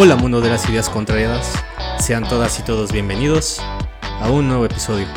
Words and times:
Hola 0.00 0.14
mundo 0.14 0.40
de 0.40 0.48
las 0.48 0.70
ideas 0.70 0.88
contrariadas, 0.88 1.52
sean 1.98 2.22
todas 2.22 2.60
y 2.60 2.62
todos 2.62 2.92
bienvenidos 2.92 3.58
a 4.00 4.30
un 4.30 4.46
nuevo 4.46 4.64
episodio. 4.64 5.08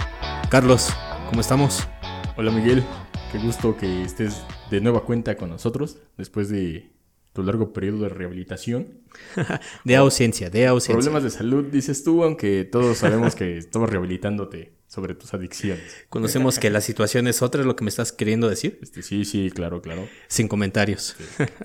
Carlos, 0.50 0.90
¿cómo 1.30 1.40
estamos? 1.40 1.88
Hola 2.36 2.50
Miguel, 2.50 2.84
qué 3.32 3.38
gusto 3.38 3.78
que 3.78 4.02
estés 4.02 4.42
de 4.72 4.82
nueva 4.82 5.04
cuenta 5.04 5.38
con 5.38 5.52
nosotros 5.52 6.00
después 6.18 6.50
de 6.50 6.90
tu 7.32 7.44
largo 7.44 7.74
periodo 7.74 8.00
de 8.00 8.10
rehabilitación. 8.10 9.02
de 9.84 9.96
ausencia, 9.98 10.50
de 10.50 10.66
ausencia. 10.66 10.96
Problemas 10.96 11.22
de 11.22 11.30
salud, 11.30 11.66
dices 11.66 12.04
tú, 12.04 12.24
aunque 12.24 12.66
todos 12.66 12.98
sabemos 12.98 13.36
que 13.36 13.60
estamos 13.60 13.88
rehabilitándote 13.88 14.81
sobre 14.92 15.16
tus 15.16 15.34
adicciones. 15.34 16.06
Conocemos 16.10 16.60
que 16.60 16.70
la 16.70 16.82
situación 16.82 17.26
es 17.30 17.42
otra, 17.42 17.62
es 17.62 17.68
lo 17.68 17.78
que 17.78 17.86
me 17.86 17.90
estás 17.90 18.12
queriendo 18.12 18.50
decir. 18.50 18.78
Este, 18.82 19.02
sí, 19.04 19.24
sí, 19.24 19.50
claro, 19.50 19.82
claro. 19.82 20.06
Sin 20.28 20.50
comentarios. 20.50 21.16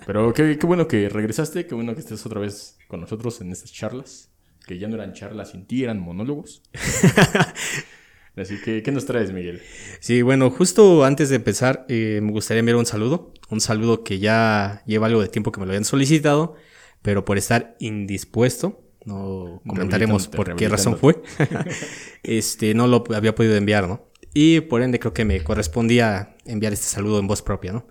Pero 0.06 0.32
qué, 0.32 0.56
qué 0.56 0.64
bueno 0.64 0.86
que 0.86 1.08
regresaste, 1.08 1.66
qué 1.66 1.74
bueno 1.74 1.94
que 1.94 2.00
estés 2.02 2.24
otra 2.24 2.38
vez 2.38 2.78
con 2.86 3.00
nosotros 3.00 3.40
en 3.40 3.50
estas 3.50 3.72
charlas, 3.72 4.30
que 4.64 4.78
ya 4.78 4.86
no 4.86 4.94
eran 4.94 5.12
charlas 5.12 5.50
sin 5.50 5.66
ti, 5.66 5.82
eran 5.82 5.98
monólogos. 5.98 6.62
Así 8.36 8.60
que, 8.60 8.84
¿qué 8.84 8.92
nos 8.92 9.06
traes, 9.06 9.32
Miguel? 9.32 9.60
Sí, 9.98 10.22
bueno, 10.22 10.48
justo 10.50 11.04
antes 11.04 11.28
de 11.28 11.34
empezar, 11.34 11.84
eh, 11.88 12.20
me 12.22 12.30
gustaría 12.30 12.60
enviar 12.60 12.76
un 12.76 12.86
saludo. 12.86 13.32
Un 13.50 13.60
saludo 13.60 14.04
que 14.04 14.20
ya 14.20 14.84
lleva 14.86 15.08
algo 15.08 15.20
de 15.20 15.28
tiempo 15.28 15.50
que 15.50 15.58
me 15.58 15.66
lo 15.66 15.72
habían 15.72 15.84
solicitado, 15.84 16.54
pero 17.02 17.24
por 17.24 17.38
estar 17.38 17.74
indispuesto, 17.80 18.85
no 19.06 19.62
comentaremos 19.66 20.28
por 20.28 20.54
qué 20.56 20.68
razón 20.68 20.98
fue, 20.98 21.22
este, 22.22 22.74
no 22.74 22.86
lo 22.86 23.04
había 23.14 23.34
podido 23.34 23.56
enviar, 23.56 23.88
¿no? 23.88 24.06
Y 24.34 24.60
por 24.60 24.82
ende 24.82 24.98
creo 24.98 25.14
que 25.14 25.24
me 25.24 25.42
correspondía 25.42 26.36
enviar 26.44 26.74
este 26.74 26.86
saludo 26.86 27.18
en 27.18 27.26
voz 27.26 27.40
propia, 27.40 27.72
¿no? 27.72 27.86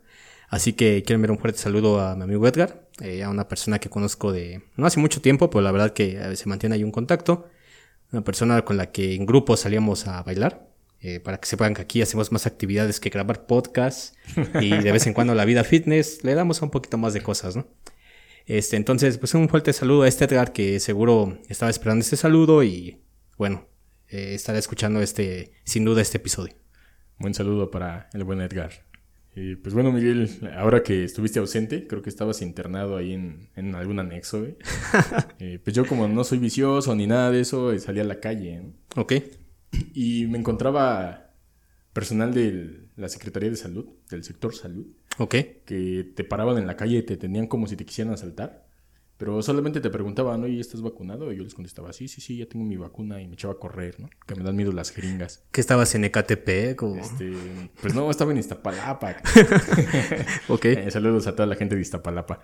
Así 0.48 0.74
que 0.74 1.02
quiero 1.04 1.16
enviar 1.16 1.32
un 1.32 1.40
fuerte 1.40 1.58
saludo 1.58 2.00
a 2.00 2.16
mi 2.16 2.24
amigo 2.24 2.48
Edgar, 2.48 2.88
eh, 3.02 3.24
a 3.24 3.30
una 3.30 3.48
persona 3.48 3.80
que 3.80 3.90
conozco 3.90 4.32
de 4.32 4.62
no 4.76 4.86
hace 4.86 5.00
mucho 5.00 5.22
tiempo, 5.22 5.50
pero 5.50 5.62
la 5.62 5.72
verdad 5.72 5.94
que 5.94 6.14
veces 6.16 6.40
se 6.40 6.50
mantiene 6.50 6.76
ahí 6.76 6.84
un 6.84 6.92
contacto 6.92 7.48
una 8.12 8.24
persona 8.24 8.64
con 8.64 8.78
la 8.78 8.92
que 8.92 9.16
en 9.16 9.26
grupo 9.26 9.58
salíamos 9.58 10.08
a 10.08 10.22
bailar. 10.24 10.68
Eh, 11.02 11.20
para 11.20 11.40
que 11.40 11.46
sepan 11.46 11.76
que 11.76 11.84
aquí 11.84 12.02
hacemos 12.02 12.32
más 12.32 12.48
actividades 12.48 13.00
que 13.00 13.12
grabar 13.12 13.46
podcasts 13.46 14.16
y 14.60 14.70
de 14.70 14.92
vez 14.92 15.06
en 15.06 15.14
cuando 15.14 15.36
la 15.36 15.46
vida 15.46 15.64
fitness 15.64 16.24
le 16.24 16.34
damos 16.34 16.64
un 16.64 16.72
poquito 16.72 16.98
más 16.98 17.14
de 17.14 17.22
cosas, 17.22 17.56
¿no? 17.56 17.68
Este, 18.46 18.78
entonces, 18.78 19.18
pues 19.18 19.34
un 19.34 19.50
fuerte 19.50 19.74
saludo 19.74 20.04
a 20.04 20.08
este 20.08 20.26
Edgar 20.26 20.54
que 20.54 20.80
seguro 20.80 21.40
estaba 21.50 21.70
esperando 21.70 22.02
este 22.04 22.18
saludo 22.18 22.64
y 22.64 23.02
bueno, 23.38 23.68
eh, 24.10 24.34
estará 24.36 24.60
escuchando 24.60 25.02
este, 25.02 25.52
sin 25.64 25.86
duda, 25.86 26.02
este 26.02 26.18
episodio. 26.18 26.54
Buen 27.18 27.34
saludo 27.34 27.72
para 27.72 28.10
el 28.14 28.24
buen 28.24 28.42
Edgar 28.42 28.72
pues 29.62 29.74
bueno, 29.74 29.92
Miguel, 29.92 30.30
ahora 30.56 30.82
que 30.82 31.04
estuviste 31.04 31.40
ausente, 31.40 31.88
creo 31.88 32.02
que 32.02 32.10
estabas 32.10 32.42
internado 32.42 32.96
ahí 32.96 33.14
en, 33.14 33.76
algún 33.76 34.00
anexo. 34.00 34.46
Eh, 35.40 35.60
pues 35.62 35.76
yo 35.76 35.86
como 35.86 36.08
no 36.08 36.24
soy 36.24 36.38
vicioso 36.38 36.96
ni 36.96 37.08
nada 37.08 37.30
de 37.30 37.42
eso, 37.42 37.74
eh, 37.74 37.80
salí 37.80 38.00
a 38.00 38.06
la 38.06 38.22
calle. 38.22 38.62
Ok. 38.96 39.14
Y 39.94 40.28
me 40.28 40.38
encontraba 40.38 41.34
personal 41.92 42.34
de 42.34 42.85
la 42.96 43.10
Secretaría 43.10 43.50
de 43.50 43.56
Salud, 43.56 43.86
del 44.10 44.24
sector 44.24 44.56
salud. 44.56 44.88
Ok. 45.18 45.36
Que 45.66 46.12
te 46.16 46.24
paraban 46.24 46.58
en 46.58 46.68
la 46.68 46.78
calle 46.78 46.98
y 46.98 47.04
te 47.04 47.18
tenían 47.18 47.48
como 47.48 47.68
si 47.68 47.76
te 47.76 47.86
quisieran 47.86 48.14
asaltar. 48.14 48.66
Pero 49.18 49.42
solamente 49.42 49.80
te 49.80 49.90
preguntaban, 49.90 50.44
oye, 50.44 50.60
¿estás 50.60 50.82
vacunado? 50.82 51.32
Y 51.32 51.38
yo 51.38 51.44
les 51.44 51.54
contestaba, 51.54 51.94
sí, 51.94 52.10
sí, 52.10 52.20
sí, 52.20 52.38
ya 52.38 52.48
tengo 52.48 52.66
mi 52.66 52.76
vacuna 52.76 53.22
y 53.22 53.28
me 53.28 53.36
echaba 53.36 53.54
a 53.54 53.58
correr, 53.58 53.98
¿no? 53.98 54.10
Que 54.28 54.36
me 54.36 54.44
dan 54.44 54.58
miedo 54.58 54.74
las 54.74 54.92
jeringas. 54.92 55.46
¿Qué 55.52 55.62
estabas 55.62 55.96
en 55.96 56.04
Ecatepec 56.04 56.84
Este, 56.84 57.34
pues 57.82 57.96
no, 57.96 58.12
estaba 58.12 58.34
en 58.34 58.40
Iztapalapa. 58.40 59.16
ok. 60.50 60.66
Eh, 60.66 60.92
saludos 60.92 61.28
a 61.28 61.36
toda 61.36 61.48
la 61.48 61.56
gente 61.56 61.76
de 61.76 61.82
Iztapalapa. 61.82 62.42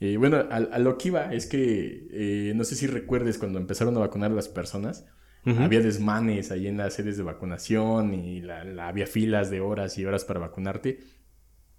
Y 0.00 0.16
bueno, 0.16 0.38
a, 0.50 0.78
lo 0.78 0.96
que 0.96 1.08
iba 1.08 1.32
es 1.32 1.46
que 1.46 2.08
eh, 2.10 2.52
no 2.56 2.64
sé 2.64 2.74
si 2.74 2.86
recuerdes 2.86 3.36
cuando 3.36 3.58
empezaron 3.58 3.94
a 3.96 4.00
vacunar 4.00 4.30
a 4.30 4.34
las 4.34 4.48
personas. 4.48 5.04
Había 5.46 5.80
desmanes 5.80 6.50
ahí 6.50 6.66
en 6.66 6.78
las 6.78 6.94
sedes 6.94 7.16
de 7.16 7.22
vacunación 7.22 8.14
y 8.14 8.42
había 8.80 9.06
filas 9.06 9.50
de 9.50 9.60
horas 9.60 9.98
y 9.98 10.04
horas 10.04 10.24
para 10.24 10.40
vacunarte. 10.40 11.00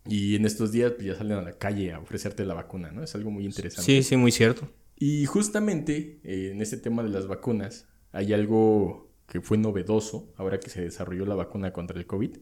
Y 0.07 0.35
en 0.35 0.45
estos 0.45 0.71
días 0.71 0.91
pues, 0.91 1.05
ya 1.07 1.15
salen 1.15 1.39
a 1.39 1.41
la 1.41 1.53
calle 1.53 1.91
a 1.91 1.99
ofrecerte 1.99 2.45
la 2.45 2.53
vacuna, 2.53 2.91
¿no? 2.91 3.03
Es 3.03 3.15
algo 3.15 3.31
muy 3.31 3.45
interesante. 3.45 3.83
Sí, 3.83 4.03
sí, 4.03 4.17
muy 4.17 4.31
cierto. 4.31 4.69
Y 4.97 5.25
justamente 5.25 6.19
eh, 6.23 6.51
en 6.51 6.61
este 6.61 6.77
tema 6.77 7.03
de 7.03 7.09
las 7.09 7.27
vacunas 7.27 7.87
hay 8.11 8.33
algo 8.33 9.11
que 9.27 9.41
fue 9.41 9.57
novedoso 9.57 10.31
ahora 10.37 10.59
que 10.59 10.69
se 10.69 10.81
desarrolló 10.81 11.25
la 11.25 11.35
vacuna 11.35 11.73
contra 11.73 11.97
el 11.97 12.05
COVID, 12.05 12.37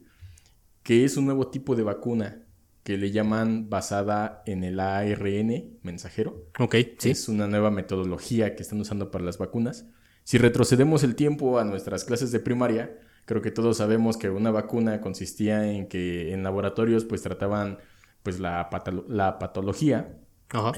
que 0.82 1.04
es 1.04 1.16
un 1.16 1.24
nuevo 1.24 1.48
tipo 1.48 1.74
de 1.74 1.82
vacuna 1.82 2.46
que 2.82 2.98
le 2.98 3.10
llaman 3.10 3.70
basada 3.70 4.42
en 4.44 4.62
el 4.62 4.78
ARN 4.78 5.78
mensajero. 5.82 6.50
Ok, 6.58 6.76
sí. 6.98 7.10
Es 7.10 7.28
una 7.28 7.46
nueva 7.48 7.70
metodología 7.70 8.54
que 8.54 8.62
están 8.62 8.78
usando 8.80 9.10
para 9.10 9.24
las 9.24 9.38
vacunas. 9.38 9.86
Si 10.24 10.38
retrocedemos 10.38 11.04
el 11.04 11.14
tiempo 11.14 11.58
a 11.58 11.64
nuestras 11.64 12.04
clases 12.04 12.32
de 12.32 12.40
primaria, 12.40 12.98
Creo 13.26 13.40
que 13.40 13.50
todos 13.50 13.78
sabemos 13.78 14.16
que 14.16 14.28
una 14.28 14.50
vacuna 14.50 15.00
consistía 15.00 15.70
en 15.70 15.86
que 15.86 16.32
en 16.32 16.42
laboratorios 16.42 17.04
pues 17.04 17.22
trataban 17.22 17.78
pues 18.22 18.38
la, 18.38 18.68
la 19.08 19.38
patología, 19.38 20.18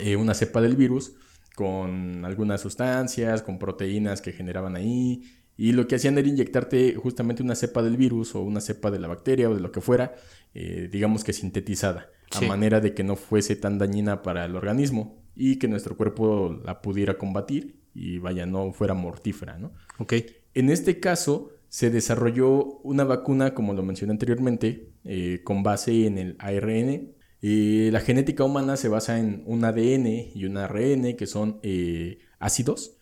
eh, 0.01 0.17
una 0.17 0.35
cepa 0.35 0.61
del 0.61 0.77
virus, 0.77 1.15
con 1.55 2.25
algunas 2.25 2.61
sustancias, 2.61 3.43
con 3.43 3.59
proteínas 3.59 4.21
que 4.21 4.33
generaban 4.33 4.77
ahí, 4.77 5.23
y 5.57 5.73
lo 5.73 5.89
que 5.89 5.97
hacían 5.97 6.19
era 6.19 6.29
inyectarte 6.29 6.95
justamente 6.97 7.43
una 7.43 7.55
cepa 7.55 7.83
del 7.83 7.97
virus 7.97 8.35
o 8.35 8.43
una 8.43 8.61
cepa 8.61 8.91
de 8.91 8.99
la 8.99 9.09
bacteria 9.09 9.49
o 9.49 9.55
de 9.55 9.61
lo 9.61 9.73
que 9.73 9.81
fuera, 9.81 10.15
eh, 10.55 10.89
digamos 10.91 11.25
que 11.25 11.33
sintetizada, 11.33 12.11
a 12.33 12.41
manera 12.43 12.81
de 12.81 12.95
que 12.95 13.05
no 13.05 13.17
fuese 13.17 13.57
tan 13.57 13.79
dañina 13.79 14.23
para 14.23 14.45
el 14.45 14.55
organismo 14.55 15.25
y 15.35 15.57
que 15.57 15.69
nuestro 15.69 15.97
cuerpo 15.97 16.61
la 16.65 16.83
pudiera 16.83 17.17
combatir 17.17 17.86
y 17.97 18.19
vaya, 18.19 18.47
no 18.47 18.73
fuera 18.73 18.95
mortífera, 18.95 19.59
¿no? 19.59 19.73
Ok. 19.99 20.15
En 20.55 20.71
este 20.71 21.01
caso, 21.01 21.53
se 21.69 21.91
desarrolló 21.91 22.79
una 22.83 23.05
vacuna, 23.05 23.55
como 23.55 23.75
lo 23.75 23.83
mencioné 23.83 24.13
anteriormente, 24.13 24.93
eh, 25.05 25.41
con 25.45 25.63
base 25.63 26.07
en 26.07 26.19
el 26.19 26.37
ARN. 26.39 27.15
la 27.41 28.01
genética 28.01 28.45
humana 28.45 28.77
se 28.77 28.89
basa 28.89 29.19
en 29.19 29.43
un 29.47 29.65
ADN 29.65 30.07
y 30.35 30.45
un 30.47 30.57
ARN, 30.57 31.17
que 31.17 31.27
son 31.27 31.59
eh, 31.63 32.19
ácidos. 32.39 32.99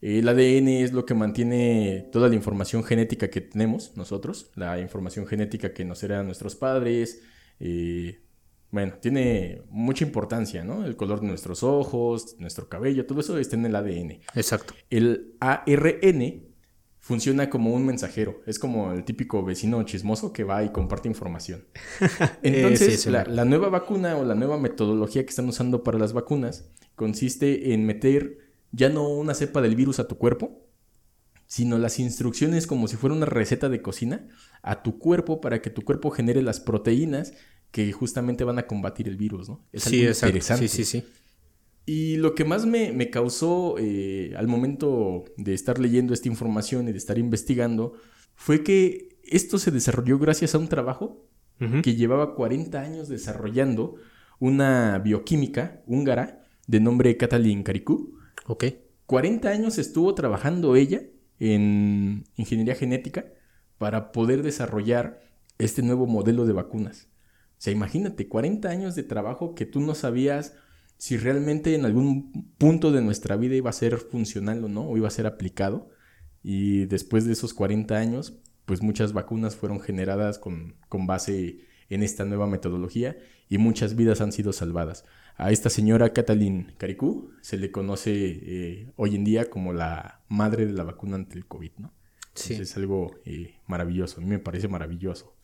El 0.00 0.28
ADN 0.28 0.68
es 0.68 0.92
lo 0.92 1.04
que 1.04 1.14
mantiene 1.14 2.08
toda 2.12 2.28
la 2.28 2.36
información 2.36 2.84
genética 2.84 3.30
que 3.30 3.40
tenemos 3.40 3.96
nosotros, 3.96 4.50
la 4.54 4.78
información 4.80 5.26
genética 5.26 5.72
que 5.72 5.84
nos 5.84 6.02
heredan 6.02 6.26
nuestros 6.26 6.54
padres. 6.54 7.22
Eh, 7.58 8.20
bueno, 8.70 8.94
tiene 9.00 9.62
mucha 9.70 10.04
importancia, 10.04 10.62
¿no? 10.62 10.84
El 10.84 10.96
color 10.96 11.20
de 11.20 11.26
nuestros 11.26 11.62
ojos, 11.62 12.36
nuestro 12.38 12.68
cabello, 12.68 13.06
todo 13.06 13.20
eso 13.20 13.38
está 13.38 13.56
en 13.56 13.66
el 13.66 13.74
ADN. 13.74 14.20
Exacto. 14.34 14.74
El 14.90 15.34
ARN 15.40 16.48
funciona 17.08 17.48
como 17.48 17.72
un 17.72 17.86
mensajero. 17.86 18.42
Es 18.44 18.58
como 18.58 18.92
el 18.92 19.04
típico 19.04 19.42
vecino 19.42 19.82
chismoso 19.84 20.32
que 20.34 20.44
va 20.44 20.62
y 20.62 20.70
comparte 20.70 21.08
información. 21.08 21.64
Entonces, 22.42 23.06
la, 23.06 23.44
nueva 23.46 23.70
vacuna 23.70 24.18
o 24.18 24.24
la 24.26 24.34
nueva 24.34 24.58
metodología 24.58 25.22
que 25.24 25.30
están 25.30 25.48
usando 25.48 25.82
para 25.82 25.98
las 25.98 26.12
vacunas 26.12 26.70
consiste 26.94 27.72
en 27.72 27.86
meter 27.86 28.38
ya 28.72 28.90
no 28.90 29.08
una 29.08 29.32
cepa 29.32 29.62
del 29.62 29.76
virus 29.76 29.98
a 29.98 30.06
tu 30.06 30.18
cuerpo, 30.18 30.67
sino 31.48 31.78
las 31.78 31.98
instrucciones 31.98 32.66
como 32.66 32.86
si 32.86 32.96
fuera 32.96 33.16
una 33.16 33.26
receta 33.26 33.68
de 33.68 33.82
cocina 33.82 34.28
a 34.62 34.82
tu 34.82 34.98
cuerpo 34.98 35.40
para 35.40 35.60
que 35.62 35.70
tu 35.70 35.82
cuerpo 35.82 36.10
genere 36.10 36.42
las 36.42 36.60
proteínas 36.60 37.32
que 37.70 37.90
justamente 37.90 38.44
van 38.44 38.58
a 38.58 38.66
combatir 38.66 39.08
el 39.08 39.16
virus, 39.16 39.48
¿no? 39.48 39.66
Es 39.72 39.84
sí, 39.84 40.02
interesante. 40.02 40.68
Sí, 40.68 40.84
sí, 40.84 41.00
sí. 41.00 41.04
Y 41.86 42.16
lo 42.18 42.34
que 42.34 42.44
más 42.44 42.66
me, 42.66 43.10
causó 43.10 43.76
eh, 43.78 44.34
al 44.36 44.46
momento 44.46 45.24
de 45.38 45.54
estar 45.54 45.78
leyendo 45.78 46.12
esta 46.12 46.28
información 46.28 46.86
y 46.86 46.92
de 46.92 46.98
estar 46.98 47.18
investigando 47.18 47.94
fue 48.34 48.62
que 48.62 49.18
esto 49.24 49.58
se 49.58 49.70
desarrolló 49.70 50.18
gracias 50.18 50.54
a 50.54 50.58
un 50.58 50.68
trabajo 50.68 51.24
que 51.82 51.96
llevaba 51.96 52.36
40 52.36 52.80
años 52.80 53.08
desarrollando 53.08 53.96
una 54.38 55.00
bioquímica 55.00 55.82
húngara 55.86 56.44
de 56.68 56.78
nombre 56.78 57.16
Katalin 57.16 57.64
Karikou. 57.64 58.14
Ok. 58.46 58.64
40 59.06 59.48
años 59.48 59.78
estuvo 59.78 60.14
trabajando 60.14 60.76
ella 60.76 61.02
en 61.40 62.24
ingeniería 62.36 62.74
genética 62.74 63.26
para 63.78 64.12
poder 64.12 64.42
desarrollar 64.42 65.20
este 65.58 65.82
nuevo 65.82 66.06
modelo 66.06 66.46
de 66.46 66.52
vacunas. 66.52 67.08
O 67.58 67.60
sea, 67.60 67.72
imagínate, 67.72 68.28
40 68.28 68.68
años 68.68 68.94
de 68.94 69.02
trabajo 69.02 69.54
que 69.54 69.66
tú 69.66 69.80
no 69.80 69.94
sabías 69.94 70.54
si 70.96 71.16
realmente 71.16 71.74
en 71.74 71.84
algún 71.84 72.52
punto 72.58 72.90
de 72.90 73.02
nuestra 73.02 73.36
vida 73.36 73.54
iba 73.54 73.70
a 73.70 73.72
ser 73.72 73.98
funcional 73.98 74.64
o 74.64 74.68
no, 74.68 74.88
o 74.88 74.96
iba 74.96 75.06
a 75.06 75.12
ser 75.12 75.26
aplicado. 75.26 75.90
Y 76.42 76.86
después 76.86 77.24
de 77.24 77.32
esos 77.32 77.54
40 77.54 77.96
años, 77.96 78.38
pues 78.64 78.82
muchas 78.82 79.12
vacunas 79.12 79.56
fueron 79.56 79.80
generadas 79.80 80.38
con, 80.38 80.76
base 80.90 81.60
en 81.88 82.02
esta 82.02 82.24
nueva 82.24 82.46
metodología 82.46 83.16
y 83.48 83.58
muchas 83.58 83.96
vidas 83.96 84.20
han 84.20 84.32
sido 84.32 84.52
salvadas. 84.52 85.04
A 85.38 85.52
esta 85.52 85.70
señora 85.70 86.12
Katalin 86.12 86.72
Karikú 86.78 87.30
se 87.42 87.58
le 87.58 87.70
conoce 87.70 88.10
eh, 88.12 88.90
hoy 88.96 89.14
en 89.14 89.24
día 89.24 89.48
como 89.48 89.72
la 89.72 90.20
madre 90.28 90.66
de 90.66 90.72
la 90.72 90.82
vacuna 90.82 91.14
ante 91.14 91.38
el 91.38 91.46
COVID, 91.46 91.70
¿no? 91.78 91.94
Sí. 92.34 92.54
es 92.54 92.76
algo 92.76 93.20
eh, 93.24 93.54
maravilloso, 93.66 94.18
a 94.18 94.24
mí 94.24 94.28
me 94.28 94.40
parece 94.40 94.66
maravilloso. 94.66 95.36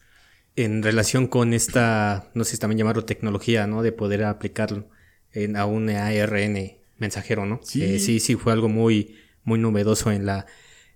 En 0.57 0.83
relación 0.83 1.29
con 1.29 1.55
esta, 1.55 2.31
no 2.35 2.43
sé 2.43 2.53
si 2.53 2.59
también 2.59 2.79
llamarlo 2.79 3.05
tecnología, 3.05 3.69
¿no? 3.69 3.83
De 3.83 3.93
poder 3.93 4.25
aplicarlo 4.25 4.89
en, 5.33 5.57
a 5.57 5.65
un 5.65 5.89
ARN 5.89 6.73
mensajero, 6.99 7.47
¿no? 7.47 7.61
Sí. 7.63 8.01
sí, 8.01 8.19
sí, 8.19 8.35
fue 8.35 8.53
algo 8.53 8.69
muy, 8.69 9.17
muy 9.45 9.61
novedoso 9.61 10.11
en 10.11 10.27
la 10.27 10.47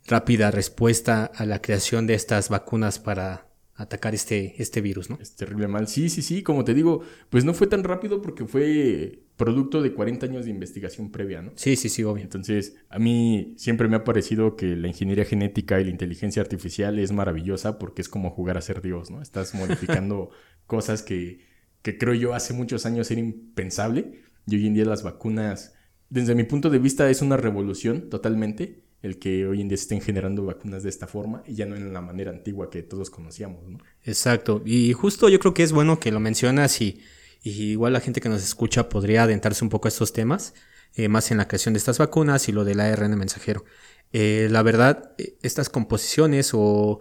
rápida 0.06 0.50
respuesta 0.50 1.24
a 1.24 1.46
la 1.46 1.62
creación 1.62 2.08
de 2.08 2.14
estas 2.14 2.48
vacunas 2.48 2.98
para 2.98 3.47
atacar 3.78 4.12
este, 4.12 4.60
este 4.60 4.80
virus, 4.80 5.08
¿no? 5.08 5.19
Es 5.22 5.36
terrible 5.36 5.69
mal. 5.69 5.86
Sí, 5.86 6.08
sí, 6.10 6.20
sí, 6.20 6.42
como 6.42 6.64
te 6.64 6.75
digo, 6.75 7.02
pues 7.30 7.44
no 7.44 7.54
fue 7.54 7.69
tan 7.69 7.84
rápido 7.84 8.20
porque 8.20 8.44
fue 8.44 9.20
producto 9.36 9.80
de 9.80 9.94
40 9.94 10.26
años 10.26 10.44
de 10.44 10.50
investigación 10.50 11.12
previa, 11.12 11.42
¿no? 11.42 11.52
Sí, 11.54 11.76
sí, 11.76 11.88
sí, 11.88 12.02
obvio. 12.02 12.25
Entonces, 12.25 12.75
a 12.88 12.98
mí 12.98 13.54
siempre 13.56 13.86
me 13.86 13.94
ha 13.94 14.02
parecido 14.02 14.56
que 14.56 14.75
la 14.75 14.88
ingeniería 14.88 15.25
genética 15.25 15.80
y 15.80 15.84
la 15.84 15.90
inteligencia 15.90 16.42
artificial 16.42 16.98
es 16.98 17.12
maravillosa 17.12 17.78
porque 17.78 18.02
es 18.02 18.08
como 18.08 18.30
jugar 18.30 18.58
a 18.58 18.62
ser 18.62 18.82
Dios, 18.82 19.12
¿no? 19.12 19.22
Estás 19.22 19.54
modificando 19.54 20.30
cosas 20.66 21.02
que, 21.02 21.46
que 21.82 21.98
creo 21.98 22.14
yo 22.14 22.34
hace 22.34 22.54
muchos 22.54 22.84
años 22.84 23.08
era 23.12 23.20
impensable 23.20 24.22
y 24.44 24.56
hoy 24.56 24.66
en 24.66 24.75
día 24.75 24.86
las 24.86 25.04
vacunas, 25.04 25.76
desde 26.10 26.34
mi 26.34 26.42
punto 26.42 26.69
de 26.69 26.80
vista, 26.80 27.08
es 27.08 27.22
una 27.22 27.36
revolución 27.36 28.10
totalmente 28.10 28.88
el 29.02 29.18
que 29.18 29.46
hoy 29.46 29.60
en 29.60 29.68
día 29.68 29.76
se 29.76 29.82
estén 29.82 30.00
generando 30.00 30.44
vacunas 30.44 30.82
de 30.82 30.88
esta 30.88 31.06
forma 31.06 31.42
y 31.46 31.54
ya 31.54 31.66
no 31.66 31.76
en 31.76 31.92
la 31.92 32.00
manera 32.00 32.30
antigua 32.30 32.70
que 32.70 32.82
todos 32.82 33.10
conocíamos, 33.10 33.66
¿no? 33.68 33.78
Exacto. 34.04 34.62
Y 34.64 34.92
justo 34.92 35.28
yo 35.28 35.38
creo 35.38 35.54
que 35.54 35.62
es 35.62 35.72
bueno 35.72 36.00
que 36.00 36.10
lo 36.10 36.20
mencionas 36.20 36.80
y, 36.80 37.00
igual 37.42 37.92
la 37.92 38.00
gente 38.00 38.20
que 38.20 38.28
nos 38.28 38.42
escucha 38.42 38.88
podría 38.88 39.22
adentrarse 39.22 39.64
un 39.64 39.70
poco 39.70 39.86
a 39.86 39.90
estos 39.90 40.12
temas, 40.12 40.54
eh, 40.94 41.08
más 41.08 41.30
en 41.30 41.38
la 41.38 41.46
creación 41.46 41.74
de 41.74 41.78
estas 41.78 41.98
vacunas 41.98 42.48
y 42.48 42.52
lo 42.52 42.64
del 42.64 42.80
ARN 42.80 43.16
mensajero. 43.16 43.64
Eh, 44.12 44.48
la 44.50 44.62
verdad, 44.62 45.12
eh, 45.18 45.36
estas 45.42 45.68
composiciones 45.68 46.50
o 46.52 46.98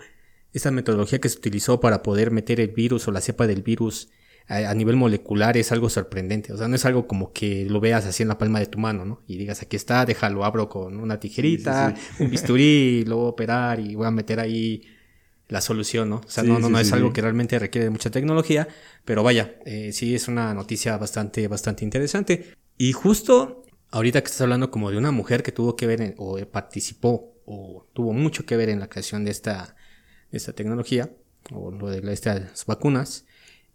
esta 0.54 0.72
metodología 0.72 1.20
que 1.20 1.30
se 1.30 1.38
utilizó 1.38 1.80
para 1.80 2.04
poder 2.04 2.32
meter 2.32 2.60
el 2.60 2.70
virus 2.70 3.08
o 3.08 3.12
la 3.12 3.22
cepa 3.22 3.48
del 3.48 3.64
virus 3.64 4.10
a, 4.48 4.74
nivel 4.74 4.96
molecular 4.96 5.58
es 5.58 5.72
algo 5.72 5.90
sorprendente. 5.90 6.54
O 6.54 6.58
sea, 6.58 6.68
no 6.68 6.76
es 6.76 6.86
algo 6.86 7.08
como 7.08 7.34
que 7.34 7.66
lo 7.66 7.80
veas 7.80 8.06
así 8.06 8.24
en 8.24 8.30
la 8.30 8.38
palma 8.38 8.60
de 8.60 8.68
tu 8.68 8.80
mano, 8.80 9.06
¿no? 9.06 9.22
Y 9.28 9.38
digas, 9.38 9.62
aquí 9.62 9.76
está, 9.76 10.06
déjalo, 10.06 10.46
abro 10.46 10.70
con 10.70 11.00
una 11.00 11.20
tijerita, 11.20 11.94
un 12.20 12.30
bisturí, 12.30 13.04
lo 13.06 13.18
voy 13.18 13.26
a 13.26 13.30
operar 13.30 13.80
y 13.80 13.96
voy 13.96 14.08
a 14.08 14.12
meter 14.12 14.40
ahí 14.40 14.84
la 15.50 15.62
solución, 15.62 16.10
¿no? 16.10 16.18
O 16.18 16.30
sea, 16.30 16.44
no, 16.44 16.60
no, 16.60 16.70
no 16.70 16.80
es 16.80 16.92
algo 16.94 17.14
que 17.14 17.22
realmente 17.22 17.60
requiere 17.60 17.90
mucha 17.90 18.10
tecnología, 18.10 18.68
pero 19.06 19.24
vaya, 19.24 19.56
eh, 19.66 19.92
sí 19.94 20.16
es 20.16 20.28
una 20.28 20.54
noticia 20.54 20.98
bastante, 20.98 21.48
bastante 21.48 21.84
interesante. 21.84 22.54
Y 22.78 22.92
justo 22.94 23.64
ahorita 23.92 24.22
que 24.22 24.26
estás 24.26 24.42
hablando 24.42 24.72
como 24.72 24.92
de 24.92 24.98
una 24.98 25.12
mujer 25.12 25.44
que 25.44 25.52
tuvo 25.52 25.76
que 25.76 25.88
ver 25.88 26.16
o 26.18 26.38
participó 26.48 27.34
o 27.46 27.86
tuvo 27.94 28.14
mucho 28.14 28.46
que 28.46 28.58
ver 28.58 28.70
en 28.70 28.80
la 28.80 28.90
creación 28.90 29.24
de 29.24 29.32
esta, 29.32 29.76
de 30.32 30.38
esta 30.38 30.54
tecnología 30.54 31.10
o 31.52 31.72
lo 31.72 31.90
de 31.90 32.14
estas 32.14 32.66
vacunas, 32.66 33.26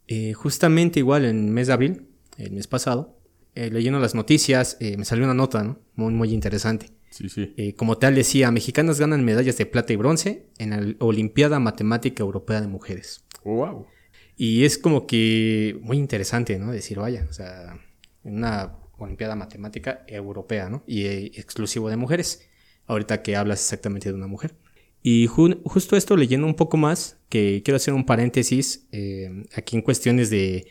eh, 0.08 0.32
justamente 0.32 0.98
igual 0.98 1.24
en 1.24 1.46
el 1.46 1.50
mes 1.50 1.68
de 1.68 1.72
abril, 1.72 2.06
el 2.38 2.52
mes 2.52 2.66
pasado, 2.66 3.18
eh, 3.54 3.70
leyendo 3.70 3.98
las 4.00 4.14
noticias, 4.14 4.76
eh, 4.80 4.96
me 4.96 5.04
salió 5.04 5.24
una 5.24 5.34
nota, 5.34 5.62
¿no? 5.62 5.78
Muy, 5.94 6.12
muy 6.12 6.32
interesante. 6.32 6.90
Sí, 7.10 7.28
sí. 7.28 7.74
como 7.74 7.98
tal 7.98 8.14
decía, 8.14 8.50
mexicanas 8.50 8.98
ganan 8.98 9.22
medallas 9.22 9.58
de 9.58 9.66
plata 9.66 9.92
y 9.92 9.96
bronce 9.96 10.46
en 10.56 10.70
la 10.70 10.96
Olimpiada 11.04 11.58
Matemática 11.58 12.22
Europea 12.22 12.62
de 12.62 12.68
Mujeres. 12.68 13.24
wow. 13.44 13.86
Y 14.34 14.64
es 14.64 14.78
como 14.78 15.06
que 15.06 15.78
muy 15.82 15.98
interesante, 15.98 16.58
¿no? 16.58 16.72
Decir, 16.72 16.98
vaya, 16.98 17.26
o 17.28 17.32
sea, 17.34 17.78
una 18.24 18.78
Olimpiada 18.96 19.36
Matemática 19.36 20.04
Europea, 20.06 20.70
¿no? 20.70 20.82
Y 20.86 21.06
exclusivo 21.38 21.90
de 21.90 21.96
mujeres. 21.96 22.48
Ahorita 22.86 23.22
que 23.22 23.36
hablas 23.36 23.60
exactamente 23.60 24.08
de 24.08 24.14
una 24.14 24.26
mujer. 24.26 24.54
Y 25.02 25.26
justo 25.26 25.96
esto 25.96 26.16
leyendo 26.16 26.46
un 26.46 26.54
poco 26.54 26.76
más, 26.76 27.18
que 27.28 27.62
quiero 27.64 27.76
hacer 27.76 27.92
un 27.92 28.06
paréntesis 28.06 28.86
eh, 28.92 29.44
aquí 29.54 29.76
en 29.76 29.82
cuestiones 29.82 30.30
de, 30.30 30.66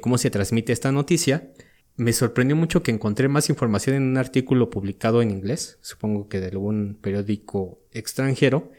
cómo 0.00 0.18
se 0.18 0.30
transmite 0.30 0.72
esta 0.72 0.90
noticia, 0.90 1.52
me 1.94 2.12
sorprendió 2.12 2.56
mucho 2.56 2.82
que 2.82 2.90
encontré 2.90 3.28
más 3.28 3.48
información 3.48 3.96
en 3.96 4.02
un 4.02 4.16
artículo 4.16 4.70
publicado 4.70 5.22
en 5.22 5.30
inglés, 5.30 5.78
supongo 5.82 6.28
que 6.28 6.40
de 6.40 6.48
algún 6.48 6.98
periódico 7.00 7.80
extranjero, 7.92 8.72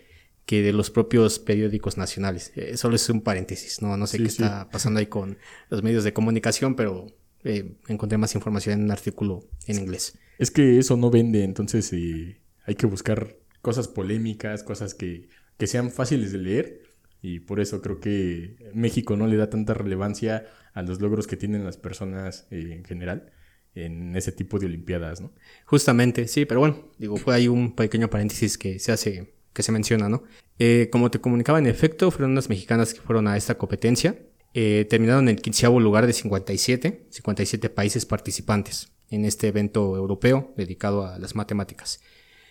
que 0.45 0.61
de 0.61 0.73
los 0.73 0.91
propios 0.91 1.39
periódicos 1.39 1.97
nacionales. 1.97 2.51
Eh, 2.55 2.77
solo 2.77 2.95
es 2.95 3.09
un 3.09 3.21
paréntesis, 3.21 3.81
no, 3.81 3.97
no 3.97 4.07
sé 4.07 4.17
qué 4.17 4.25
está 4.25 4.69
pasando 4.69 4.99
ahí 4.99 5.07
con 5.07 5.37
los 5.69 5.83
medios 5.83 6.03
de 6.03 6.13
comunicación, 6.13 6.75
pero 6.75 7.07
eh, 7.43 7.77
encontré 7.87 8.17
más 8.17 8.35
información 8.35 8.79
en 8.79 8.85
un 8.85 8.91
artículo 8.91 9.45
en 9.67 9.79
inglés. 9.79 10.17
Es 10.37 10.51
que 10.51 10.77
eso 10.77 10.97
no 10.97 11.09
vende, 11.09 11.43
entonces 11.43 11.91
hay 11.93 12.75
que 12.75 12.85
buscar 12.85 13.37
cosas 13.67 13.89
polémicas, 13.89 14.63
cosas 14.63 14.93
que, 14.93 15.27
sean 15.59 15.91
fáciles 15.91 16.31
de 16.31 16.37
leer. 16.37 16.83
Y 17.21 17.41
por 17.41 17.59
eso 17.59 17.81
creo 17.81 17.99
que 17.99 18.55
México 18.73 19.17
no 19.17 19.27
le 19.27 19.35
da 19.35 19.49
tanta 19.49 19.73
relevancia 19.73 20.45
a 20.73 20.83
los 20.83 21.01
logros 21.01 21.27
que 21.27 21.35
tienen 21.35 21.65
las 21.65 21.75
personas 21.75 22.47
eh, 22.49 22.69
en 22.71 22.85
general 22.85 23.33
en 23.75 24.15
ese 24.15 24.31
tipo 24.31 24.57
de 24.57 24.67
Olimpiadas, 24.67 25.19
¿no? 25.19 25.33
Justamente, 25.65 26.29
sí, 26.29 26.45
pero 26.45 26.61
bueno, 26.61 26.91
digo, 26.97 27.17
fue 27.17 27.35
ahí 27.35 27.49
un 27.49 27.75
pequeño 27.75 28.09
paréntesis 28.09 28.57
que 28.57 28.79
se 28.79 28.93
hace, 28.93 29.33
que 29.51 29.63
se 29.63 29.73
menciona, 29.73 30.07
¿no? 30.07 30.23
Eh, 30.59 30.87
como 30.89 31.11
te 31.11 31.19
comunicaba, 31.19 31.59
en 31.59 31.67
efecto, 31.67 32.09
fueron 32.09 32.31
unas 32.31 32.47
mexicanas 32.47 32.93
que 32.93 33.01
fueron 33.01 33.27
a 33.27 33.35
esta 33.35 33.57
competencia. 33.57 34.17
Eh, 34.53 34.87
terminaron 34.89 35.27
en 35.27 35.35
el 35.35 35.41
quinceavo 35.41 35.81
lugar 35.81 36.07
de 36.07 36.13
57, 36.13 37.07
57 37.09 37.69
países 37.69 38.05
participantes 38.05 38.93
en 39.09 39.25
este 39.25 39.49
evento 39.49 39.97
europeo 39.97 40.53
dedicado 40.55 41.05
a 41.05 41.19
las 41.19 41.35
matemáticas. 41.35 41.99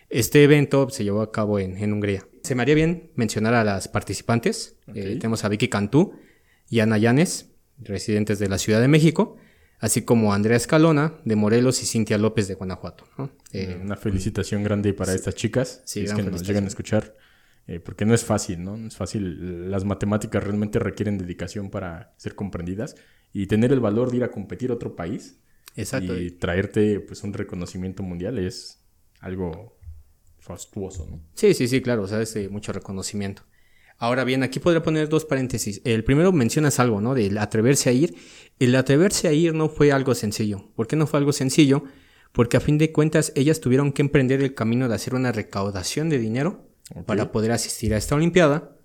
Este 0.08 0.44
evento 0.44 0.88
se 0.91 1.05
llevó 1.05 1.23
a 1.23 1.32
cabo 1.32 1.58
en, 1.58 1.93
Hungría. 1.93 2.26
Se 2.43 2.55
me 2.55 2.62
haría 2.62 2.75
bien 2.75 3.11
mencionar 3.17 3.55
a 3.55 3.64
las 3.64 3.88
participantes. 3.88 4.79
Eh, 4.94 5.17
tenemos 5.19 5.44
a 5.44 5.49
Vicky 5.49 5.69
Cantú 5.69 6.14
y 6.69 6.81
Ana 6.81 6.99
Llanes, 6.99 7.50
residentes 7.79 8.38
de 8.38 8.49
la 8.49 8.58
Ciudad 8.58 8.81
de 8.81 8.88
México, 8.88 9.37
así 9.79 10.03
como 10.03 10.32
Andrea 10.32 10.56
Escalona 10.56 11.14
de 11.25 11.37
Morelos 11.37 11.82
y 11.82 11.87
Cintia 11.87 12.19
López 12.19 12.49
de 12.49 12.55
Guanajuato. 12.55 13.05
Eh, 13.53 13.79
Una 13.82 13.97
felicitación 13.97 14.62
grande 14.62 14.94
para 14.94 15.12
estas 15.14 15.35
chicas, 15.35 15.82
si 15.85 16.05
es 16.05 16.12
que 16.12 16.23
nos 16.23 16.47
llegan 16.47 16.64
a 16.64 16.69
escuchar, 16.69 17.14
eh, 17.67 17.81
porque 17.81 18.05
no 18.05 18.14
es 18.14 18.25
fácil, 18.25 18.62
¿no? 18.62 18.76
No 18.76 18.87
es 18.87 18.97
fácil. 18.97 19.70
Las 19.70 19.85
matemáticas 19.85 20.43
realmente 20.43 20.79
requieren 20.79 21.19
dedicación 21.19 21.70
para 21.70 22.14
ser 22.17 22.37
comprendidas 22.37 22.94
y 23.32 23.47
tener 23.47 23.73
el 23.73 23.81
valor 23.81 24.11
de 24.11 24.19
ir 24.19 24.25
a 24.25 24.31
competir 24.31 24.70
a 24.70 24.75
otro 24.75 24.94
país 24.94 25.41
Exacto. 25.75 26.17
y 26.19 26.31
traerte 26.31 27.00
pues 27.00 27.25
un 27.25 27.32
reconocimiento 27.32 28.03
mundial 28.03 28.38
es 28.38 28.85
algo 29.20 29.76
fastuoso, 30.46 31.06
¿no? 31.10 31.20
Sí, 31.34 31.53
sí, 31.55 31.69
sí, 31.69 31.82
claro, 31.82 32.03
o 32.03 32.08
sea, 32.08 32.22
es 32.22 32.32
de 32.34 32.48
mucho 32.48 32.72
reconocimiento. 32.72 33.43
Ahora 33.98 34.24
bien, 34.24 34.43
aquí 34.43 34.60
podría 34.60 34.82
poner 34.82 35.08
dos 35.08 35.24
paréntesis. 35.24 35.81
El 35.84 36.05
primero 36.05 36.31
mencionas 36.32 36.79
algo, 36.79 37.00
¿no? 37.00 37.15
Del 37.15 37.38
atreverse 37.38 37.88
a 37.88 37.93
ir. 37.93 38.15
El 38.58 38.74
atreverse 38.76 39.29
a 39.29 39.32
ir 39.32 39.55
no 39.55 39.69
fue 39.69 39.91
algo 39.91 40.15
sencillo. 40.15 40.69
¿Por 40.76 40.86
qué 40.86 40.96
no 40.96 41.06
fue 41.06 41.19
algo 41.19 41.32
sencillo? 41.32 41.84
Porque 42.32 42.58
a 42.58 42.60
fin 42.60 42.76
de 42.76 42.93
cuentas 42.93 43.32
ellas 43.34 43.60
tuvieron 43.60 43.93
que 43.93 44.03
emprender 44.03 44.43
el 44.43 44.55
camino 44.55 44.88
de 44.88 44.94
hacer 44.94 45.15
una 45.15 45.32
recaudación 45.32 46.10
de 46.10 46.19
dinero 46.19 46.69
para 47.06 47.32
poder 47.32 47.53
asistir 47.53 47.94
a 47.94 47.96
esta 47.96 48.15
Olimpiada. 48.15 48.76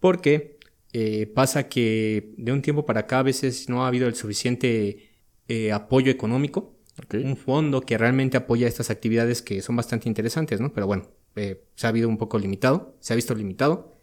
Porque 0.00 0.58
eh, 0.94 1.26
pasa 1.26 1.68
que 1.68 2.32
de 2.38 2.52
un 2.52 2.62
tiempo 2.62 2.86
para 2.86 3.00
acá 3.00 3.18
a 3.18 3.22
veces 3.22 3.68
no 3.68 3.84
ha 3.84 3.88
habido 3.88 4.06
el 4.06 4.14
suficiente 4.14 5.10
eh, 5.46 5.72
apoyo 5.72 6.10
económico 6.10 6.73
un 7.12 7.36
fondo 7.36 7.80
que 7.80 7.98
realmente 7.98 8.36
apoya 8.36 8.68
estas 8.68 8.90
actividades 8.90 9.42
que 9.42 9.62
son 9.62 9.76
bastante 9.76 10.08
interesantes, 10.08 10.60
¿no? 10.60 10.72
Pero 10.72 10.86
bueno, 10.86 11.08
eh, 11.36 11.64
se 11.74 11.86
ha 11.86 11.90
habido 11.90 12.08
un 12.08 12.18
poco 12.18 12.38
limitado, 12.38 12.96
se 13.00 13.12
ha 13.12 13.16
visto 13.16 13.34
limitado. 13.34 13.98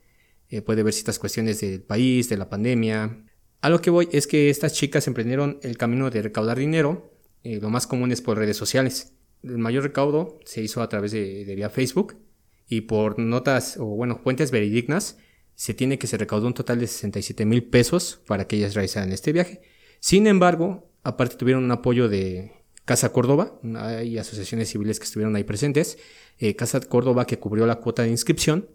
Eh, 0.49 0.61
puede 0.61 0.83
ver 0.83 0.93
ciertas 0.93 1.17
cuestiones 1.17 1.61
del 1.61 1.81
país, 1.81 2.27
de 2.27 2.37
la 2.37 2.49
pandemia. 2.49 3.25
A 3.61 3.69
lo 3.69 3.81
que 3.81 3.89
voy 3.89 4.09
es 4.11 4.27
que 4.27 4.49
estas 4.49 4.73
chicas 4.73 5.07
emprendieron 5.07 5.59
el 5.61 5.77
camino 5.77 6.09
de 6.09 6.21
recaudar 6.21 6.57
dinero. 6.57 7.13
Eh, 7.43 7.59
lo 7.61 7.69
más 7.69 7.87
común 7.87 8.11
es 8.11 8.21
por 8.21 8.37
redes 8.37 8.57
sociales. 8.57 9.13
El 9.43 9.57
mayor 9.57 9.83
recaudo 9.83 10.39
se 10.45 10.61
hizo 10.61 10.81
a 10.81 10.89
través 10.89 11.11
de, 11.11 11.45
vía 11.55 11.69
Facebook 11.69 12.17
y 12.67 12.81
por 12.81 13.17
notas 13.17 13.77
o 13.77 13.85
bueno, 13.85 14.19
fuentes 14.21 14.51
verídicas 14.51 15.17
se 15.55 15.73
tiene 15.73 15.97
que 15.97 16.07
se 16.07 16.17
recaudó 16.17 16.47
un 16.47 16.53
total 16.53 16.79
de 16.79 16.87
67 16.87 17.45
mil 17.45 17.63
pesos 17.63 18.21
para 18.27 18.45
que 18.47 18.57
ellas 18.57 18.73
realizaran 18.73 19.11
este 19.11 19.31
viaje. 19.31 19.61
Sin 19.99 20.27
embargo, 20.27 20.91
aparte 21.03 21.37
tuvieron 21.37 21.63
un 21.63 21.71
apoyo 21.71 22.09
de 22.09 22.51
Casa 22.91 23.13
Córdoba, 23.13 23.57
hay 23.77 24.17
asociaciones 24.17 24.67
civiles 24.67 24.99
que 24.99 25.05
estuvieron 25.05 25.33
ahí 25.37 25.45
presentes, 25.45 25.97
eh, 26.39 26.57
Casa 26.57 26.81
Córdoba 26.81 27.25
que 27.25 27.39
cubrió 27.39 27.65
la 27.65 27.77
cuota 27.77 28.03
de 28.03 28.09
inscripción 28.09 28.67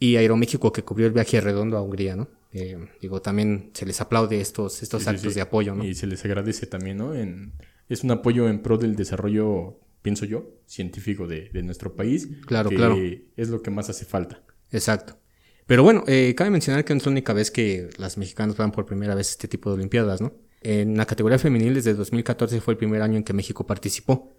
y 0.00 0.16
Aeroméxico 0.16 0.72
que 0.72 0.82
cubrió 0.82 1.06
el 1.06 1.12
viaje 1.12 1.40
redondo 1.40 1.76
a 1.76 1.80
Hungría, 1.80 2.16
¿no? 2.16 2.28
Eh, 2.50 2.76
digo, 3.00 3.22
también 3.22 3.70
se 3.72 3.86
les 3.86 4.00
aplaude 4.00 4.40
estos, 4.40 4.82
estos 4.82 5.06
actos 5.06 5.36
de 5.36 5.42
apoyo, 5.42 5.76
¿no? 5.76 5.84
Y 5.84 5.94
se 5.94 6.08
les 6.08 6.24
agradece 6.24 6.66
también, 6.66 6.96
¿no? 6.96 7.14
En, 7.14 7.52
es 7.88 8.02
un 8.02 8.10
apoyo 8.10 8.48
en 8.48 8.62
pro 8.62 8.78
del 8.78 8.96
desarrollo, 8.96 9.78
pienso 10.02 10.24
yo, 10.24 10.58
científico 10.66 11.28
de, 11.28 11.48
nuestro 11.62 11.94
país. 11.94 12.30
Claro, 12.46 12.68
claro. 12.68 12.96
Es 13.36 13.48
lo 13.48 13.62
que 13.62 13.70
más 13.70 13.88
hace 13.90 14.04
falta. 14.04 14.42
Exacto. 14.72 15.16
Pero 15.66 15.84
bueno, 15.84 16.02
eh, 16.08 16.34
cabe 16.36 16.50
mencionar 16.50 16.84
que 16.84 16.94
no 16.94 16.98
es 16.98 17.06
la 17.06 17.12
única 17.12 17.32
vez 17.32 17.52
que 17.52 17.90
las 17.96 18.18
mexicanas 18.18 18.56
van 18.56 18.72
por 18.72 18.86
primera 18.86 19.14
vez 19.14 19.30
este 19.30 19.46
tipo 19.46 19.70
de 19.70 19.76
Olimpiadas, 19.76 20.20
¿no? 20.20 20.32
En 20.62 20.96
la 20.96 21.06
categoría 21.06 21.38
femenil 21.38 21.74
desde 21.74 21.94
2014 21.94 22.60
fue 22.60 22.74
el 22.74 22.78
primer 22.78 23.02
año 23.02 23.16
en 23.16 23.24
que 23.24 23.32
México 23.32 23.66
participó. 23.66 24.32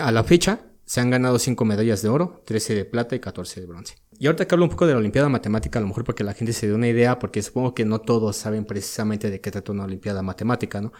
A 0.00 0.12
la 0.12 0.24
fecha 0.24 0.60
se 0.84 1.00
han 1.00 1.10
ganado 1.10 1.38
5 1.38 1.64
medallas 1.64 2.02
de 2.02 2.08
oro, 2.08 2.42
13 2.46 2.74
de 2.74 2.84
plata 2.84 3.14
y 3.14 3.20
14 3.20 3.60
de 3.60 3.66
bronce. 3.66 3.96
Y 4.18 4.26
ahorita 4.26 4.46
que 4.46 4.54
hablo 4.54 4.64
un 4.64 4.70
poco 4.70 4.86
de 4.86 4.94
la 4.94 4.98
Olimpiada 4.98 5.28
Matemática, 5.28 5.78
a 5.78 5.82
lo 5.82 5.88
mejor 5.88 6.04
porque 6.04 6.24
la 6.24 6.34
gente 6.34 6.52
se 6.52 6.66
dé 6.66 6.74
una 6.74 6.88
idea, 6.88 7.18
porque 7.18 7.42
supongo 7.42 7.74
que 7.74 7.84
no 7.84 8.00
todos 8.00 8.36
saben 8.36 8.64
precisamente 8.64 9.30
de 9.30 9.40
qué 9.40 9.50
trata 9.50 9.70
una 9.72 9.84
Olimpiada 9.84 10.22
Matemática, 10.22 10.80
¿no? 10.80 10.92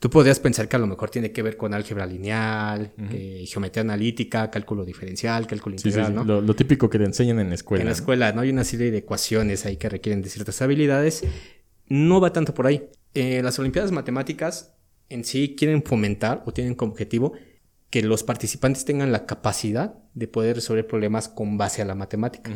Tú 0.00 0.10
podrías 0.10 0.40
pensar 0.40 0.68
que 0.68 0.76
a 0.76 0.78
lo 0.78 0.86
mejor 0.86 1.08
tiene 1.08 1.30
que 1.30 1.42
ver 1.42 1.56
con 1.56 1.72
álgebra 1.72 2.04
lineal, 2.04 2.92
eh, 3.10 3.44
geometría 3.46 3.82
analítica, 3.82 4.50
cálculo 4.50 4.84
diferencial, 4.84 5.46
cálculo 5.46 5.76
integral, 5.76 6.14
¿no? 6.14 6.24
Lo, 6.24 6.54
típico 6.54 6.90
que 6.90 6.98
te 6.98 7.04
enseñan 7.04 7.38
en 7.38 7.48
la 7.48 7.54
escuela. 7.54 7.82
En 7.82 7.86
la 7.86 7.92
escuela, 7.92 8.32
¿no? 8.32 8.42
Hay 8.42 8.50
una 8.50 8.64
serie 8.64 8.90
de 8.90 8.98
ecuaciones 8.98 9.64
ahí 9.66 9.76
que 9.76 9.88
requieren 9.88 10.20
de 10.20 10.28
ciertas 10.28 10.60
habilidades. 10.60 11.24
No 11.86 12.20
va 12.20 12.32
tanto 12.32 12.54
por 12.54 12.66
ahí. 12.66 12.88
Eh, 13.14 13.40
las 13.42 13.58
Olimpiadas 13.58 13.92
Matemáticas 13.92 14.74
en 15.08 15.24
sí 15.24 15.54
quieren 15.56 15.82
fomentar 15.82 16.42
o 16.46 16.52
tienen 16.52 16.74
como 16.74 16.92
objetivo 16.92 17.32
que 17.94 18.02
los 18.02 18.24
participantes 18.24 18.84
tengan 18.84 19.12
la 19.12 19.24
capacidad 19.24 19.94
de 20.14 20.26
poder 20.26 20.56
resolver 20.56 20.84
problemas 20.84 21.28
con 21.28 21.56
base 21.56 21.80
a 21.80 21.84
la 21.84 21.94
matemática. 21.94 22.50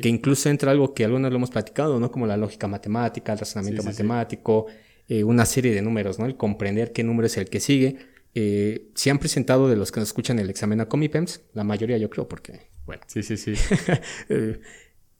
Que 0.00 0.08
incluso 0.08 0.48
entra 0.48 0.70
algo 0.70 0.94
que 0.94 1.04
algunos 1.04 1.30
lo 1.30 1.36
hemos 1.36 1.50
platicado, 1.50 2.00
¿no? 2.00 2.10
Como 2.10 2.26
la 2.26 2.38
lógica 2.38 2.66
matemática, 2.66 3.34
el 3.34 3.38
razonamiento 3.38 3.82
matemático, 3.82 4.68
eh, 5.06 5.22
una 5.22 5.44
serie 5.44 5.74
de 5.74 5.82
números, 5.82 6.18
¿no? 6.18 6.24
El 6.24 6.36
comprender 6.36 6.92
qué 6.92 7.04
número 7.04 7.26
es 7.26 7.36
el 7.36 7.50
que 7.50 7.60
sigue. 7.60 7.98
Eh, 8.34 8.90
si 8.94 9.10
han 9.10 9.18
presentado 9.18 9.68
de 9.68 9.76
los 9.76 9.92
que 9.92 10.00
nos 10.00 10.08
escuchan 10.08 10.38
el 10.38 10.48
examen 10.48 10.80
a 10.80 10.88
Comipems, 10.88 11.42
la 11.52 11.64
mayoría 11.64 11.98
yo 11.98 12.08
creo, 12.08 12.26
porque, 12.26 12.68
bueno. 12.86 13.02
Sí, 13.06 13.22
sí, 13.22 13.36
sí. 13.36 13.52
Eh, 14.30 14.60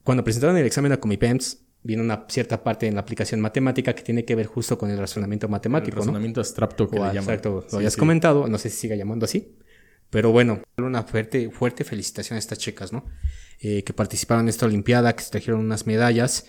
cuando 0.05 0.25
presentaron 0.25 0.57
el 0.57 0.65
examen 0.65 0.93
a 0.93 1.01
Comipems, 1.01 1.67
viene 1.83 2.03
una 2.03 2.27
cierta 2.29 2.63
parte 2.63 2.87
en 2.87 2.95
la 2.95 3.01
aplicación 3.01 3.41
matemática 3.41 3.95
que 3.95 4.03
tiene 4.03 4.25
que 4.25 4.35
ver 4.35 4.47
justo 4.47 4.77
con 4.77 4.91
el 4.91 4.99
razonamiento 4.99 5.49
matemático. 5.49 5.97
El 5.97 6.01
razonamiento 6.01 6.41
abstracto 6.41 6.89
que 6.89 6.99
le 6.99 7.15
llaman. 7.15 7.41
lo 7.45 7.65
habías 7.73 7.97
comentado, 7.97 8.47
no 8.49 8.59
sé 8.59 8.71
si 8.71 8.77
siga 8.77 8.97
llamando 8.97 9.25
así. 9.25 9.57
Pero 10.11 10.33
bueno, 10.33 10.61
una 10.77 11.05
fuerte, 11.05 11.51
fuerte 11.51 11.85
felicitación 11.85 12.37
a 12.37 12.39
estas 12.39 12.59
chicas, 12.59 12.93
¿no? 12.93 13.05
Eh, 13.61 13.85
que 13.85 13.93
participaron 13.93 14.47
en 14.47 14.49
esta 14.49 14.67
Olimpiada, 14.67 15.15
que 15.15 15.23
se 15.23 15.31
trajeron 15.31 15.61
unas 15.61 15.87
medallas, 15.87 16.47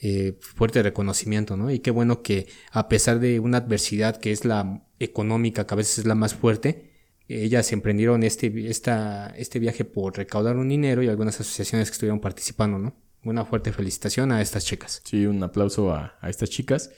eh, 0.00 0.38
fuerte 0.40 0.82
reconocimiento, 0.82 1.56
¿no? 1.56 1.70
Y 1.70 1.80
qué 1.80 1.90
bueno 1.90 2.22
que 2.22 2.48
a 2.70 2.88
pesar 2.88 3.20
de 3.20 3.38
una 3.38 3.58
adversidad 3.58 4.16
que 4.16 4.32
es 4.32 4.44
la 4.46 4.82
económica, 4.98 5.66
que 5.66 5.74
a 5.74 5.76
veces 5.76 5.98
es 5.98 6.06
la 6.06 6.14
más 6.14 6.34
fuerte, 6.34 6.90
ellas 7.28 7.72
emprendieron 7.72 8.22
este, 8.22 8.68
esta, 8.68 9.32
este 9.36 9.58
viaje 9.58 9.84
por 9.84 10.16
recaudar 10.16 10.56
un 10.56 10.68
dinero 10.68 11.02
y 11.02 11.08
algunas 11.08 11.38
asociaciones 11.38 11.88
que 11.88 11.94
estuvieron 11.94 12.20
participando, 12.20 12.78
¿no? 12.78 12.96
Una 13.24 13.44
fuerte 13.44 13.72
felicitación 13.72 14.32
a 14.32 14.42
estas 14.42 14.64
chicas. 14.64 15.00
Sí, 15.04 15.26
un 15.26 15.42
aplauso 15.42 15.94
a, 15.94 16.18
estas 16.22 16.50
chicas 16.50 16.90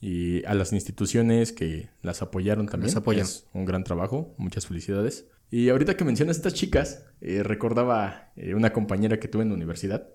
y 0.00 0.44
a 0.44 0.54
las 0.54 0.72
instituciones 0.72 1.52
que 1.52 1.88
las 2.02 2.20
apoyaron 2.20 2.66
también. 2.66 2.88
Las 2.88 2.96
apoyan. 2.96 3.24
Es 3.24 3.46
un 3.54 3.64
gran 3.64 3.84
trabajo, 3.84 4.34
muchas 4.36 4.66
felicidades. 4.66 5.26
Y 5.50 5.68
ahorita 5.68 5.96
que 5.96 6.04
mencionas 6.04 6.36
estas 6.36 6.54
chicas, 6.54 7.06
eh, 7.20 7.42
recordaba 7.42 8.32
eh, 8.36 8.54
una 8.54 8.72
compañera 8.72 9.18
que 9.18 9.28
tuve 9.28 9.42
en 9.42 9.50
la 9.50 9.54
universidad. 9.54 10.08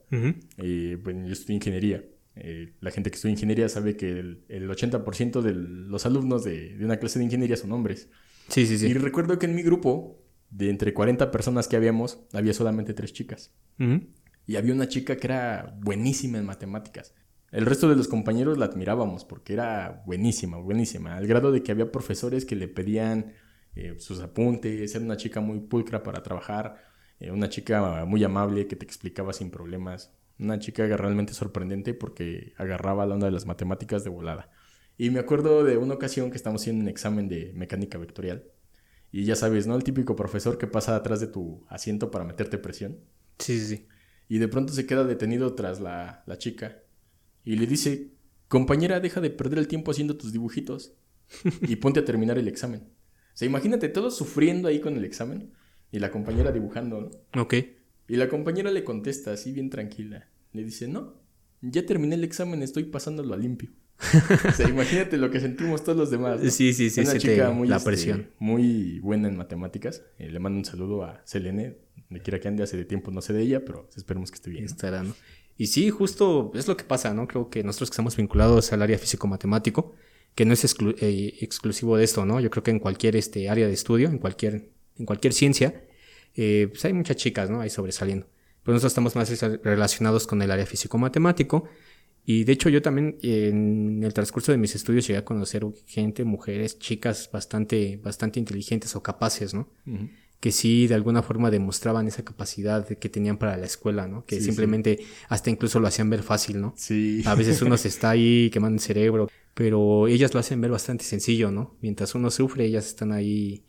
y 0.58 0.96
bueno, 0.96 1.26
yo 1.26 1.34
estudié 1.34 1.56
ingeniería. 1.56 2.04
Eh, 2.36 2.74
la 2.80 2.92
gente 2.92 3.10
que 3.10 3.16
estudia 3.16 3.34
ingeniería 3.34 3.68
sabe 3.70 3.98
que 3.98 4.20
el, 4.20 4.70
80% 4.70 5.42
de 5.42 5.54
los 5.54 6.06
alumnos 6.06 6.44
de, 6.44 6.78
una 6.82 6.98
clase 6.98 7.20
de 7.20 7.26
ingeniería 7.26 7.58
son 7.58 7.72
hombres. 7.72 8.10
Sí, 8.50 8.66
sí, 8.66 8.78
sí. 8.78 8.88
Y 8.88 8.94
recuerdo 8.94 9.40
que 9.40 9.46
en 9.46 9.56
mi 9.56 9.64
grupo, 9.64 10.22
de 10.50 10.70
entre 10.70 10.94
40 10.94 11.32
personas 11.32 11.68
que 11.68 11.76
habíamos, 11.76 12.20
había 12.34 12.54
solamente 12.54 12.94
tres 12.94 13.14
chicas. 13.14 13.52
Y 14.50 14.56
había 14.56 14.74
una 14.74 14.88
chica 14.88 15.16
que 15.16 15.28
era 15.28 15.78
buenísima 15.80 16.40
en 16.40 16.46
matemáticas. 16.48 17.14
El 17.52 17.68
resto 17.68 17.88
de 17.88 17.96
los 17.96 18.08
compañeros 18.08 18.58
la 18.58 18.66
admirábamos 18.66 19.24
porque 19.24 19.54
era 19.54 20.02
buenísima, 20.08 20.58
buenísima. 20.58 21.16
Al 21.16 21.28
grado 21.28 21.52
de 21.52 21.62
que 21.62 21.72
había 21.72 21.92
profesores 21.92 22.46
que 22.46 22.56
le 22.56 22.68
pedían 22.68 23.34
eh, 23.76 23.94
sus 24.00 24.20
apuntes. 24.22 24.96
Era 24.96 25.06
una 25.06 25.18
chica 25.18 25.40
muy 25.40 25.60
pulcra 25.60 26.02
para 26.02 26.24
trabajar. 26.24 26.82
Eh, 27.20 27.30
una 27.30 27.48
chica 27.48 28.06
muy 28.08 28.24
amable 28.24 28.66
que 28.66 28.76
te 28.76 28.86
explicaba 28.86 29.34
sin 29.34 29.52
problemas. 29.52 30.18
Una 30.40 30.58
chica 30.58 30.88
realmente 30.98 31.36
sorprendente 31.36 31.94
porque 31.94 32.54
agarraba 32.58 33.06
la 33.06 33.14
onda 33.14 33.28
de 33.28 33.34
las 33.34 33.46
matemáticas 33.46 34.04
de 34.04 34.10
volada. 34.10 34.50
Y 34.98 35.12
me 35.12 35.20
acuerdo 35.20 35.64
de 35.64 35.78
una 35.78 35.94
ocasión 35.94 36.32
que 36.32 36.38
estamos 36.38 36.64
haciendo 36.64 36.82
un 36.82 36.90
examen 36.90 37.30
de 37.30 37.54
mecánica 37.54 38.00
vectorial. 38.00 38.46
Y 39.12 39.26
ya 39.26 39.36
sabes, 39.36 39.68
¿no? 39.68 39.76
El 39.76 39.84
típico 39.84 40.16
profesor 40.16 40.58
que 40.58 40.66
pasa 40.66 40.96
atrás 40.96 41.20
de 41.20 41.28
tu 41.28 41.68
asiento 41.70 42.10
para 42.10 42.26
meterte 42.26 42.58
presión. 42.58 42.98
Sí, 43.38 43.60
sí, 43.60 43.78
sí. 43.78 43.88
Y 44.30 44.38
de 44.38 44.48
pronto 44.48 44.72
se 44.72 44.86
queda 44.86 45.04
detenido 45.04 45.56
tras 45.56 45.82
la, 45.82 46.24
chica 46.38 46.78
y 47.44 47.56
le 47.56 47.66
dice, 47.66 48.12
compañera, 48.48 49.00
deja 49.00 49.20
de 49.20 49.32
perder 49.32 49.58
el 49.58 49.68
tiempo 49.68 49.92
haciendo 49.92 50.16
tus 50.16 50.32
dibujitos 50.32 50.94
y 51.62 51.76
ponte 51.78 52.00
a 52.00 52.06
terminar 52.06 52.38
el 52.38 52.48
examen. 52.48 52.82
O 52.82 53.38
sea, 53.40 53.48
imagínate 53.48 53.90
todos 53.90 54.16
sufriendo 54.16 54.68
ahí 54.68 54.80
con 54.80 54.96
el 54.96 55.04
examen 55.04 55.52
y 55.92 55.98
la 55.98 56.12
compañera 56.12 56.52
dibujando, 56.52 57.02
¿no? 57.02 57.42
Ok. 57.42 57.56
Y 58.08 58.16
la 58.18 58.30
compañera 58.30 58.72
le 58.72 58.84
contesta 58.84 59.34
así 59.34 59.52
bien 59.52 59.72
tranquila. 59.72 60.30
Le 60.54 60.64
dice, 60.64 60.88
no, 60.88 61.16
ya 61.62 61.86
terminé 61.86 62.16
el 62.16 62.24
examen, 62.24 62.62
estoy 62.62 62.84
pasándolo 62.84 63.34
a 63.34 63.38
limpio. 63.38 63.72
o 64.48 64.52
sea, 64.52 64.70
imagínate 64.70 65.18
lo 65.18 65.30
que 65.30 65.40
sentimos 65.40 65.84
todos 65.84 65.98
los 65.98 66.10
demás. 66.10 66.40
Sí, 66.54 66.74
sí, 66.74 66.90
sí. 66.90 67.02
Una 67.02 67.18
chica 67.18 67.52
muy, 67.52 67.68
la 67.68 67.78
este, 67.78 67.90
presión. 67.90 68.30
muy 68.40 69.00
buena 69.00 69.28
en 69.28 69.36
matemáticas. 69.36 70.04
Eh, 70.18 70.30
le 70.30 70.40
mando 70.40 70.60
un 70.60 70.66
saludo 70.66 71.04
a 71.04 71.22
Selene, 71.26 71.78
donde 72.10 72.24
quiera 72.24 72.40
que 72.40 72.48
ande, 72.48 72.64
hace 72.64 72.78
de 72.78 72.86
tiempo 72.86 73.12
no 73.12 73.22
sé 73.22 73.34
de 73.34 73.44
ella, 73.44 73.64
pero 73.64 73.88
esperemos 73.96 74.32
que 74.32 74.36
esté 74.36 74.50
bien. 74.50 74.66
Estará, 74.66 75.04
¿no? 75.04 75.14
Y 75.58 75.68
sí, 75.68 75.90
justo 75.90 76.52
es 76.56 76.68
lo 76.68 76.78
que 76.78 76.84
pasa, 76.84 77.14
¿no? 77.14 77.28
Creo 77.28 77.50
que 77.50 77.64
nosotros 77.64 77.90
que 77.90 77.94
estamos 77.94 78.16
vinculados 78.16 78.72
al 78.72 78.82
área 78.82 78.98
físico-matemático, 78.98 79.94
que 80.34 80.46
no 80.46 80.54
es 80.54 80.64
eh, 80.64 81.34
exclusivo 81.42 81.98
de 81.98 82.06
esto, 82.06 82.26
¿no? 82.26 82.40
Yo 82.40 82.50
creo 82.50 82.64
que 82.64 82.72
en 82.72 82.80
cualquier 82.80 83.16
este, 83.16 83.50
área 83.50 83.68
de 83.68 83.74
estudio, 83.74 84.10
en 84.10 84.20
cualquier, 84.20 84.70
en 84.98 85.06
cualquier 85.06 85.34
ciencia, 85.34 85.84
eh, 86.36 86.68
pues 86.70 86.86
hay 86.86 86.94
muchas 86.94 87.18
chicas, 87.18 87.50
¿no? 87.50 87.62
Ahí 87.62 87.70
sobresaliendo. 87.70 88.28
Pero 88.64 88.74
nosotros 88.74 88.92
estamos 88.92 89.16
más 89.16 89.42
relacionados 89.64 90.28
con 90.28 90.42
el 90.42 90.50
área 90.52 90.66
físico-matemático 90.66 91.68
y 92.26 92.44
de 92.44 92.54
hecho 92.54 92.70
yo 92.70 92.82
también 92.82 93.18
en 93.22 94.04
el 94.04 94.14
transcurso 94.14 94.52
de 94.52 94.58
mis 94.58 94.76
estudios 94.76 95.08
llegué 95.08 95.18
a 95.18 95.26
conocer 95.26 95.66
gente, 95.88 96.24
mujeres, 96.24 96.78
chicas 96.78 97.30
bastante, 97.32 98.00
bastante 98.04 98.40
inteligentes 98.40 98.96
o 98.96 99.02
capaces, 99.02 99.54
¿no? 99.54 99.70
Que 100.40 100.52
sí 100.52 100.88
de 100.88 100.96
alguna 100.96 101.22
forma 101.22 101.52
demostraban 101.52 102.08
esa 102.08 102.24
capacidad 102.24 102.88
que 102.88 103.10
tenían 103.10 103.38
para 103.38 103.58
la 103.58 103.66
escuela, 103.66 104.08
¿no? 104.08 104.26
Que 104.26 104.40
simplemente 104.40 105.00
hasta 105.28 105.50
incluso 105.50 105.80
lo 105.80 105.88
hacían 105.88 106.10
ver 106.10 106.24
fácil, 106.24 106.62
¿no? 106.62 106.74
Sí. 106.78 107.22
A 107.26 107.36
veces 107.36 107.62
uno 107.62 107.76
se 107.78 107.90
está 107.90 108.12
ahí 108.12 108.50
quemando 108.50 108.76
el 108.76 108.82
cerebro, 108.82 109.30
pero 109.54 110.08
ellas 110.08 110.34
lo 110.34 110.40
hacen 110.40 110.62
ver 110.62 110.72
bastante 110.72 111.04
sencillo, 111.04 111.52
¿no? 111.52 111.78
Mientras 111.82 112.16
uno 112.16 112.32
sufre, 112.32 112.66
ellas 112.66 112.88
están 112.88 113.12
ahí 113.12 113.66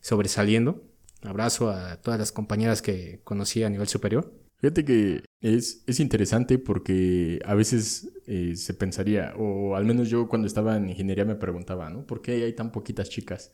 sobresaliendo. 0.00 0.84
Abrazo 1.22 1.70
a 1.70 2.00
todas 2.00 2.18
las 2.18 2.32
compañeras 2.32 2.82
que 2.82 3.20
conocí 3.24 3.62
a 3.62 3.70
nivel 3.70 3.88
superior. 3.88 4.32
Fíjate 4.62 4.84
que 4.84 5.24
es, 5.40 5.82
es 5.88 5.98
interesante 5.98 6.56
porque 6.56 7.40
a 7.44 7.54
veces 7.54 8.12
eh, 8.28 8.54
se 8.54 8.74
pensaría, 8.74 9.34
o 9.36 9.74
al 9.74 9.84
menos 9.84 10.08
yo 10.08 10.28
cuando 10.28 10.46
estaba 10.46 10.76
en 10.76 10.88
ingeniería 10.88 11.24
me 11.24 11.34
preguntaba, 11.34 11.90
¿no? 11.90 12.06
¿Por 12.06 12.22
qué 12.22 12.44
hay 12.44 12.52
tan 12.52 12.70
poquitas 12.70 13.08
chicas? 13.10 13.52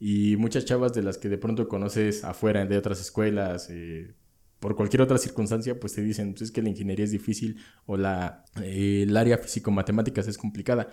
Y 0.00 0.36
muchas 0.36 0.64
chavas 0.64 0.94
de 0.94 1.02
las 1.02 1.18
que 1.18 1.28
de 1.28 1.36
pronto 1.36 1.68
conoces 1.68 2.24
afuera 2.24 2.64
de 2.64 2.78
otras 2.78 3.00
escuelas, 3.00 3.68
eh, 3.70 4.14
por 4.58 4.74
cualquier 4.74 5.02
otra 5.02 5.18
circunstancia, 5.18 5.78
pues 5.78 5.94
te 5.94 6.02
dicen, 6.02 6.32
pues 6.32 6.42
es 6.42 6.50
que 6.50 6.62
la 6.62 6.70
ingeniería 6.70 7.04
es 7.04 7.10
difícil 7.10 7.58
o 7.84 7.98
la, 7.98 8.44
eh, 8.62 9.04
el 9.06 9.16
área 9.16 9.36
físico-matemáticas 9.36 10.26
es 10.26 10.38
complicada. 10.38 10.88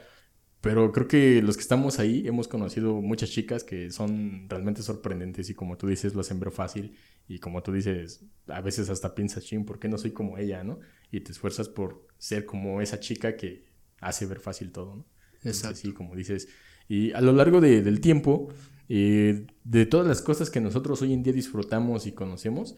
Pero 0.60 0.92
creo 0.92 1.08
que 1.08 1.42
los 1.42 1.56
que 1.56 1.62
estamos 1.62 2.00
ahí 2.00 2.28
hemos 2.28 2.50
conocido 2.50 3.02
muchas 3.02 3.30
chicas 3.30 3.64
que 3.64 3.92
son 3.92 4.50
realmente 4.50 4.82
sorprendentes 4.82 5.50
y 5.50 5.54
como 5.54 5.78
tú 5.78 5.88
dices, 5.88 6.14
lo 6.14 6.22
hacen 6.22 6.40
ver 6.40 6.52
fácil 6.52 6.98
y 7.28 7.40
como 7.40 7.64
tú 7.64 7.72
dices, 7.72 8.26
a 8.48 8.60
veces 8.60 8.90
hasta 8.90 9.16
piensas, 9.16 9.46
ching, 9.46 9.66
¿por 9.66 9.80
qué 9.80 9.88
no 9.88 9.98
soy 9.98 10.12
como 10.12 10.38
ella, 10.38 10.64
no? 10.64 10.80
Y 11.12 11.22
te 11.22 11.32
esfuerzas 11.32 11.70
por 11.70 12.08
ser 12.18 12.46
como 12.46 12.82
esa 12.82 13.00
chica 13.00 13.38
que 13.38 13.66
hace 14.02 14.26
ver 14.26 14.40
fácil 14.40 14.72
todo, 14.72 14.96
¿no? 14.96 15.06
Exacto. 15.44 15.78
Sí, 15.78 15.94
como 15.94 16.16
dices. 16.16 16.50
Y 16.90 17.12
a 17.12 17.22
lo 17.22 17.34
largo 17.34 17.62
del 17.62 18.02
tiempo, 18.02 18.50
eh, 18.90 19.48
de 19.64 19.86
todas 19.86 20.08
las 20.08 20.22
cosas 20.22 20.50
que 20.50 20.62
nosotros 20.62 21.02
hoy 21.02 21.14
en 21.14 21.24
día 21.24 21.34
disfrutamos 21.34 22.08
y 22.08 22.14
conocemos, 22.14 22.76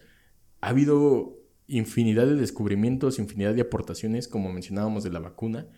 ha 0.60 0.68
habido 0.68 1.38
infinidad 1.66 2.26
de 2.26 2.34
descubrimientos, 2.34 3.18
infinidad 3.18 3.54
de 3.54 3.62
aportaciones, 3.62 4.28
como 4.28 4.52
mencionábamos 4.52 5.04
de 5.04 5.10
la 5.10 5.20
vacuna. 5.20 5.68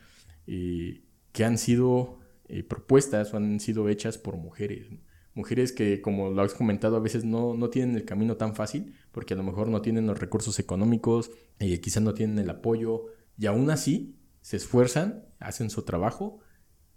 y 0.47 1.03
que 1.33 1.45
han 1.45 1.59
sido 1.59 2.19
eh, 2.49 2.62
propuestas 2.62 3.33
o 3.33 3.39
han 3.39 3.59
sido 3.61 3.89
hechas 3.89 4.19
por 4.19 4.37
mujeres. 4.37 4.89
Mujeres 5.35 5.73
que, 5.73 6.03
como 6.03 6.31
lo 6.31 6.43
has 6.43 6.53
comentado, 6.53 6.97
a 6.97 7.01
veces 7.01 7.25
no, 7.25 7.55
no, 7.55 7.71
tienen 7.71 7.97
el 7.97 8.05
camino 8.05 8.37
tan 8.37 8.55
fácil, 8.55 8.95
porque 9.12 9.33
a 9.33 9.37
lo 9.39 9.43
mejor 9.43 9.69
no 9.69 9.81
tienen 9.81 10.07
los 10.07 10.19
recursos 10.19 10.59
económicos, 10.59 11.31
eh, 11.59 11.81
quizás 11.81 12.03
no 12.03 12.12
tienen 12.12 12.39
el 12.39 12.51
apoyo, 12.51 13.07
y 13.39 13.47
aún 13.47 13.71
así 13.71 14.19
se 14.43 14.59
esfuerzan, 14.59 15.25
hacen 15.39 15.71
su 15.71 15.83
trabajo 15.83 16.41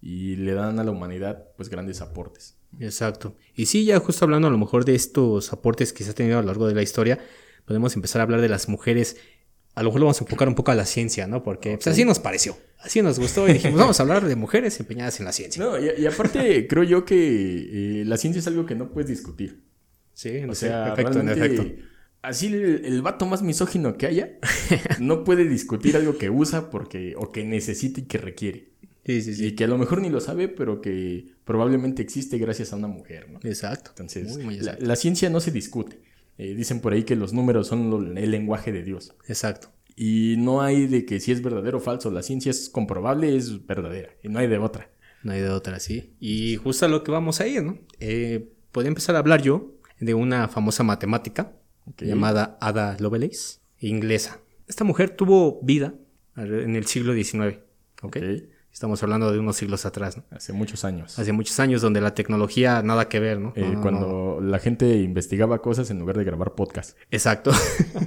y 0.02 0.36
le 0.36 0.54
dan 0.54 0.80
a 0.80 0.84
la 0.84 0.92
humanidad 0.92 1.48
pues 1.56 1.70
grandes 1.70 2.02
aportes. 2.02 2.58
Exacto. 2.80 3.36
Y 3.56 3.68
sí, 3.68 3.86
ya 3.86 4.00
justo 4.00 4.26
hablando 4.26 4.48
a 4.48 4.52
lo 4.52 4.58
mejor 4.58 4.86
de 4.86 4.96
estos 4.96 5.54
aportes 5.54 5.94
que 5.94 6.04
se 6.04 6.12
ha 6.12 6.14
tenido 6.14 6.38
a 6.38 6.42
lo 6.42 6.48
largo 6.48 6.68
de 6.68 6.76
la 6.76 6.82
historia, 6.82 7.20
podemos 7.66 7.96
empezar 7.96 8.22
a 8.22 8.24
hablar 8.24 8.42
de 8.42 8.50
las 8.50 8.70
mujeres 8.70 9.18
a 9.76 9.84
lo 9.84 9.90
mejor 9.90 10.00
lo 10.00 10.06
vamos 10.06 10.22
a 10.22 10.24
enfocar 10.24 10.48
un 10.48 10.56
poco 10.56 10.72
a 10.72 10.76
la 10.76 10.86
ciencia, 10.86 11.28
¿no? 11.28 11.44
Porque 11.44 11.76
pues, 11.76 11.88
así 11.88 12.06
nos 12.06 12.20
pareció, 12.20 12.58
así 12.80 13.02
nos 13.02 13.20
gustó 13.20 13.48
y 13.48 13.54
dijimos, 13.54 13.78
vamos 13.78 14.00
a 14.00 14.04
hablar 14.04 14.26
de 14.26 14.36
mujeres 14.38 14.80
empeñadas 14.80 15.20
en 15.20 15.26
la 15.26 15.34
ciencia. 15.34 15.62
No, 15.64 15.78
y, 15.78 16.06
aparte 16.06 16.66
creo 16.70 16.84
yo 16.84 17.04
que 17.04 18.02
eh, 18.02 18.06
la 18.06 18.18
ciencia 18.18 18.40
es 18.40 18.48
algo 18.48 18.66
que 18.66 18.76
no 18.76 18.90
puedes 18.92 19.10
discutir. 19.10 19.64
Sí, 20.14 20.44
o 20.48 20.56
sea, 20.56 20.94
efecto, 20.94 21.20
en 21.20 21.30
efecto. 21.30 21.66
Así 22.22 22.48
el, 22.48 23.02
vato 23.02 23.26
más 23.26 23.44
misógino 23.44 23.98
que 23.98 24.08
haya 24.08 24.40
no 25.00 25.26
puede 25.26 25.44
discutir 25.44 25.98
algo 25.98 26.18
que 26.18 26.30
usa 26.30 26.70
porque 26.72 27.14
o 27.18 27.32
que 27.34 27.44
necesita 27.44 28.00
y 28.00 28.04
que 28.04 28.18
requiere. 28.18 28.70
Sí, 29.06 29.22
sí, 29.22 29.36
sí. 29.36 29.46
Y 29.48 29.52
que 29.52 29.66
a 29.66 29.68
lo 29.68 29.78
mejor 29.78 30.02
ni 30.02 30.10
lo 30.10 30.20
sabe, 30.20 30.48
pero 30.48 30.82
que 30.82 31.26
probablemente 31.44 32.02
existe 32.02 32.38
gracias 32.38 32.74
a 32.74 32.76
una 32.76 32.88
mujer, 32.88 33.30
¿no? 33.30 33.40
Exacto. 33.44 33.92
Entonces, 33.92 34.36
La, 34.80 34.96
ciencia 34.96 35.30
no 35.30 35.40
se 35.40 35.52
discute. 35.52 36.00
Eh, 36.38 36.56
dicen 36.56 36.82
por 36.82 36.94
ahí 36.94 37.04
que 37.04 37.16
los 37.16 37.32
números 37.32 37.68
son 37.68 38.18
el 38.18 38.32
lenguaje 38.32 38.72
de 38.72 38.84
Dios. 38.84 39.14
Exacto. 39.28 39.70
Y 39.96 40.36
no 40.40 40.62
hay 40.62 40.88
de 40.88 41.06
que 41.06 41.20
si 41.20 41.32
es 41.32 41.42
verdadero 41.42 41.78
o 41.78 41.82
falso. 41.82 42.10
La 42.10 42.24
ciencia 42.24 42.50
es 42.50 42.68
comprobable, 42.68 43.36
es 43.36 43.66
verdadera. 43.66 44.10
Y 44.24 44.30
no 44.30 44.40
hay 44.40 44.48
de 44.48 44.58
otra. 44.58 44.90
No 45.24 45.32
hay 45.32 45.42
de 45.42 45.50
otra, 45.50 45.80
sí. 45.80 46.14
Y 46.20 46.56
justo 46.58 46.86
a 46.86 46.90
lo 46.90 47.04
que 47.04 47.12
vamos 47.12 47.40
a 47.42 47.48
ir, 47.48 47.64
¿no? 47.64 47.78
Eh, 48.00 48.50
podría 48.72 48.90
empezar 48.90 49.16
a 49.16 49.20
hablar 49.20 49.42
yo 49.42 49.76
de 50.00 50.14
una 50.14 50.48
famosa 50.48 50.84
matemática 50.84 51.54
llamada 52.00 52.58
Ada 52.60 52.98
Lovelace, 53.00 53.60
inglesa. 53.80 54.40
Esta 54.68 54.84
mujer 54.84 55.12
tuvo 55.12 55.60
vida 55.62 55.94
en 56.36 56.76
el 56.76 56.86
siglo 56.88 57.14
XIX. 57.14 57.60
¿ok? 58.02 58.18
Estamos 58.76 59.02
hablando 59.04 59.32
de 59.32 59.40
unos 59.40 59.56
siglos 59.56 59.86
atrás, 59.86 60.18
¿no? 60.18 60.26
Hace 60.32 60.52
muchos 60.52 60.84
años. 60.84 61.18
Hace 61.18 61.32
muchos 61.32 61.62
años 61.62 61.82
donde 61.82 62.02
la 62.02 62.14
tecnología 62.14 62.82
nada 62.82 63.08
que 63.08 63.22
ver, 63.22 63.40
¿no? 63.40 63.54
Eh, 63.56 63.78
cuando 63.82 64.42
la 64.42 64.60
gente 64.60 64.98
investigaba 64.98 65.62
cosas 65.62 65.90
en 65.92 66.00
lugar 66.00 66.18
de 66.18 66.26
grabar 66.26 66.56
podcast. 66.56 66.98
Exacto. 67.10 67.54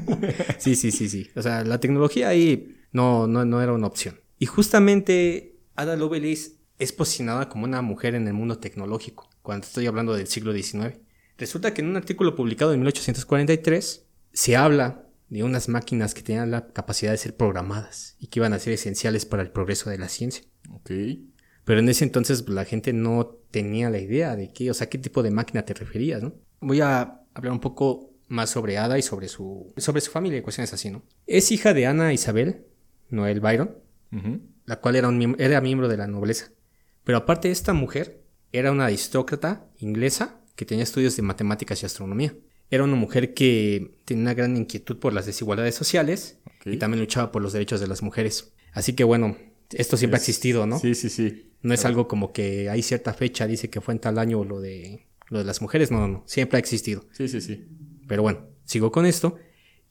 sí, 0.59 0.77
sí, 0.77 0.93
sí, 0.93 1.09
sí. 1.09 1.31
O 1.35 1.41
sea, 1.41 1.65
la 1.65 1.81
tecnología 1.81 2.29
ahí 2.29 2.77
no, 2.93 3.27
no, 3.27 3.47
no 3.47 3.63
era 3.63 3.73
una 3.73 3.87
opción. 3.87 4.21
Y 4.39 4.45
justamente 4.45 5.57
Ada 5.75 5.97
Lovelace 5.97 6.59
es 6.79 6.93
posicionada 6.93 7.49
como 7.49 7.65
una 7.65 7.81
mujer 7.81 8.15
en 8.15 8.29
el 8.29 8.35
mundo 8.35 8.59
tecnológico, 8.59 9.31
cuando 9.41 9.67
estoy 9.67 9.87
hablando 9.87 10.13
del 10.13 10.27
siglo 10.27 10.53
XIX. 10.53 10.99
Resulta 11.39 11.73
que 11.73 11.81
en 11.81 11.89
un 11.89 11.97
artículo 11.97 12.37
publicado 12.37 12.75
en 12.75 12.81
1843 12.81 14.05
se 14.35 14.57
habla 14.59 15.07
de 15.31 15.43
unas 15.43 15.69
máquinas 15.69 16.15
que 16.15 16.23
tenían 16.23 16.51
la 16.51 16.69
capacidad 16.69 17.13
de 17.13 17.19
ser 17.19 17.37
programadas 17.37 18.17
y 18.19 18.29
que 18.29 18.41
iban 18.41 18.53
a 18.53 18.59
ser 18.59 18.73
esenciales 18.73 19.27
para 19.27 19.43
el 19.43 19.51
progreso 19.51 19.91
de 19.91 19.99
la 19.99 20.09
ciencia. 20.09 20.45
Ok. 20.71 20.91
Pero 21.65 21.81
en 21.81 21.89
ese 21.89 22.05
entonces 22.05 22.43
pues, 22.43 22.55
la 22.55 22.65
gente 22.65 22.93
no 22.93 23.27
tenía 23.51 23.91
la 23.91 23.99
idea 23.99 24.37
de 24.37 24.53
qué, 24.53 24.71
o 24.71 24.75
sea, 24.75 24.89
qué 24.89 24.99
tipo 24.99 25.23
de 25.23 25.31
máquina 25.31 25.65
te 25.65 25.75
referías, 25.75 26.23
¿no? 26.23 26.35
Voy 26.61 26.81
a 26.81 27.23
hablar 27.35 27.53
un 27.53 27.61
poco 27.61 28.15
más 28.29 28.51
sobre 28.51 28.79
Ada 28.79 28.99
y 28.99 29.03
sobre 29.03 29.29
su, 29.29 29.73
sobre 29.77 30.01
su 30.01 30.11
familia 30.11 30.39
y 30.39 30.43
cuestiones 30.43 30.73
así, 30.73 30.91
¿no? 30.91 31.03
Es 31.27 31.51
hija 31.51 31.75
de 31.75 31.87
Ana 31.87 32.13
Isabel 32.13 32.67
Noel 33.11 33.41
Byron, 33.41 33.77
la 34.65 34.81
cual 34.81 34.97
era, 34.97 35.09
un, 35.09 35.37
era 35.39 35.61
miembro 35.61 35.89
de 35.89 35.97
la 35.97 36.07
nobleza. 36.07 36.51
Pero 37.05 37.19
aparte 37.19 37.49
de 37.49 37.53
esta 37.53 37.73
mujer, 37.73 38.23
era 38.53 38.73
una 38.73 38.87
aristócrata 38.87 39.67
inglesa 39.79 40.41
que 40.57 40.65
tenía 40.65 40.85
estudios 40.85 41.17
de 41.17 41.23
matemáticas 41.23 41.83
y 41.83 41.87
astronomía. 41.87 42.35
Era 42.71 42.85
una 42.85 42.97
mujer 42.97 43.33
que 43.33 43.99
tenía 44.05 44.23
una 44.23 44.35
gran 44.35 44.57
inquietud 44.57 44.99
por 44.99 45.13
las 45.15 45.25
desigualdades 45.25 45.75
sociales 45.75 46.39
y 46.65 46.77
también 46.77 47.01
luchaba 47.01 47.33
por 47.33 47.41
los 47.41 47.53
derechos 47.53 47.81
de 47.81 47.87
las 47.87 48.03
mujeres. 48.03 48.53
Así 48.73 48.93
que 48.95 49.05
bueno, 49.05 49.37
esto 49.73 49.97
siempre 49.97 50.17
ha 50.17 50.21
existido, 50.21 50.67
¿no? 50.67 50.79
Sí, 50.79 50.95
sí, 50.95 51.09
sí. 51.09 51.53
No 51.63 51.75
es 51.75 51.85
algo 51.85 52.07
como 52.09 52.33
que 52.33 52.71
hay 52.71 52.83
cierta 52.83 53.13
fecha, 53.13 53.47
dice 53.47 53.69
que 53.69 53.81
fue 53.81 53.95
en 53.95 54.01
tal 54.01 54.19
año 54.19 54.45
lo 54.45 54.61
de, 54.61 55.07
lo 55.29 55.39
de 55.39 55.45
las 55.45 55.61
mujeres. 55.61 55.91
No, 55.91 55.99
no, 55.99 56.09
no. 56.09 56.23
Siempre 56.27 56.57
ha 56.57 56.61
existido. 56.61 57.05
Sí, 57.13 57.29
sí, 57.29 57.41
sí. 57.41 57.67
Pero 58.07 58.23
bueno, 58.23 58.47
sigo 58.65 58.93
con 58.93 59.07
esto. 59.07 59.37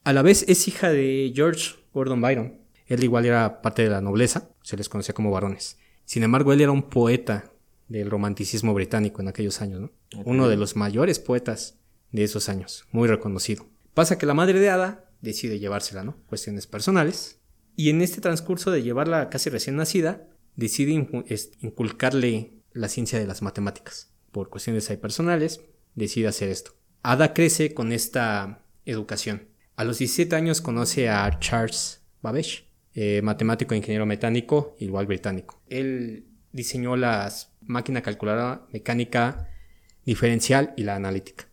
A 0.03 0.13
la 0.13 0.21
vez 0.21 0.45
es 0.47 0.67
hija 0.67 0.89
de 0.89 1.31
George 1.35 1.75
Gordon 1.93 2.21
Byron. 2.21 2.61
Él 2.87 3.03
igual 3.03 3.25
era 3.25 3.61
parte 3.61 3.83
de 3.83 3.89
la 3.89 4.01
nobleza, 4.01 4.49
se 4.63 4.77
les 4.77 4.87
conocía 4.87 5.13
como 5.13 5.31
varones. 5.31 5.77
Sin 6.05 6.23
embargo, 6.23 6.53
él 6.53 6.61
era 6.61 6.71
un 6.71 6.83
poeta 6.83 7.51
del 7.89 8.09
romanticismo 8.09 8.73
británico 8.73 9.21
en 9.21 9.27
aquellos 9.27 9.61
años, 9.61 9.81
¿no? 9.81 9.91
Uno 10.23 10.47
de 10.47 10.55
los 10.55 10.77
mayores 10.77 11.19
poetas 11.19 11.77
de 12.11 12.23
esos 12.23 12.47
años, 12.47 12.85
muy 12.91 13.07
reconocido. 13.09 13.67
Pasa 13.93 14.17
que 14.17 14.25
la 14.25 14.33
madre 14.33 14.59
de 14.59 14.69
Ada 14.69 15.09
decide 15.21 15.59
llevársela, 15.59 16.03
¿no? 16.03 16.15
Cuestiones 16.27 16.67
personales. 16.67 17.39
Y 17.77 17.91
en 17.91 18.01
este 18.01 18.21
transcurso 18.21 18.71
de 18.71 18.81
llevarla 18.81 19.29
casi 19.29 19.51
recién 19.51 19.75
nacida, 19.75 20.27
decide 20.55 20.93
inculcarle 21.61 22.53
la 22.73 22.89
ciencia 22.89 23.19
de 23.19 23.27
las 23.27 23.43
matemáticas. 23.43 24.11
Por 24.31 24.49
cuestiones 24.49 24.89
ahí 24.89 24.97
personales, 24.97 25.61
decide 25.93 26.27
hacer 26.27 26.49
esto. 26.49 26.71
Ada 27.03 27.35
crece 27.35 27.75
con 27.75 27.91
esta 27.91 28.63
educación. 28.85 29.47
A 29.75 29.83
los 29.83 29.99
17 29.99 30.35
años 30.35 30.59
conoce 30.59 31.07
a 31.07 31.39
Charles 31.39 32.01
Babbage, 32.23 32.65
eh, 32.95 33.21
matemático 33.21 33.75
e 33.75 33.77
ingeniero 33.77 34.07
mecánico, 34.07 34.75
igual 34.79 35.05
británico. 35.05 35.61
Él 35.67 36.25
diseñó 36.51 36.95
la 36.95 37.31
máquina 37.61 38.01
calculadora 38.01 38.65
mecánica 38.73 39.51
diferencial 40.03 40.73
y 40.77 40.83
la 40.83 40.95
analítica. 40.95 41.47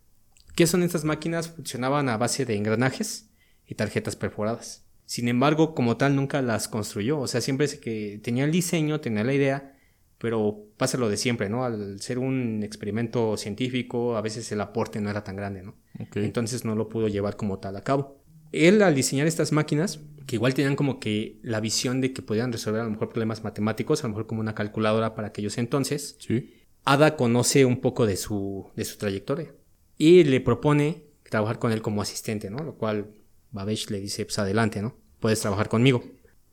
¿Qué 0.57 0.67
son 0.67 0.83
estas 0.83 1.05
máquinas? 1.05 1.49
Funcionaban 1.49 2.09
a 2.09 2.17
base 2.17 2.47
de 2.47 2.57
engranajes 2.57 3.29
y 3.67 3.75
tarjetas 3.75 4.17
perforadas. 4.17 4.84
Sin 5.07 5.29
embargo, 5.29 5.75
como 5.75 5.97
tal, 5.97 6.17
nunca 6.17 6.43
las 6.43 6.69
construyó. 6.69 7.21
O 7.21 7.27
sea, 7.27 7.41
siempre 7.41 7.67
es 7.67 7.77
que 7.77 8.21
tenía 8.23 8.45
el 8.45 8.53
diseño, 8.53 9.01
tenía 9.01 9.25
la 9.25 9.35
idea, 9.35 9.77
pero 10.19 10.67
pasa 10.77 10.97
lo 10.97 11.09
de 11.09 11.17
siempre, 11.17 11.49
¿no? 11.49 11.65
Al 11.65 12.01
ser 12.01 12.19
un 12.19 12.63
experimento 12.63 13.37
científico, 13.37 14.17
a 14.17 14.23
veces 14.23 14.51
el 14.53 14.61
aporte 14.61 15.01
no 15.01 15.11
era 15.11 15.25
tan 15.25 15.37
grande, 15.37 15.63
¿no? 15.63 15.77
Entonces 16.15 16.65
no 16.65 16.75
lo 16.75 16.89
pudo 16.89 17.09
llevar 17.09 17.37
como 17.37 17.59
tal 17.59 17.77
a 17.77 17.83
cabo. 17.83 18.23
Él, 18.53 18.83
al 18.83 18.95
diseñar 18.95 19.27
estas 19.27 19.53
máquinas, 19.53 20.01
que 20.27 20.37
igual 20.37 20.55
tenían 20.55 20.77
como 20.77 21.01
que 21.01 21.39
la 21.43 21.61
visión 21.61 22.01
de 22.01 22.13
que 22.13 22.23
podían 22.23 22.53
resolver 22.53 22.81
a 22.81 22.85
lo 22.85 22.91
mejor 22.91 23.09
problemas 23.11 23.45
matemáticos, 23.45 24.03
a 24.03 24.07
lo 24.07 24.11
mejor 24.11 24.27
como 24.27 24.41
una 24.41 24.55
calculadora 24.55 25.15
para 25.15 25.29
aquellos 25.29 25.59
entonces, 25.59 26.17
sí. 26.19 26.55
Ada 26.85 27.17
conoce 27.17 27.65
un 27.65 27.81
poco 27.81 28.07
de 28.07 28.17
su, 28.17 28.71
de 28.77 28.85
su 28.85 28.99
trayectoria 28.99 29.55
y 29.97 30.25
le 30.25 30.41
propone 30.41 31.05
trabajar 31.29 31.59
con 31.59 31.73
él 31.73 31.83
como 31.83 32.03
asistente, 32.03 32.51
¿no? 32.51 32.59
Lo 32.59 32.77
cual 32.77 33.11
Babbage 33.55 33.91
le 33.91 34.01
dice, 34.01 34.25
pues 34.25 34.39
adelante, 34.39 34.83
¿no? 34.83 34.99
Puedes 35.21 35.41
trabajar 35.41 35.69
conmigo. 35.69 36.05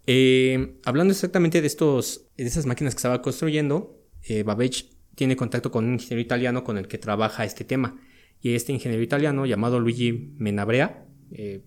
Eh, 0.08 0.78
hablando 0.86 1.12
exactamente 1.12 1.60
de, 1.60 1.68
estos, 1.68 2.28
de 2.38 2.46
esas 2.46 2.66
máquinas 2.66 2.94
que 2.94 3.00
estaba 3.00 3.22
construyendo, 3.22 4.00
eh, 4.24 4.44
Babbage 4.44 4.92
tiene 5.16 5.36
contacto 5.36 5.72
con 5.72 5.86
un 5.86 5.94
ingeniero 5.94 6.22
italiano 6.22 6.64
con 6.64 6.78
el 6.78 6.88
que 6.88 6.98
trabaja 6.98 7.44
este 7.44 7.66
tema. 7.66 8.00
Y 8.40 8.54
este 8.54 8.72
ingeniero 8.72 9.04
italiano, 9.04 9.46
llamado 9.46 9.80
Luigi 9.80 10.34
Menabrea, 10.38 11.06
eh, 11.32 11.64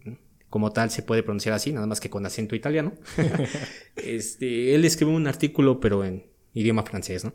como 0.48 0.72
tal 0.72 0.90
se 0.90 1.02
puede 1.02 1.24
pronunciar 1.24 1.54
así, 1.54 1.72
nada 1.72 1.86
más 1.86 2.00
que 2.00 2.10
con 2.10 2.24
acento 2.24 2.54
italiano, 2.54 2.94
este, 3.96 4.74
él 4.74 4.84
escribe 4.84 5.10
un 5.10 5.26
artículo, 5.26 5.80
pero 5.80 6.04
en 6.04 6.26
idioma 6.54 6.84
francés, 6.84 7.24
¿no? 7.24 7.34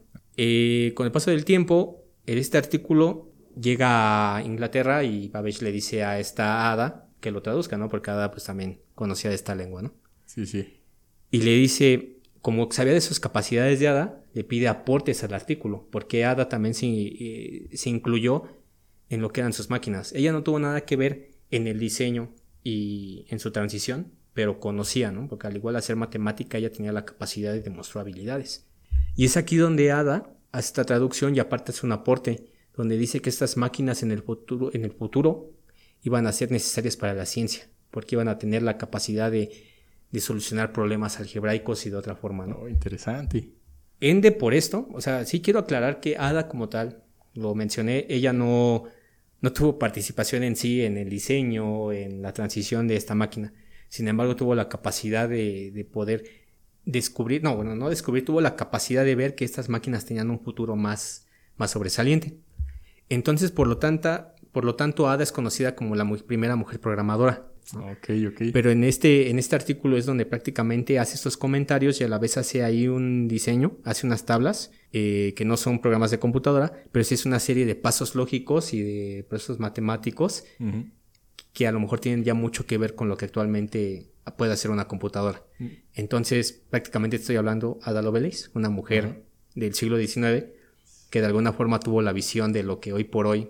con 0.96 1.06
el 1.06 1.12
paso 1.12 1.32
del 1.32 1.44
tiempo, 1.44 2.06
este 2.26 2.58
artículo 2.58 3.34
llega 3.60 4.38
a 4.38 4.42
Inglaterra 4.42 5.04
y 5.04 5.28
Babbage 5.28 5.66
le 5.66 5.74
dice 5.74 6.06
a 6.06 6.18
esta 6.18 6.72
hada 6.72 7.09
que 7.20 7.32
lo 7.32 7.42
traduzca, 7.42 7.78
¿no? 7.78 7.90
Porque 7.90 8.12
Ada 8.12 8.32
pues 8.32 8.46
también 8.46 8.82
conocía 8.96 9.30
de 9.30 9.36
esta 9.36 9.56
lengua, 9.56 9.82
¿no? 9.82 9.94
Sí, 10.26 10.46
sí. 10.46 10.82
Y 11.32 11.42
le 11.42 11.52
dice, 11.56 12.18
como 12.42 12.72
sabía 12.72 12.94
de 12.94 13.02
sus 13.02 13.20
capacidades 13.20 13.80
de 13.80 13.88
Ada, 13.88 14.24
le 14.34 14.44
pide 14.44 14.68
aportes 14.68 15.24
al 15.24 15.34
artículo, 15.34 15.88
porque 15.92 16.26
Ada 16.26 16.50
también 16.50 16.74
se, 16.74 16.88
eh, 16.88 17.70
se 17.74 17.90
incluyó 17.90 18.44
en 19.10 19.22
lo 19.22 19.32
que 19.32 19.42
eran 19.42 19.54
sus 19.54 19.70
máquinas. 19.70 20.14
Ella 20.14 20.32
no 20.32 20.44
tuvo 20.44 20.60
nada 20.60 20.82
que 20.82 20.96
ver 20.96 21.32
en 21.52 21.68
el 21.68 21.80
diseño 21.80 22.30
y 22.64 23.26
en 23.30 23.40
su 23.40 23.52
transición, 23.52 24.14
pero 24.34 24.60
conocía, 24.60 25.12
¿no? 25.12 25.28
Porque 25.28 25.48
al 25.48 25.56
igual 25.56 25.76
hacer 25.76 25.96
matemática, 25.96 26.58
ella 26.58 26.72
tenía 26.72 26.92
la 26.92 27.06
capacidad 27.06 27.52
de 27.52 27.62
demostrar 27.62 28.04
habilidades. 28.04 28.68
Y 29.16 29.26
es 29.26 29.36
aquí 29.38 29.58
donde 29.58 29.92
Ada 29.92 30.36
hace 30.52 30.68
esta 30.68 30.86
traducción 30.86 31.36
y 31.36 31.40
aparte 31.40 31.72
hace 31.72 31.86
un 31.86 31.92
aporte 31.92 32.46
donde 32.76 32.98
dice 32.98 33.22
que 33.22 33.30
estas 33.30 33.58
máquinas 33.58 34.04
en 34.04 34.12
el 34.12 34.22
futuro, 34.22 34.72
en 34.74 34.86
el 34.86 34.92
futuro 34.92 35.52
iban 36.04 36.28
a 36.28 36.32
ser 36.32 36.52
necesarias 36.52 36.98
para 36.98 37.14
la 37.14 37.26
ciencia, 37.26 37.68
porque 37.92 38.16
iban 38.16 38.28
a 38.28 38.38
tener 38.38 38.64
la 38.64 38.78
capacidad 38.78 39.32
de, 39.32 39.52
solucionar 40.20 40.74
problemas 40.74 41.20
algebraicos 41.20 41.86
y 41.86 41.90
de 41.90 41.96
otra 41.96 42.16
forma, 42.16 42.48
¿no? 42.48 42.60
Oh, 42.64 42.70
interesante. 42.70 43.50
Ende 44.00 44.32
por 44.32 44.54
esto, 44.54 44.88
o 44.92 45.02
sea, 45.02 45.26
sí 45.26 45.42
quiero 45.42 45.60
aclarar 45.60 46.00
que 46.00 46.18
Ada 46.18 46.48
como 46.48 46.70
tal, 46.70 47.04
lo 47.36 47.54
mencioné, 47.54 48.06
ella 48.10 48.34
no, 48.34 48.86
no 49.42 49.54
tuvo 49.54 49.78
participación 49.78 50.44
en 50.44 50.56
sí 50.56 50.84
en 50.84 50.98
el 50.98 51.10
diseño, 51.10 51.92
en 51.92 52.22
la 52.22 52.34
transición 52.34 52.88
de 52.88 52.96
esta 52.96 53.14
máquina. 53.14 53.54
Sin 53.90 54.08
embargo, 54.08 54.36
tuvo 54.36 54.56
la 54.56 54.70
capacidad 54.70 55.28
de, 55.28 55.72
de 55.72 55.86
poder 55.86 56.24
descubrir, 56.86 57.44
no, 57.44 57.56
bueno, 57.56 57.76
no 57.76 57.90
descubrir, 57.90 58.26
tuvo 58.26 58.42
la 58.42 58.56
capacidad 58.56 59.04
de 59.06 59.16
ver 59.16 59.36
que 59.36 59.46
estas 59.46 59.70
máquinas 59.70 60.06
tenían 60.06 60.30
un 60.32 60.40
futuro 60.40 60.76
más, 60.76 61.28
más 61.58 61.72
sobresaliente. 61.72 62.38
Entonces, 63.10 63.52
por 63.52 63.68
lo, 63.68 63.78
tanto, 63.78 64.28
por 64.52 64.66
lo 64.66 64.76
tanto, 64.76 65.10
Ada 65.10 65.24
es 65.24 65.32
conocida 65.32 65.76
como 65.76 65.96
la 65.96 66.10
primera 66.26 66.56
mujer 66.56 66.80
programadora. 66.80 67.48
Ok, 67.76 68.10
ok. 68.28 68.42
Pero 68.52 68.72
en 68.72 68.84
este, 68.84 69.30
en 69.30 69.38
este 69.38 69.56
artículo 69.56 69.98
es 69.98 70.06
donde 70.06 70.26
prácticamente 70.26 70.98
hace 70.98 71.16
estos 71.16 71.38
comentarios 71.38 72.02
y 72.02 72.04
a 72.04 72.08
la 72.08 72.18
vez 72.18 72.38
hace 72.38 72.64
ahí 72.64 72.88
un 72.88 73.28
diseño, 73.28 73.78
hace 73.84 74.08
unas 74.08 74.26
tablas, 74.26 74.72
eh, 74.92 75.34
que 75.36 75.46
no 75.46 75.56
son 75.56 75.80
programas 75.80 76.10
de 76.10 76.20
computadora, 76.20 76.74
pero 76.92 77.06
sí 77.06 77.14
es 77.14 77.26
una 77.26 77.40
serie 77.40 77.66
de 77.66 77.76
pasos 77.76 78.16
lógicos 78.16 78.74
y 78.74 78.82
de 78.82 79.26
procesos 79.30 79.60
matemáticos 79.60 80.46
que 81.54 81.68
a 81.68 81.72
lo 81.72 81.80
mejor 81.80 82.00
tienen 82.00 82.24
ya 82.24 82.34
mucho 82.34 82.66
que 82.66 82.78
ver 82.78 82.96
con 82.96 83.08
lo 83.08 83.18
que 83.18 83.26
actualmente 83.26 84.12
puede 84.38 84.54
hacer 84.54 84.72
una 84.72 84.88
computadora. 84.88 85.44
Mm. 85.60 85.68
Entonces, 85.94 86.54
prácticamente 86.70 87.18
estoy 87.18 87.36
hablando 87.36 87.80
Ada 87.84 88.02
Lovelace, 88.02 88.50
una 88.54 88.70
mujer 88.70 89.24
del 89.56 89.74
siglo 89.74 89.98
XIX, 89.98 90.46
que 91.10 91.22
de 91.22 91.26
alguna 91.26 91.54
forma 91.54 91.80
tuvo 91.80 92.02
la 92.02 92.14
visión 92.14 92.54
de 92.54 92.64
lo 92.64 92.80
que 92.80 92.94
hoy 92.94 93.04
por 93.04 93.28
hoy 93.28 93.50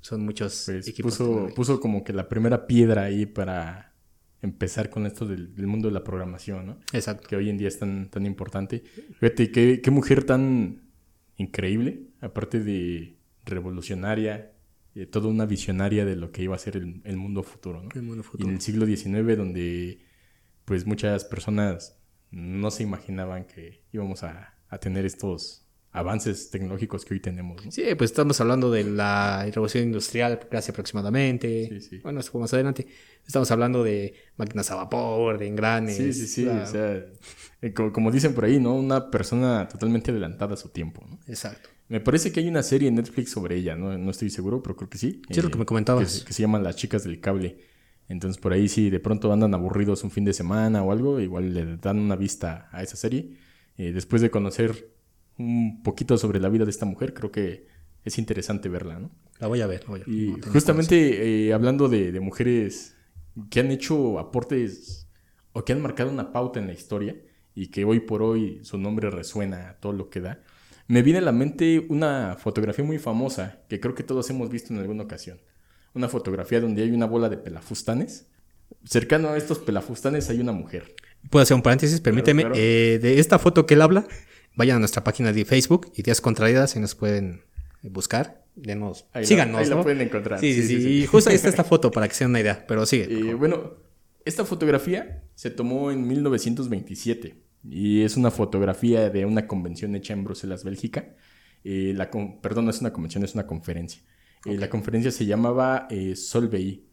son 0.00 0.24
muchos 0.24 0.64
pues, 0.66 0.88
equipos. 0.88 1.18
Puso, 1.18 1.48
puso, 1.54 1.80
como 1.80 2.04
que 2.04 2.12
la 2.12 2.28
primera 2.28 2.66
piedra 2.66 3.04
ahí 3.04 3.26
para 3.26 3.94
empezar 4.40 4.90
con 4.90 5.06
esto 5.06 5.26
del, 5.26 5.66
mundo 5.66 5.88
de 5.88 5.94
la 5.94 6.04
programación, 6.04 6.66
¿no? 6.66 6.78
Exacto. 6.92 7.28
Que 7.28 7.36
hoy 7.36 7.50
en 7.50 7.58
día 7.58 7.68
es 7.68 7.78
tan, 7.78 8.08
tan 8.08 8.26
importante. 8.26 8.84
Fíjate, 9.18 9.50
qué, 9.50 9.80
qué 9.82 9.90
mujer 9.90 10.24
tan 10.24 10.88
increíble, 11.36 12.08
aparte 12.20 12.60
de 12.60 13.16
revolucionaria, 13.44 14.52
eh, 14.94 15.06
toda 15.06 15.28
una 15.28 15.46
visionaria 15.46 16.04
de 16.04 16.16
lo 16.16 16.32
que 16.32 16.42
iba 16.42 16.54
a 16.54 16.58
ser 16.58 16.76
el, 16.76 17.16
mundo 17.16 17.42
futuro, 17.42 17.82
¿no? 17.82 17.88
El 17.94 18.02
mundo 18.02 18.22
futuro. 18.22 18.44
Y 18.44 18.48
en 18.48 18.56
el 18.56 18.60
siglo 18.60 18.86
XIX, 18.86 19.36
donde 19.36 20.00
pues 20.64 20.86
muchas 20.86 21.24
personas 21.24 21.98
no 22.30 22.70
se 22.70 22.82
imaginaban 22.82 23.46
que 23.46 23.84
íbamos 23.92 24.22
a, 24.22 24.54
a 24.68 24.78
tener 24.78 25.06
estos 25.06 25.67
avances 25.98 26.50
tecnológicos 26.50 27.04
que 27.04 27.14
hoy 27.14 27.20
tenemos. 27.20 27.62
Sí, 27.70 27.82
pues 27.96 28.10
estamos 28.10 28.40
hablando 28.40 28.70
de 28.70 28.84
la 28.84 29.44
revolución 29.46 29.84
industrial 29.84 30.40
casi 30.50 30.70
aproximadamente. 30.70 31.68
Sí, 31.68 31.80
sí. 31.80 31.98
Bueno, 31.98 32.20
eso 32.20 32.38
más 32.38 32.52
adelante. 32.54 32.86
Estamos 33.26 33.50
hablando 33.50 33.84
de 33.84 34.14
máquinas 34.36 34.70
a 34.70 34.76
vapor, 34.76 35.38
de 35.38 35.46
engranes. 35.46 35.96
Sí, 35.96 36.12
sí, 36.12 36.26
sí. 36.26 36.46
O 36.46 36.66
sea, 36.66 37.04
eh, 37.60 37.72
como, 37.72 38.10
dicen 38.10 38.34
por 38.34 38.44
ahí, 38.44 38.58
¿no? 38.58 38.74
Una 38.74 39.10
persona 39.10 39.68
totalmente 39.68 40.10
adelantada 40.10 40.54
a 40.54 40.56
su 40.56 40.70
tiempo, 40.70 41.04
¿no? 41.08 41.18
Exacto. 41.26 41.68
Me 41.88 42.00
parece 42.00 42.32
que 42.32 42.40
hay 42.40 42.48
una 42.48 42.62
serie 42.62 42.88
en 42.88 42.94
Netflix 42.94 43.30
sobre 43.30 43.56
ella, 43.56 43.74
¿no? 43.74 43.96
No 43.96 44.10
estoy 44.10 44.30
seguro, 44.30 44.62
pero 44.62 44.76
creo 44.76 44.90
que 44.90 44.98
sí. 44.98 45.22
Sí, 45.30 45.42
lo 45.42 45.50
que 45.50 45.58
me 45.58 45.66
comentabas. 45.66 46.20
Que, 46.20 46.26
que 46.26 46.32
se 46.32 46.42
llama 46.42 46.58
Las 46.58 46.76
chicas 46.76 47.04
del 47.04 47.20
cable. 47.20 47.58
Entonces, 48.08 48.40
por 48.40 48.52
ahí, 48.52 48.68
si 48.68 48.90
de 48.90 49.00
pronto 49.00 49.32
andan 49.32 49.52
aburridos 49.54 50.02
un 50.04 50.10
fin 50.10 50.24
de 50.24 50.32
semana 50.32 50.82
o 50.82 50.92
algo, 50.92 51.20
igual 51.20 51.52
le 51.52 51.76
dan 51.76 51.98
una 51.98 52.16
vista 52.16 52.68
a 52.72 52.82
esa 52.82 52.96
serie. 52.96 53.36
Eh, 53.76 53.92
después 53.92 54.20
de 54.22 54.30
conocer 54.30 54.90
un 55.38 55.82
poquito 55.82 56.18
sobre 56.18 56.40
la 56.40 56.48
vida 56.48 56.64
de 56.64 56.70
esta 56.70 56.84
mujer, 56.84 57.14
creo 57.14 57.30
que 57.30 57.66
es 58.04 58.18
interesante 58.18 58.68
verla, 58.68 58.98
¿no? 58.98 59.10
La 59.38 59.46
voy 59.46 59.60
a 59.60 59.66
ver. 59.66 59.84
y 60.06 60.32
justamente 60.52 61.46
eh, 61.46 61.52
hablando 61.52 61.88
de, 61.88 62.18
mujeres 62.20 62.96
que 63.50 63.60
han 63.60 63.70
hecho 63.70 64.18
aportes 64.18 65.08
o 65.52 65.64
que 65.64 65.72
han 65.72 65.80
marcado 65.80 66.10
una 66.10 66.32
pauta 66.32 66.58
en 66.58 66.66
la 66.66 66.72
historia 66.72 67.16
y 67.54 67.68
que 67.68 67.84
hoy 67.84 68.00
por 68.00 68.22
hoy 68.22 68.60
su 68.64 68.78
nombre 68.78 69.10
resuena 69.10 69.70
a 69.70 69.74
todo 69.74 69.92
lo 69.92 70.10
que 70.10 70.20
da, 70.20 70.42
me 70.88 71.02
viene 71.02 71.20
a 71.20 71.22
la 71.22 71.32
mente 71.32 71.86
una 71.88 72.36
fotografía 72.38 72.84
muy 72.84 72.98
famosa 72.98 73.60
que 73.68 73.78
creo 73.78 73.94
que 73.94 74.02
todos 74.02 74.28
hemos 74.30 74.50
visto 74.50 74.72
en 74.72 74.80
alguna 74.80 75.04
ocasión. 75.04 75.38
Una 75.94 76.08
fotografía 76.08 76.60
donde 76.60 76.82
hay 76.82 76.90
una 76.90 77.06
bola 77.06 77.28
de 77.28 77.36
pelafustanes. 77.36 78.26
Cercano 78.84 79.28
a 79.28 79.36
estos 79.36 79.58
pelafustanes 79.58 80.28
hay 80.30 80.40
una 80.40 80.52
mujer. 80.52 80.94
Puedo 81.30 81.42
hacer 81.42 81.54
un 81.54 81.62
paréntesis, 81.62 82.00
permíteme. 82.00 82.46
Eh, 82.54 82.98
de 83.00 83.18
esta 83.20 83.38
foto 83.38 83.66
que 83.66 83.74
él 83.74 83.82
habla, 83.82 84.06
vayan 84.58 84.76
a 84.76 84.78
nuestra 84.80 85.04
página 85.04 85.32
de 85.32 85.44
Facebook, 85.44 85.92
Ideas 85.94 86.20
Contraídas, 86.20 86.74
y 86.74 86.80
nos 86.80 86.96
pueden 86.96 87.42
buscar. 87.82 88.44
Denos, 88.56 89.06
síganos. 89.22 89.60
Ahí 89.60 89.68
lo 89.68 89.84
pueden 89.84 90.00
encontrar. 90.00 90.40
Sí, 90.40 90.52
sí, 90.52 90.66
sí. 90.66 90.88
Y 90.88 91.06
justo 91.06 91.30
ahí 91.30 91.36
está 91.36 91.48
esta 91.54 91.62
foto 91.62 91.92
para 91.92 92.08
que 92.08 92.14
se 92.14 92.24
den 92.24 92.30
una 92.30 92.40
idea, 92.40 92.64
pero 92.66 92.84
sigue. 92.84 93.04
Eh, 93.04 93.34
bueno, 93.34 93.74
esta 94.24 94.44
fotografía 94.44 95.22
se 95.36 95.50
tomó 95.50 95.92
en 95.92 96.06
1927 96.08 97.36
y 97.70 98.02
es 98.02 98.16
una 98.16 98.32
fotografía 98.32 99.08
de 99.10 99.24
una 99.24 99.46
convención 99.46 99.94
hecha 99.94 100.12
en 100.12 100.24
Bruselas, 100.24 100.64
Bélgica. 100.64 101.14
Eh, 101.62 101.92
la 101.94 102.10
perdón, 102.42 102.64
no 102.64 102.72
es 102.72 102.80
una 102.80 102.92
convención, 102.92 103.22
es 103.22 103.34
una 103.34 103.46
conferencia. 103.46 104.02
Eh, 104.44 104.58
la 104.58 104.68
conferencia 104.68 105.12
se 105.12 105.24
llamaba 105.24 105.86
Solvay. 106.16 106.84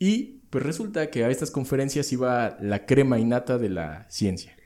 Y 0.00 0.40
pues 0.50 0.64
resulta 0.64 1.08
que 1.08 1.24
a 1.24 1.30
estas 1.30 1.52
conferencias 1.52 2.12
iba 2.12 2.56
la 2.60 2.84
crema 2.84 3.20
innata 3.20 3.58
de 3.58 3.68
la 3.68 4.06
ciencia. 4.10 4.56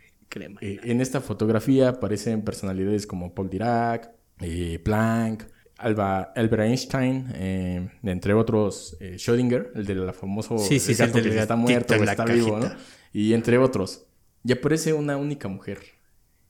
Eh, 0.60 0.80
en 0.84 1.00
esta 1.00 1.20
fotografía 1.20 1.90
aparecen 1.90 2.42
personalidades 2.42 3.06
como 3.06 3.34
Paul 3.34 3.50
Dirac, 3.50 4.10
eh, 4.40 4.80
Planck, 4.84 5.46
Alba, 5.78 6.32
Albert 6.34 6.62
Einstein, 6.62 7.26
eh, 7.34 7.90
entre 8.02 8.34
otros 8.34 8.96
Schrödinger, 9.00 9.72
el 9.74 9.84
de 9.84 9.94
la 9.94 10.12
famoso 10.12 10.58
sí, 10.58 10.78
sí, 10.78 10.94
gato 10.94 11.20
que 11.22 11.38
está 11.38 11.56
muerto 11.56 11.94
o 11.94 12.02
está 12.02 12.24
vivo, 12.24 12.58
¿no? 12.58 12.70
Y 13.12 13.34
entre 13.34 13.58
otros. 13.58 14.06
Y 14.44 14.52
aparece 14.52 14.92
una 14.92 15.16
única 15.16 15.48
mujer 15.48 15.80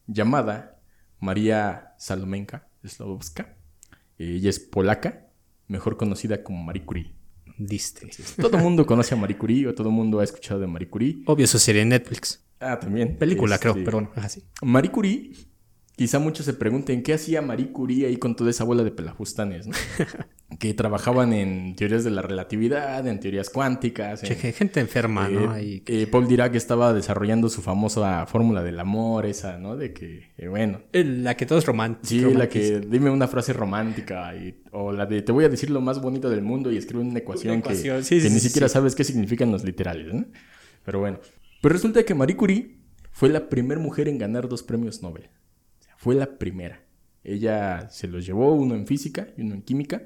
llamada 0.07 0.79
María 1.19 1.95
Salomenka 1.99 2.69
Slowowska. 2.85 3.57
ella 4.19 4.51
es 4.51 4.61
polaca, 4.61 5.27
mejor 5.67 5.97
conocida 5.97 6.43
como 6.43 6.63
Marie 6.63 6.85
Curie. 6.85 7.13
Diste. 7.59 8.11
Todo 8.41 8.59
el 8.59 8.63
mundo 8.63 8.85
conoce 8.85 9.15
a 9.15 9.17
Marie 9.17 9.39
Curie 9.39 9.67
o 9.67 9.75
todo 9.75 9.89
el 9.89 9.95
mundo 9.95 10.21
ha 10.21 10.25
escuchado 10.25 10.61
de 10.61 10.67
Marie 10.67 10.89
Curie. 10.89 11.23
Obvio, 11.27 11.45
eso 11.47 11.59
sería 11.59 11.83
en 11.83 11.89
Netflix. 11.89 12.46
Ah, 12.61 12.79
también. 12.79 13.17
Película, 13.17 13.59
creo, 13.59 13.73
este, 13.73 13.85
pero 13.85 13.99
bueno, 13.99 14.13
así. 14.17 14.43
Marie 14.63 14.91
Curie, 14.91 15.33
quizá 15.95 16.19
muchos 16.19 16.47
se 16.47 16.55
pregunten 16.55 17.03
qué 17.03 17.15
hacía 17.15 17.43
Marie 17.43 17.73
Curie 17.73 18.07
ahí 18.07 18.17
con 18.17 18.37
toda 18.37 18.51
esa 18.51 18.65
bola 18.65 18.85
de 18.85 18.91
pelafustanes, 18.91 19.67
¿no? 19.67 19.75
que 20.59 20.75
trabajaban 20.75 21.33
en 21.33 21.75
teorías 21.75 22.05
de 22.05 22.11
la 22.11 22.23
relatividad, 22.23 23.07
en 23.07 23.19
teorías 23.19 23.51
cuánticas. 23.51 24.21
gente 24.23 24.81
enferma, 24.81 25.29
¿no? 25.29 25.57
Eh, 25.57 25.83
eh, 25.87 26.07
Paul 26.07 26.29
Dirac 26.29 26.55
estaba 26.55 26.95
desarrollando 26.95 27.49
su 27.49 27.63
famosa 27.63 28.27
fórmula 28.27 28.63
del 28.63 28.79
amor, 28.79 29.27
esa, 29.27 29.59
¿no? 29.59 29.77
De 29.77 29.93
que, 29.93 30.31
eh, 30.39 30.49
bueno. 30.49 30.83
La 30.93 31.37
que 31.37 31.47
todo 31.47 31.59
es 31.59 31.67
romántico. 31.67 32.31
Sí, 32.31 32.35
la 32.35 32.49
que 32.49 32.81
dime 32.81 33.11
una 33.11 33.27
frase 33.27 33.53
romántica 33.53 34.33
o 34.71 34.93
la 34.93 35.07
de 35.07 35.23
te 35.23 35.33
voy 35.33 35.45
a 35.45 35.49
decir 35.49 35.71
lo 35.71 35.81
más 35.81 36.01
bonito 36.01 36.31
del 36.31 36.43
mundo 36.43 36.71
y 36.71 36.77
escribe 36.77 37.03
una 37.03 37.19
ecuación, 37.19 37.61
que, 37.61 37.73
ni 37.73 38.41
siquiera 38.41 38.69
sabes 38.69 38.95
qué 38.95 39.05
significan 39.05 39.51
los 39.51 39.65
literales, 39.65 40.15
¿no? 40.15 40.27
Pero 40.85 41.01
bueno. 41.01 41.19
Pues 41.67 41.73
resulta 41.73 42.05
que 42.05 42.15
Marie 42.15 42.37
Curie 42.37 42.77
fue 43.11 43.29
la 43.29 43.49
primera 43.49 43.81
mujer 43.81 44.07
en 44.07 44.19
ganar 44.19 44.49
dos 44.49 44.63
premios 44.63 45.03
Nobel. 45.03 45.31
fue 45.97 46.15
la 46.15 46.39
primera. 46.39 46.87
Ella 47.25 47.89
se 47.91 48.07
los 48.07 48.25
llevó, 48.25 48.55
uno 48.55 48.77
en 48.77 48.87
física 48.87 49.27
y 49.37 49.41
uno 49.43 49.55
en 49.55 49.63
química. 49.63 50.05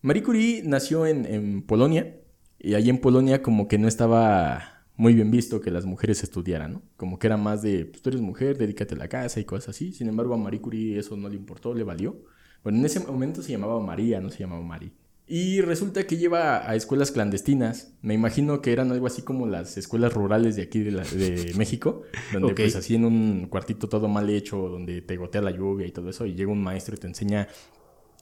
Marie 0.00 0.22
Curie 0.22 0.62
nació 0.64 1.04
en, 1.04 1.60
Polonia 1.60 2.22
y 2.58 2.72
allí 2.72 2.88
en 2.88 3.02
Polonia 3.02 3.42
como 3.42 3.68
que 3.68 3.76
no 3.76 3.86
estaba 3.86 4.86
muy 4.96 5.12
bien 5.12 5.30
visto 5.30 5.60
que 5.60 5.70
las 5.70 5.84
mujeres 5.84 6.22
estudiaran, 6.22 6.72
¿no? 6.72 6.82
Como 6.96 7.18
que 7.18 7.26
era 7.26 7.36
más 7.36 7.60
de, 7.60 7.84
pues 7.84 8.00
tú 8.00 8.08
eres 8.08 8.22
mujer, 8.22 8.56
dedícate 8.56 8.94
a 8.94 8.96
la 8.96 9.08
casa 9.08 9.40
y 9.40 9.44
cosas 9.44 9.76
así. 9.76 9.92
Sin 9.92 10.08
embargo, 10.08 10.32
a 10.32 10.38
Marie 10.38 10.62
Curie 10.62 10.98
eso 10.98 11.18
no 11.18 11.28
le 11.28 11.36
importó, 11.36 11.74
le 11.74 11.84
valió. 11.84 12.24
Bueno, 12.62 12.78
en 12.78 12.86
ese 12.86 13.00
momento 13.00 13.42
se 13.42 13.52
llamaba 13.52 13.78
María, 13.78 14.22
no 14.22 14.30
se 14.30 14.38
llamaba 14.38 14.62
Marie. 14.62 14.92
Y 15.26 15.62
resulta 15.62 16.06
que 16.06 16.18
lleva 16.18 16.68
a 16.68 16.74
escuelas 16.74 17.10
clandestinas. 17.10 17.94
Me 18.02 18.12
imagino 18.12 18.60
que 18.60 18.72
eran 18.72 18.92
algo 18.92 19.06
así 19.06 19.22
como 19.22 19.46
las 19.46 19.78
escuelas 19.78 20.12
rurales 20.12 20.56
de 20.56 20.62
aquí 20.62 20.80
de, 20.80 21.52
México, 21.56 22.02
donde 22.32 22.54
pues 22.54 22.76
así 22.76 22.94
en 22.94 23.06
un 23.06 23.46
cuartito 23.48 23.88
todo 23.88 24.06
mal 24.06 24.28
hecho, 24.28 24.68
donde 24.68 25.00
te 25.00 25.16
gotea 25.16 25.40
la 25.40 25.50
lluvia 25.50 25.86
y 25.86 25.92
todo 25.92 26.10
eso, 26.10 26.26
y 26.26 26.34
llega 26.34 26.52
un 26.52 26.62
maestro 26.62 26.94
y 26.94 26.98
te 26.98 27.06
enseña 27.06 27.48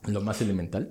lo 0.06 0.20
más 0.20 0.40
elemental. 0.42 0.90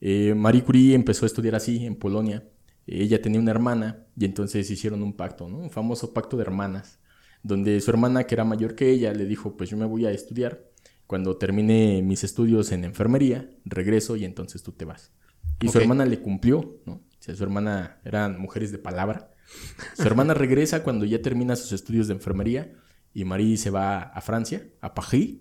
Eh, 0.00 0.34
Marie 0.34 0.64
Curie 0.64 0.94
empezó 0.94 1.26
a 1.26 1.28
estudiar 1.28 1.54
así 1.54 1.84
en 1.84 1.96
Polonia. 1.96 2.44
Ella 2.86 3.20
tenía 3.20 3.38
una 3.38 3.50
hermana 3.50 4.06
y 4.16 4.24
entonces 4.24 4.70
hicieron 4.70 5.02
un 5.02 5.12
pacto, 5.12 5.48
¿no? 5.48 5.58
Un 5.58 5.70
famoso 5.70 6.14
pacto 6.14 6.38
de 6.38 6.42
hermanas, 6.42 6.98
donde 7.42 7.78
su 7.82 7.90
hermana, 7.90 8.24
que 8.24 8.34
era 8.34 8.44
mayor 8.44 8.74
que 8.74 8.90
ella, 8.90 9.12
le 9.12 9.26
dijo, 9.26 9.56
pues 9.56 9.68
yo 9.68 9.76
me 9.76 9.84
voy 9.84 10.06
a 10.06 10.12
estudiar. 10.12 10.64
Cuando 11.06 11.36
termine 11.36 12.00
mis 12.02 12.24
estudios 12.24 12.72
en 12.72 12.84
enfermería, 12.84 13.50
regreso 13.66 14.16
y 14.16 14.24
entonces 14.24 14.62
tú 14.62 14.72
te 14.72 14.86
vas. 14.86 15.12
Y 15.62 15.68
su 15.68 15.78
hermana 15.78 16.04
le 16.04 16.20
cumplió, 16.20 16.80
¿no? 16.86 16.94
O 16.94 17.24
sea, 17.24 17.34
su 17.34 17.44
hermana 17.44 18.00
eran 18.04 18.40
mujeres 18.40 18.72
de 18.72 18.78
palabra. 18.78 19.30
Su 19.94 20.02
hermana 20.02 20.34
regresa 20.34 20.82
cuando 20.82 21.04
ya 21.04 21.22
termina 21.22 21.56
sus 21.56 21.72
estudios 21.72 22.08
de 22.08 22.14
enfermería 22.14 22.72
y 23.14 23.24
Marie 23.24 23.56
se 23.56 23.70
va 23.70 24.02
a 24.02 24.20
Francia, 24.20 24.66
a 24.80 24.94
Paris. 24.94 25.36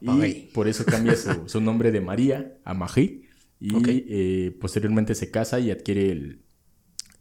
Y 0.00 0.32
por 0.54 0.68
eso 0.68 0.84
cambia 0.84 1.14
su, 1.14 1.60
nombre 1.60 1.92
de 1.92 2.00
María 2.00 2.58
a 2.64 2.74
Marie. 2.74 3.28
Y 3.58 3.72
eh, 3.86 4.56
posteriormente 4.60 5.14
se 5.14 5.30
casa 5.30 5.60
y 5.60 5.70
adquiere 5.70 6.40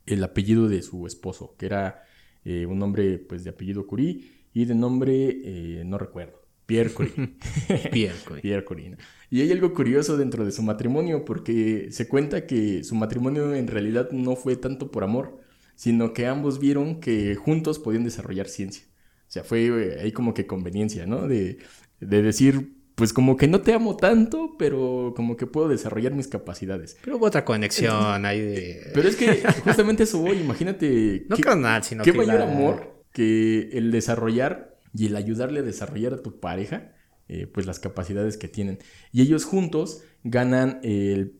el, 0.05 0.23
apellido 0.23 0.67
de 0.67 0.81
su 0.81 1.07
esposo, 1.07 1.55
que 1.57 1.65
era 1.65 2.03
eh, 2.43 2.65
un 2.65 2.79
nombre 2.79 3.17
pues, 3.17 3.43
de 3.43 3.49
apellido 3.49 3.87
Curie 3.87 4.21
y 4.53 4.65
de 4.65 4.75
nombre 4.75 5.41
eh, 5.43 5.83
no 5.85 5.97
recuerdo. 5.97 6.44
Pierre 6.65 6.91
Curie. 6.91 7.13
Pierre 7.91 8.17
Curie. 8.25 8.41
Pierre 8.41 8.65
Curie. 8.65 8.97
Y 9.29 9.41
hay 9.41 9.51
algo 9.51 9.73
curioso 9.73 10.17
dentro 10.17 10.45
de 10.45 10.51
su 10.51 10.63
matrimonio, 10.63 11.25
porque 11.25 11.87
se 11.91 12.07
cuenta 12.07 12.45
que 12.45 12.83
su 12.83 12.95
matrimonio 12.95 13.53
en 13.53 13.67
realidad 13.67 14.09
no 14.11 14.35
fue 14.35 14.55
tanto 14.55 14.91
por 14.91 15.03
amor, 15.03 15.41
sino 15.75 16.13
que 16.13 16.25
ambos 16.25 16.59
vieron 16.59 16.99
que 16.99 17.35
juntos 17.35 17.79
podían 17.79 18.03
desarrollar 18.03 18.47
ciencia. 18.47 18.85
O 19.27 19.31
sea, 19.31 19.43
fue 19.43 19.65
eh, 19.65 19.99
ahí 20.01 20.11
como 20.11 20.33
que 20.33 20.47
conveniencia, 20.47 21.05
¿no? 21.05 21.27
De, 21.27 21.57
de 21.99 22.21
decir, 22.21 22.75
pues 22.95 23.11
como 23.11 23.35
que 23.35 23.47
no 23.47 23.61
te 23.61 23.73
amo 23.73 23.97
tanto, 23.97 24.55
pero 24.57 25.13
como 25.15 25.35
que 25.35 25.47
puedo 25.47 25.67
desarrollar 25.67 26.13
mis 26.13 26.27
capacidades. 26.27 26.97
Pero 27.03 27.17
hubo 27.17 27.25
otra 27.25 27.43
conexión 27.43 28.25
ahí 28.25 28.39
de... 28.39 28.91
Pero 28.93 29.09
es 29.09 29.15
que 29.15 29.43
justamente 29.63 30.03
eso 30.03 30.19
voy, 30.19 30.37
imagínate... 30.37 31.25
No 31.29 31.37
carnal, 31.37 31.83
sino 31.83 32.03
qué 32.03 32.13
mayor 32.13 32.41
amor 32.41 33.03
que 33.11 33.69
el 33.73 33.91
desarrollar 33.91 34.74
y 34.95 35.07
el 35.07 35.15
ayudarle 35.17 35.59
a 35.59 35.63
desarrollar 35.63 36.13
a 36.13 36.21
tu 36.21 36.39
pareja, 36.39 36.93
eh, 37.27 37.47
pues 37.47 37.65
las 37.65 37.79
capacidades 37.79 38.37
que 38.37 38.47
tienen. 38.47 38.79
Y 39.11 39.21
ellos 39.21 39.43
juntos 39.43 40.03
ganan 40.23 40.79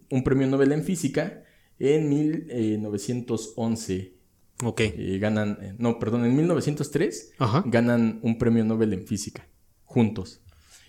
un 0.09 0.23
premio 0.23 0.47
Nobel 0.47 0.71
en 0.73 0.83
física 0.83 1.43
en 1.79 2.09
1911. 2.09 4.15
Ok. 4.63 4.81
Eh, 4.81 5.19
ganan, 5.19 5.57
eh, 5.61 5.75
no, 5.77 5.99
perdón, 5.99 6.25
en 6.25 6.35
1903 6.35 7.33
ganan 7.65 8.19
un 8.23 8.37
premio 8.37 8.65
Nobel 8.65 8.91
en 8.93 9.07
física, 9.07 9.47
juntos. 9.85 10.41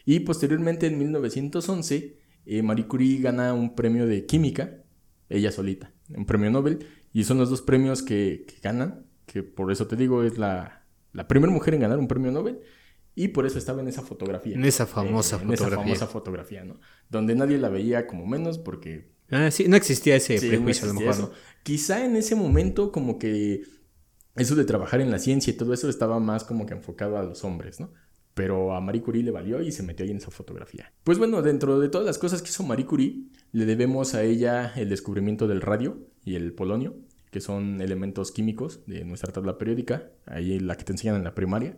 Y 0.04 0.20
posteriormente 0.20 0.88
en 0.88 0.98
1911, 0.98 2.18
Marie 2.62 2.86
Curie 2.86 3.20
gana 3.20 3.54
un 3.54 3.76
premio 3.76 4.06
de 4.06 4.26
química, 4.26 4.82
ella 5.28 5.52
solita, 5.52 5.92
un 6.08 6.26
premio 6.26 6.50
Nobel, 6.50 6.86
y 7.12 7.24
son 7.24 7.38
los 7.38 7.50
dos 7.50 7.62
premios 7.62 8.02
que, 8.02 8.44
que 8.46 8.56
ganan, 8.62 9.06
que 9.26 9.42
por 9.42 9.72
eso 9.72 9.88
te 9.88 9.96
digo, 9.96 10.22
es 10.22 10.38
la, 10.38 10.85
la 11.16 11.26
primera 11.26 11.52
mujer 11.52 11.74
en 11.74 11.80
ganar 11.80 11.98
un 11.98 12.06
premio 12.06 12.30
Nobel. 12.30 12.60
Y 13.14 13.28
por 13.28 13.46
eso 13.46 13.58
estaba 13.58 13.80
en 13.80 13.88
esa 13.88 14.02
fotografía. 14.02 14.54
En 14.54 14.64
esa 14.66 14.86
famosa 14.86 15.38
fotografía. 15.38 15.64
En 15.64 15.70
esa 15.70 15.82
famosa 15.82 16.06
fotografía, 16.06 16.64
¿no? 16.64 16.78
Donde 17.08 17.34
nadie 17.34 17.56
la 17.56 17.70
veía 17.70 18.06
como 18.06 18.26
menos 18.26 18.58
porque... 18.58 19.10
Ah, 19.30 19.50
sí, 19.50 19.66
no 19.68 19.76
existía 19.76 20.16
ese 20.16 20.38
prejuicio 20.38 20.84
a 20.84 20.92
lo 20.92 21.00
mejor. 21.00 21.32
Quizá 21.62 22.04
en 22.04 22.14
ese 22.16 22.34
momento 22.34 22.92
como 22.92 23.18
que 23.18 23.62
eso 24.36 24.54
de 24.54 24.66
trabajar 24.66 25.00
en 25.00 25.10
la 25.10 25.18
ciencia 25.18 25.50
y 25.50 25.56
todo 25.56 25.72
eso 25.72 25.88
estaba 25.88 26.20
más 26.20 26.44
como 26.44 26.66
que 26.66 26.74
enfocado 26.74 27.16
a 27.16 27.22
los 27.22 27.42
hombres, 27.42 27.80
¿no? 27.80 27.90
Pero 28.34 28.74
a 28.74 28.82
Marie 28.82 29.00
Curie 29.00 29.22
le 29.22 29.30
valió 29.30 29.62
y 29.62 29.72
se 29.72 29.82
metió 29.82 30.04
ahí 30.04 30.10
en 30.10 30.18
esa 30.18 30.30
fotografía. 30.30 30.92
Pues 31.02 31.16
bueno, 31.16 31.40
dentro 31.40 31.80
de 31.80 31.88
todas 31.88 32.06
las 32.06 32.18
cosas 32.18 32.42
que 32.42 32.50
hizo 32.50 32.64
Marie 32.64 32.84
Curie, 32.84 33.30
le 33.52 33.64
debemos 33.64 34.14
a 34.14 34.22
ella 34.22 34.74
el 34.76 34.90
descubrimiento 34.90 35.48
del 35.48 35.62
radio 35.62 36.06
y 36.22 36.34
el 36.34 36.52
polonio, 36.52 36.98
que 37.36 37.42
son 37.42 37.82
elementos 37.82 38.32
químicos 38.32 38.80
de 38.86 39.04
nuestra 39.04 39.30
tabla 39.30 39.58
periódica, 39.58 40.10
ahí 40.24 40.58
la 40.58 40.74
que 40.74 40.84
te 40.84 40.92
enseñan 40.92 41.16
en 41.16 41.24
la 41.24 41.34
primaria. 41.34 41.76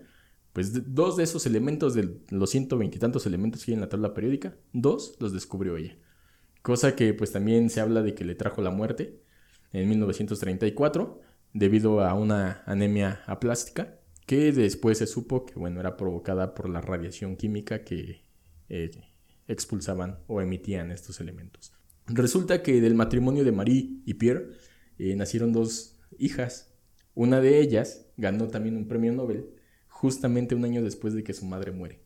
Pues 0.52 0.94
dos 0.94 1.16
de 1.16 1.24
esos 1.24 1.46
elementos, 1.46 1.94
de 1.94 2.20
los 2.30 2.50
ciento 2.50 2.78
veintitantos 2.78 3.26
elementos 3.26 3.64
que 3.64 3.72
hay 3.72 3.74
en 3.74 3.80
la 3.80 3.88
tabla 3.88 4.14
periódica, 4.14 4.54
dos 4.72 5.16
los 5.18 5.32
descubrió 5.32 5.76
ella. 5.76 5.96
Cosa 6.62 6.94
que 6.94 7.12
pues 7.12 7.32
también 7.32 7.70
se 7.70 7.80
habla 7.80 8.02
de 8.02 8.14
que 8.14 8.24
le 8.24 8.36
trajo 8.36 8.62
la 8.62 8.70
muerte 8.70 9.20
en 9.72 9.88
1934 9.88 11.22
debido 11.54 12.02
a 12.02 12.14
una 12.14 12.62
anemia 12.64 13.22
aplástica 13.26 13.98
que 14.26 14.52
después 14.52 14.98
se 14.98 15.08
supo 15.08 15.44
que 15.44 15.58
bueno 15.58 15.80
era 15.80 15.96
provocada 15.96 16.54
por 16.54 16.68
la 16.68 16.80
radiación 16.80 17.34
química 17.34 17.82
que 17.82 18.22
eh, 18.68 18.92
expulsaban 19.48 20.20
o 20.28 20.40
emitían 20.40 20.92
estos 20.92 21.18
elementos. 21.18 21.72
Resulta 22.06 22.62
que 22.62 22.80
del 22.80 22.94
matrimonio 22.94 23.42
de 23.42 23.50
Marie 23.50 24.02
y 24.06 24.14
Pierre 24.14 24.50
eh, 24.98 25.16
nacieron 25.16 25.52
dos 25.52 25.98
hijas. 26.18 26.74
Una 27.14 27.40
de 27.40 27.60
ellas 27.60 28.06
ganó 28.16 28.48
también 28.48 28.76
un 28.76 28.88
premio 28.88 29.12
Nobel 29.12 29.46
justamente 29.88 30.54
un 30.54 30.64
año 30.64 30.82
después 30.82 31.14
de 31.14 31.24
que 31.24 31.34
su 31.34 31.44
madre 31.44 31.72
muere. 31.72 32.00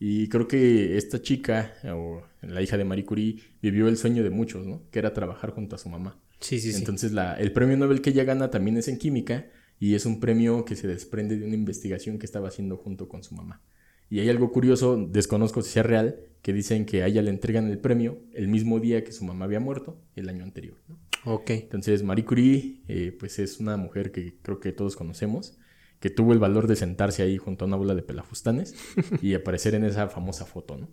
Y 0.00 0.28
creo 0.28 0.48
que 0.48 0.96
esta 0.96 1.22
chica, 1.22 1.72
o 1.84 2.22
la 2.42 2.60
hija 2.60 2.76
de 2.76 2.84
Marie 2.84 3.04
Curie, 3.04 3.38
vivió 3.62 3.88
el 3.88 3.96
sueño 3.96 4.22
de 4.22 4.30
muchos, 4.30 4.66
¿no? 4.66 4.82
Que 4.90 4.98
era 4.98 5.14
trabajar 5.14 5.50
junto 5.50 5.76
a 5.76 5.78
su 5.78 5.88
mamá. 5.88 6.20
Sí, 6.40 6.58
sí, 6.58 6.72
Entonces 6.74 7.12
La, 7.12 7.34
el 7.34 7.52
premio 7.52 7.76
Nobel 7.76 8.02
que 8.02 8.10
ella 8.10 8.24
gana 8.24 8.50
también 8.50 8.76
es 8.76 8.88
en 8.88 8.98
química 8.98 9.46
y 9.78 9.94
es 9.94 10.04
un 10.04 10.20
premio 10.20 10.64
que 10.64 10.76
se 10.76 10.88
desprende 10.88 11.38
de 11.38 11.46
una 11.46 11.54
investigación 11.54 12.18
que 12.18 12.26
estaba 12.26 12.48
haciendo 12.48 12.76
junto 12.76 13.08
con 13.08 13.22
su 13.22 13.34
mamá. 13.34 13.62
Y 14.10 14.20
hay 14.20 14.28
algo 14.28 14.52
curioso, 14.52 15.08
desconozco 15.10 15.62
si 15.62 15.70
sea 15.70 15.82
real, 15.82 16.20
que 16.42 16.52
dicen 16.52 16.84
que 16.84 17.02
a 17.02 17.06
ella 17.06 17.22
le 17.22 17.30
entregan 17.30 17.70
el 17.70 17.78
premio 17.78 18.18
el 18.34 18.48
mismo 18.48 18.78
día 18.80 19.02
que 19.04 19.12
su 19.12 19.24
mamá 19.24 19.46
había 19.46 19.60
muerto, 19.60 19.96
el 20.14 20.28
año 20.28 20.44
anterior. 20.44 20.76
Ok. 21.24 21.50
Entonces 21.50 22.02
Marie 22.02 22.24
Curie, 22.24 22.82
eh, 22.88 23.16
pues 23.18 23.38
es 23.38 23.60
una 23.60 23.76
mujer 23.76 24.12
que 24.12 24.38
creo 24.42 24.60
que 24.60 24.72
todos 24.72 24.96
conocemos, 24.96 25.58
que 26.00 26.10
tuvo 26.10 26.32
el 26.32 26.38
valor 26.38 26.66
de 26.66 26.76
sentarse 26.76 27.22
ahí 27.22 27.38
junto 27.38 27.64
a 27.64 27.68
una 27.68 27.76
bola 27.76 27.94
de 27.94 28.02
pelafustanes 28.02 28.74
y 29.22 29.34
aparecer 29.34 29.74
en 29.74 29.84
esa 29.84 30.08
famosa 30.08 30.44
foto, 30.44 30.76
¿no? 30.76 30.88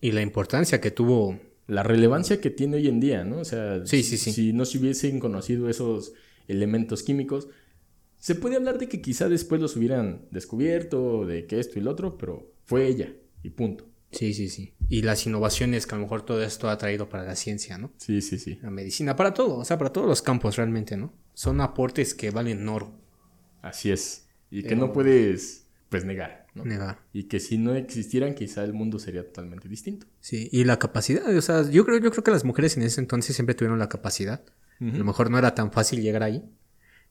Y 0.00 0.12
la 0.12 0.22
importancia 0.22 0.80
que 0.80 0.90
tuvo 0.90 1.38
la 1.66 1.82
relevancia 1.82 2.40
que 2.40 2.50
tiene 2.50 2.76
hoy 2.76 2.88
en 2.88 3.00
día, 3.00 3.24
¿no? 3.24 3.38
O 3.38 3.44
sea, 3.44 3.86
sí, 3.86 4.02
sí, 4.02 4.18
sí. 4.18 4.32
si 4.32 4.52
no 4.52 4.64
se 4.64 4.78
hubiesen 4.78 5.20
conocido 5.20 5.68
esos 5.68 6.12
elementos 6.48 7.02
químicos, 7.02 7.48
se 8.18 8.34
puede 8.34 8.56
hablar 8.56 8.78
de 8.78 8.88
que 8.88 9.00
quizá 9.00 9.28
después 9.28 9.60
los 9.60 9.76
hubieran 9.76 10.26
descubierto, 10.30 11.24
de 11.24 11.46
que 11.46 11.60
esto 11.60 11.78
y 11.78 11.82
lo 11.82 11.92
otro, 11.92 12.18
pero 12.18 12.52
fue 12.64 12.86
ella 12.86 13.12
y 13.42 13.50
punto. 13.50 13.91
Sí, 14.12 14.34
sí, 14.34 14.48
sí. 14.48 14.74
Y 14.88 15.02
las 15.02 15.26
innovaciones 15.26 15.86
que 15.86 15.94
a 15.94 15.98
lo 15.98 16.04
mejor 16.04 16.22
todo 16.22 16.42
esto 16.42 16.68
ha 16.68 16.76
traído 16.76 17.08
para 17.08 17.24
la 17.24 17.34
ciencia, 17.34 17.78
¿no? 17.78 17.92
Sí, 17.96 18.20
sí, 18.20 18.38
sí. 18.38 18.58
La 18.62 18.70
medicina, 18.70 19.16
para 19.16 19.32
todo, 19.32 19.56
o 19.56 19.64
sea, 19.64 19.78
para 19.78 19.90
todos 19.90 20.06
los 20.06 20.20
campos 20.20 20.56
realmente, 20.56 20.96
¿no? 20.96 21.14
Son 21.34 21.60
aportes 21.60 22.14
que 22.14 22.30
valen 22.30 22.68
oro. 22.68 22.94
Así 23.62 23.90
es. 23.90 24.28
Y 24.50 24.64
que 24.64 24.76
no 24.76 24.92
puedes, 24.92 25.66
pues, 25.88 26.04
negar. 26.04 26.46
Negar. 26.54 26.98
Y 27.14 27.24
que 27.24 27.40
si 27.40 27.56
no 27.56 27.74
existieran, 27.74 28.34
quizá 28.34 28.62
el 28.64 28.74
mundo 28.74 28.98
sería 28.98 29.24
totalmente 29.24 29.66
distinto. 29.68 30.06
Sí, 30.20 30.50
y 30.52 30.64
la 30.64 30.78
capacidad, 30.78 31.26
o 31.34 31.40
sea, 31.40 31.68
yo 31.70 31.86
creo, 31.86 31.98
yo 31.98 32.10
creo 32.10 32.22
que 32.22 32.30
las 32.30 32.44
mujeres 32.44 32.76
en 32.76 32.82
ese 32.82 33.00
entonces 33.00 33.34
siempre 33.34 33.54
tuvieron 33.54 33.78
la 33.78 33.88
capacidad. 33.88 34.44
A 34.80 34.84
lo 34.84 35.04
mejor 35.04 35.30
no 35.30 35.38
era 35.38 35.54
tan 35.54 35.70
fácil 35.70 36.02
llegar 36.02 36.24
ahí. 36.24 36.42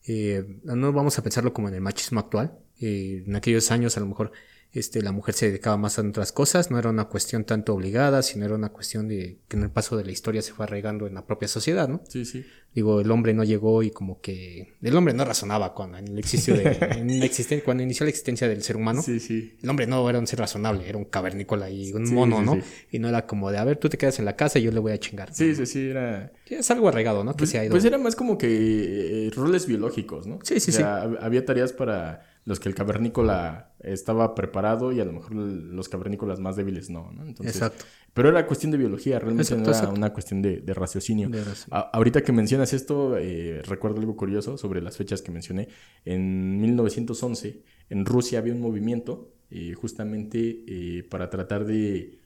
Eh, 0.06 0.60
no 0.64 0.92
vamos 0.92 1.18
a 1.18 1.22
pensarlo 1.22 1.54
como 1.54 1.68
en 1.68 1.74
el 1.74 1.80
machismo 1.80 2.20
actual. 2.20 2.58
Eh, 2.78 3.24
en 3.26 3.34
aquellos 3.34 3.70
años 3.70 3.96
a 3.96 4.00
lo 4.00 4.06
mejor 4.06 4.32
este, 4.72 5.02
la 5.02 5.12
mujer 5.12 5.34
se 5.34 5.48
dedicaba 5.48 5.76
más 5.76 5.98
a 5.98 6.02
otras 6.02 6.32
cosas, 6.32 6.70
no 6.70 6.78
era 6.78 6.88
una 6.88 7.04
cuestión 7.04 7.44
tanto 7.44 7.74
obligada, 7.74 8.22
sino 8.22 8.46
era 8.46 8.54
una 8.54 8.70
cuestión 8.70 9.06
de 9.06 9.38
que 9.46 9.58
en 9.58 9.64
el 9.64 9.70
paso 9.70 9.98
de 9.98 10.04
la 10.04 10.12
historia 10.12 10.40
se 10.40 10.52
fue 10.52 10.64
arraigando 10.64 11.06
en 11.06 11.14
la 11.14 11.26
propia 11.26 11.46
sociedad, 11.46 11.88
¿no? 11.88 12.02
Sí, 12.08 12.24
sí. 12.24 12.44
Digo, 12.74 13.02
el 13.02 13.10
hombre 13.10 13.34
no 13.34 13.44
llegó 13.44 13.82
y 13.82 13.90
como 13.90 14.22
que... 14.22 14.72
El 14.80 14.96
hombre 14.96 15.12
no 15.12 15.26
razonaba 15.26 15.74
cuando, 15.74 15.98
en 15.98 16.08
el 16.08 16.18
existio 16.18 16.54
de, 16.54 16.78
en 17.50 17.60
cuando 17.60 17.82
inició 17.82 18.04
la 18.04 18.10
existencia 18.10 18.48
del 18.48 18.62
ser 18.62 18.76
humano. 18.76 19.02
Sí, 19.02 19.20
sí. 19.20 19.58
El 19.62 19.68
hombre 19.68 19.86
no 19.86 20.08
era 20.08 20.18
un 20.18 20.26
ser 20.26 20.38
razonable, 20.38 20.88
era 20.88 20.96
un 20.96 21.04
cavernícola 21.04 21.68
y 21.68 21.92
un 21.92 22.10
mono, 22.14 22.40
¿no? 22.40 22.58
Y 22.90 22.98
no 22.98 23.10
era 23.10 23.26
como 23.26 23.50
de, 23.50 23.58
a 23.58 23.64
ver, 23.64 23.76
tú 23.76 23.90
te 23.90 23.98
quedas 23.98 24.18
en 24.20 24.24
la 24.24 24.36
casa 24.36 24.58
y 24.58 24.62
yo 24.62 24.72
le 24.72 24.80
voy 24.80 24.92
a 24.92 24.98
chingar. 24.98 25.34
Sí, 25.34 25.54
sí, 25.54 25.66
sí, 25.66 25.90
era... 25.90 26.32
es 26.46 26.70
algo 26.70 26.88
arraigado, 26.88 27.24
¿no? 27.24 27.36
Pues, 27.36 27.54
pues, 27.68 27.84
era 27.84 27.98
más 27.98 28.16
como 28.16 28.38
que 28.38 29.26
eh, 29.26 29.30
roles 29.34 29.66
biológicos, 29.66 30.26
¿no? 30.26 30.38
Sí, 30.42 30.60
sí, 30.60 30.72
sí. 30.72 30.82
Había 30.82 31.44
tareas 31.44 31.74
para 31.74 32.31
los 32.44 32.58
que 32.58 32.68
el 32.68 32.74
cavernícola 32.74 33.72
estaba 33.80 34.34
preparado 34.34 34.92
y 34.92 35.00
a 35.00 35.04
lo 35.04 35.12
mejor 35.12 35.34
los 35.34 35.88
cavernícolas 35.88 36.40
más 36.40 36.56
débiles 36.56 36.90
no, 36.90 37.12
¿no? 37.12 37.24
Exacto. 37.44 37.84
Pero 38.12 38.28
era 38.28 38.46
cuestión 38.46 38.72
de 38.72 38.78
biología, 38.78 39.18
realmente 39.18 39.56
no 39.56 39.70
era 39.70 39.88
una 39.88 40.12
cuestión 40.12 40.42
de, 40.42 40.62
raciocinio. 40.74 41.30
ahorita 41.70 42.22
que 42.22 42.32
mencionas 42.32 42.72
esto, 42.72 43.16
eh, 43.16 43.62
recuerdo 43.62 44.00
algo 44.00 44.16
curioso 44.16 44.58
sobre 44.58 44.82
las 44.82 44.96
fechas 44.96 45.22
que 45.22 45.30
mencioné. 45.30 45.68
En 46.04 46.60
1911, 46.60 47.62
en 47.90 48.04
Rusia 48.04 48.40
había 48.40 48.54
un 48.54 48.60
movimiento 48.60 49.32
eh, 49.50 49.74
justamente 49.74 50.64
eh, 50.66 51.04
para 51.04 51.30
tratar 51.30 51.64
de 51.64 52.18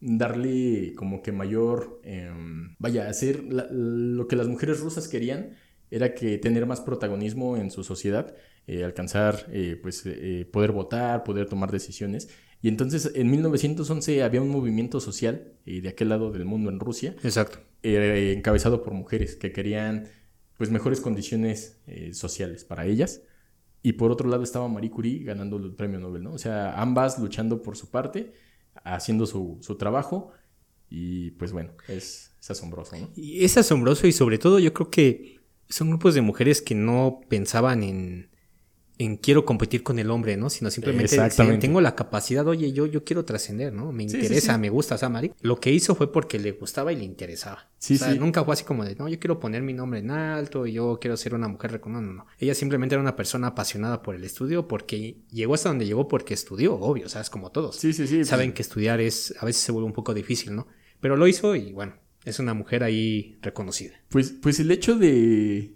darle 0.00 0.94
como 0.96 1.22
que 1.22 1.32
mayor, 1.32 2.00
em, 2.02 2.74
vaya, 2.78 3.08
hacer 3.08 3.44
lo 3.44 4.26
que 4.26 4.36
las 4.36 4.48
mujeres 4.48 4.80
rusas 4.80 5.08
querían 5.08 5.54
era 5.90 6.14
que 6.14 6.38
tener 6.38 6.66
más 6.66 6.80
protagonismo 6.80 7.56
en 7.56 7.70
su 7.70 7.84
sociedad 7.84 8.34
eh, 8.68 8.84
alcanzar, 8.84 9.46
eh, 9.50 9.78
pues, 9.80 10.02
eh, 10.06 10.48
poder 10.52 10.72
votar, 10.72 11.24
poder 11.24 11.48
tomar 11.48 11.72
decisiones. 11.72 12.28
Y 12.60 12.68
entonces 12.68 13.10
en 13.16 13.28
1911 13.28 14.22
había 14.22 14.40
un 14.40 14.50
movimiento 14.50 15.00
social 15.00 15.52
de 15.66 15.88
aquel 15.88 16.10
lado 16.10 16.30
del 16.30 16.44
mundo 16.44 16.70
en 16.70 16.78
Rusia. 16.78 17.16
Exacto. 17.24 17.58
encabezado 17.82 18.84
por 18.84 18.92
mujeres 18.94 19.34
que 19.34 19.50
querían, 19.50 20.06
pues, 20.56 20.70
mejores 20.70 21.00
condiciones 21.00 21.80
sociales 22.12 22.62
para 22.64 22.86
ellas. 22.86 23.22
Y 23.82 23.94
por 23.94 24.12
otro 24.12 24.28
lado 24.28 24.44
estaba 24.44 24.68
Marie 24.68 24.90
Curie 24.90 25.24
ganando 25.24 25.56
el 25.56 25.74
premio 25.74 25.98
Nobel, 25.98 26.22
¿no? 26.22 26.34
O 26.34 26.38
sea, 26.38 26.80
ambas 26.80 27.18
luchando 27.18 27.62
por 27.62 27.76
su 27.76 27.90
parte, 27.90 28.32
haciendo 28.84 29.26
su, 29.26 29.58
su 29.60 29.76
trabajo. 29.76 30.30
Y 30.88 31.32
pues 31.32 31.50
bueno, 31.50 31.72
es, 31.88 32.30
es 32.40 32.50
asombroso, 32.50 32.96
¿no? 32.96 33.10
Y 33.16 33.44
es 33.44 33.56
asombroso 33.56 34.06
y 34.06 34.12
sobre 34.12 34.38
todo 34.38 34.60
yo 34.60 34.72
creo 34.72 34.88
que 34.88 35.40
son 35.68 35.88
grupos 35.88 36.14
de 36.14 36.20
mujeres 36.20 36.62
que 36.62 36.76
no 36.76 37.22
pensaban 37.28 37.82
en 37.82 38.31
en 39.04 39.16
quiero 39.16 39.44
competir 39.44 39.82
con 39.82 39.98
el 39.98 40.10
hombre, 40.10 40.36
¿no? 40.36 40.50
Sino 40.50 40.70
simplemente 40.70 41.18
tengo 41.60 41.80
la 41.80 41.94
capacidad, 41.94 42.46
oye, 42.46 42.72
yo, 42.72 42.86
yo 42.86 43.04
quiero 43.04 43.24
trascender, 43.24 43.72
¿no? 43.72 43.92
Me 43.92 44.04
interesa, 44.04 44.58
me 44.58 44.70
gusta, 44.70 44.94
o 44.94 44.98
sea, 44.98 45.08
Mari, 45.08 45.32
lo 45.40 45.60
que 45.60 45.70
hizo 45.70 45.94
fue 45.94 46.12
porque 46.12 46.38
le 46.38 46.52
gustaba 46.52 46.92
y 46.92 46.96
le 46.96 47.04
interesaba. 47.04 47.70
Sí, 47.78 47.94
o 47.94 47.98
sea, 47.98 48.14
nunca 48.14 48.44
fue 48.44 48.54
así 48.54 48.64
como 48.64 48.84
de, 48.84 48.94
no, 48.94 49.08
yo 49.08 49.18
quiero 49.18 49.40
poner 49.40 49.62
mi 49.62 49.72
nombre 49.72 50.00
en 50.00 50.10
alto 50.10 50.66
y 50.66 50.72
yo 50.72 50.98
quiero 51.00 51.16
ser 51.16 51.34
una 51.34 51.48
mujer 51.48 51.72
reconocida. 51.72 51.82
No, 51.92 52.12
no, 52.12 52.26
Ella 52.38 52.54
simplemente 52.54 52.94
era 52.94 53.02
una 53.02 53.16
persona 53.16 53.48
apasionada 53.48 54.02
por 54.02 54.14
el 54.14 54.24
estudio 54.24 54.68
porque 54.68 55.18
llegó 55.30 55.54
hasta 55.54 55.68
donde 55.68 55.86
llegó 55.86 56.08
porque 56.08 56.32
estudió, 56.34 56.74
obvio, 56.74 57.08
¿sabes? 57.08 57.28
Como 57.28 57.50
todos. 57.50 57.76
Sí, 57.76 57.92
sí, 57.92 58.06
sí. 58.06 58.24
Saben 58.24 58.52
que 58.52 58.62
estudiar 58.62 59.00
es, 59.00 59.34
a 59.38 59.44
veces 59.44 59.62
se 59.62 59.72
vuelve 59.72 59.86
un 59.86 59.92
poco 59.92 60.14
difícil, 60.14 60.54
¿no? 60.54 60.68
Pero 61.00 61.16
lo 61.16 61.26
hizo 61.26 61.56
y 61.56 61.72
bueno, 61.72 61.94
es 62.24 62.38
una 62.38 62.54
mujer 62.54 62.84
ahí 62.84 63.38
reconocida. 63.42 63.94
Pues, 64.08 64.30
pues 64.30 64.60
el 64.60 64.70
hecho 64.70 64.96
de 64.96 65.74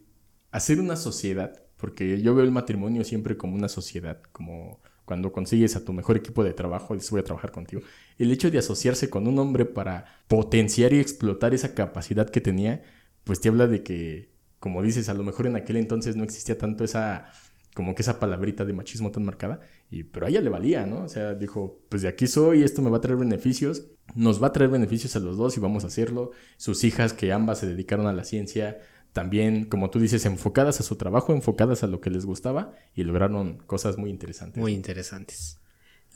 hacer 0.53 0.81
una 0.81 0.97
sociedad 0.97 1.66
porque 1.77 2.21
yo 2.21 2.35
veo 2.35 2.45
el 2.45 2.51
matrimonio 2.53 3.05
siempre 3.05 3.37
como 3.37 3.55
una 3.55 3.69
sociedad, 3.69 4.21
como 4.33 4.81
cuando 5.05 5.33
consigues 5.33 5.77
a 5.77 5.85
tu 5.85 5.93
mejor 5.93 6.17
equipo 6.17 6.43
de 6.43 6.53
trabajo 6.53 6.95
dices 6.95 7.11
voy 7.11 7.21
a 7.21 7.25
trabajar 7.25 7.53
contigo. 7.53 7.83
El 8.19 8.33
hecho 8.33 8.51
de 8.51 8.59
asociarse 8.59 9.09
con 9.09 9.27
un 9.29 9.39
hombre 9.39 9.65
para 9.65 10.07
potenciar 10.29 10.93
y 10.93 10.99
explotar 10.99 11.55
esa 11.55 11.75
capacidad 11.75 12.29
que 12.29 12.41
tenía, 12.41 12.83
pues 13.25 13.41
te 13.41 13.49
habla 13.49 13.67
de 13.69 13.83
que, 13.83 14.31
como 14.59 14.83
dices, 14.83 15.09
a 15.09 15.15
lo 15.15 15.23
mejor 15.23 15.47
en 15.47 15.57
aquel 15.57 15.77
entonces 15.77 16.17
no 16.17 16.25
existía 16.25 16.59
tanto 16.59 16.85
esa 16.85 17.31
como 17.77 17.95
que 17.95 18.01
esa 18.01 18.19
palabrita 18.19 18.65
de 18.65 18.73
machismo 18.73 19.11
tan 19.11 19.27
marcada, 19.27 19.61
y, 19.91 20.05
pero 20.05 20.25
a 20.25 20.31
ella 20.31 20.41
le 20.41 20.49
valía, 20.49 20.87
¿no? 20.87 21.03
O 21.03 21.09
sea, 21.11 21.35
dijo, 21.35 21.83
pues 21.91 22.01
de 22.01 22.09
aquí 22.09 22.27
soy, 22.27 22.63
esto 22.63 22.81
me 22.81 22.89
va 22.89 22.97
a 22.97 23.01
traer 23.03 23.19
beneficios, 23.19 23.89
nos 24.15 24.43
va 24.43 24.47
a 24.47 24.53
traer 24.53 24.71
beneficios 24.71 25.15
a 25.15 25.21
los 25.21 25.37
dos 25.37 25.59
y 25.59 25.61
vamos 25.61 25.85
a 25.85 25.89
hacerlo. 25.89 26.31
Sus 26.57 26.85
hijas, 26.85 27.13
que 27.13 27.35
ambas 27.35 27.59
se 27.59 27.67
dedicaron 27.67 28.07
a 28.07 28.15
la 28.15 28.25
ciencia, 28.25 28.79
también, 29.17 29.65
como 29.65 29.89
tú 29.89 29.99
dices, 29.99 30.27
enfocadas 30.27 30.79
a 30.79 30.83
su 30.83 30.97
trabajo, 30.97 31.33
enfocadas 31.33 31.83
a 31.83 31.87
lo 31.87 32.03
que 32.03 32.11
les 32.11 32.27
gustaba 32.27 32.75
y 32.95 33.03
lograron 33.03 33.57
cosas 33.67 33.97
muy 33.97 34.11
interesantes. 34.11 34.61
Muy 34.61 34.75
interesantes. 34.75 35.59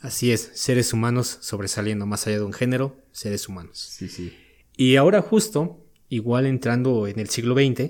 Así 0.01 0.31
es, 0.31 0.51
seres 0.53 0.93
humanos 0.93 1.39
sobresaliendo 1.41 2.05
más 2.05 2.27
allá 2.27 2.37
de 2.37 2.43
un 2.43 2.53
género, 2.53 2.95
seres 3.11 3.49
humanos. 3.49 3.79
Sí, 3.79 4.07
sí. 4.07 4.37
Y 4.77 4.97
ahora 4.97 5.23
justo, 5.23 5.83
igual 6.09 6.45
entrando 6.45 7.07
en 7.07 7.17
el 7.17 7.29
siglo 7.29 7.55
XX, 7.55 7.89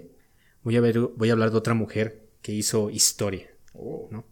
voy 0.64 0.78
a, 0.78 0.80
ver, 0.80 0.98
voy 0.98 1.28
a 1.28 1.34
hablar 1.34 1.52
de 1.52 1.58
otra 1.58 1.74
mujer 1.74 2.30
que 2.42 2.54
hizo 2.54 2.90
historia. 2.90 3.50
Oh. 3.74 4.08
¿no? 4.12 4.24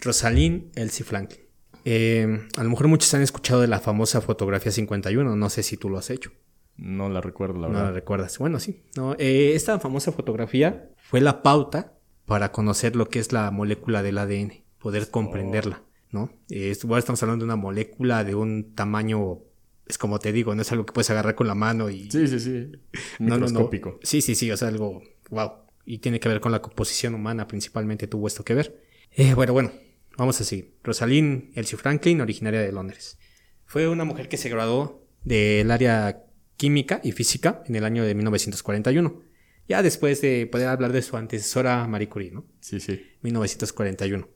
Rosalind 0.00 0.78
Elsie 0.78 1.04
Franklin. 1.04 1.40
Eh, 1.84 2.46
a 2.56 2.62
lo 2.62 2.70
mejor 2.70 2.86
muchos 2.86 3.12
han 3.14 3.22
escuchado 3.22 3.62
de 3.62 3.66
la 3.66 3.80
famosa 3.80 4.20
fotografía 4.20 4.70
51, 4.70 5.34
no 5.34 5.50
sé 5.50 5.64
si 5.64 5.76
tú 5.76 5.90
lo 5.90 5.98
has 5.98 6.08
hecho. 6.10 6.30
No 6.76 7.08
la 7.08 7.20
recuerdo, 7.20 7.60
la 7.60 7.68
verdad. 7.68 7.82
No 7.82 7.86
la 7.88 7.92
recuerdas. 7.92 8.38
Bueno, 8.38 8.58
sí. 8.58 8.82
No, 8.96 9.14
eh, 9.18 9.52
esta 9.54 9.78
famosa 9.78 10.12
fotografía 10.12 10.90
fue 10.96 11.20
la 11.20 11.42
pauta 11.42 11.94
para 12.26 12.52
conocer 12.52 12.96
lo 12.96 13.08
que 13.08 13.18
es 13.18 13.32
la 13.32 13.50
molécula 13.50 14.02
del 14.02 14.18
ADN, 14.18 14.64
poder 14.78 15.10
comprenderla, 15.10 15.82
¿no? 16.10 16.30
Eh, 16.50 16.70
estamos 16.70 17.22
hablando 17.22 17.44
de 17.44 17.46
una 17.46 17.56
molécula 17.56 18.24
de 18.24 18.34
un 18.34 18.74
tamaño, 18.74 19.40
es 19.86 19.98
como 19.98 20.18
te 20.18 20.32
digo, 20.32 20.54
no 20.54 20.62
es 20.62 20.72
algo 20.72 20.86
que 20.86 20.92
puedes 20.92 21.10
agarrar 21.10 21.34
con 21.34 21.46
la 21.46 21.54
mano 21.54 21.90
y... 21.90 22.10
Sí, 22.10 22.26
sí, 22.26 22.40
sí. 22.40 22.72
No, 23.18 23.34
Microscópico. 23.34 23.98
Sí, 24.02 24.20
sí, 24.20 24.34
sí, 24.34 24.50
o 24.50 24.56
sea, 24.56 24.68
algo, 24.68 25.02
wow. 25.30 25.52
Y 25.84 25.98
tiene 25.98 26.18
que 26.18 26.28
ver 26.28 26.40
con 26.40 26.52
la 26.52 26.62
composición 26.62 27.14
humana, 27.14 27.46
principalmente 27.46 28.06
tuvo 28.06 28.26
esto 28.26 28.42
que 28.42 28.54
ver. 28.54 28.82
Eh, 29.12 29.34
bueno, 29.34 29.52
bueno, 29.52 29.72
vamos 30.16 30.40
a 30.40 30.44
seguir. 30.44 30.74
Rosalind 30.82 31.50
Elsie 31.54 31.78
Franklin, 31.78 32.22
originaria 32.22 32.60
de 32.60 32.72
Londres. 32.72 33.18
Fue 33.66 33.86
una 33.88 34.04
mujer 34.04 34.28
que 34.28 34.38
se 34.38 34.48
graduó 34.48 35.06
del 35.24 35.70
área 35.70 36.24
química 36.56 37.00
y 37.02 37.12
física 37.12 37.62
en 37.66 37.76
el 37.76 37.84
año 37.84 38.04
de 38.04 38.14
1941 38.14 39.34
ya 39.68 39.82
después 39.82 40.20
de 40.20 40.46
poder 40.46 40.68
hablar 40.68 40.92
de 40.92 41.02
su 41.02 41.16
antecesora 41.16 41.86
Marie 41.86 42.08
Curie, 42.08 42.30
¿no? 42.30 42.44
Sí, 42.60 42.80
sí. 42.80 43.02
1941. 43.22 44.28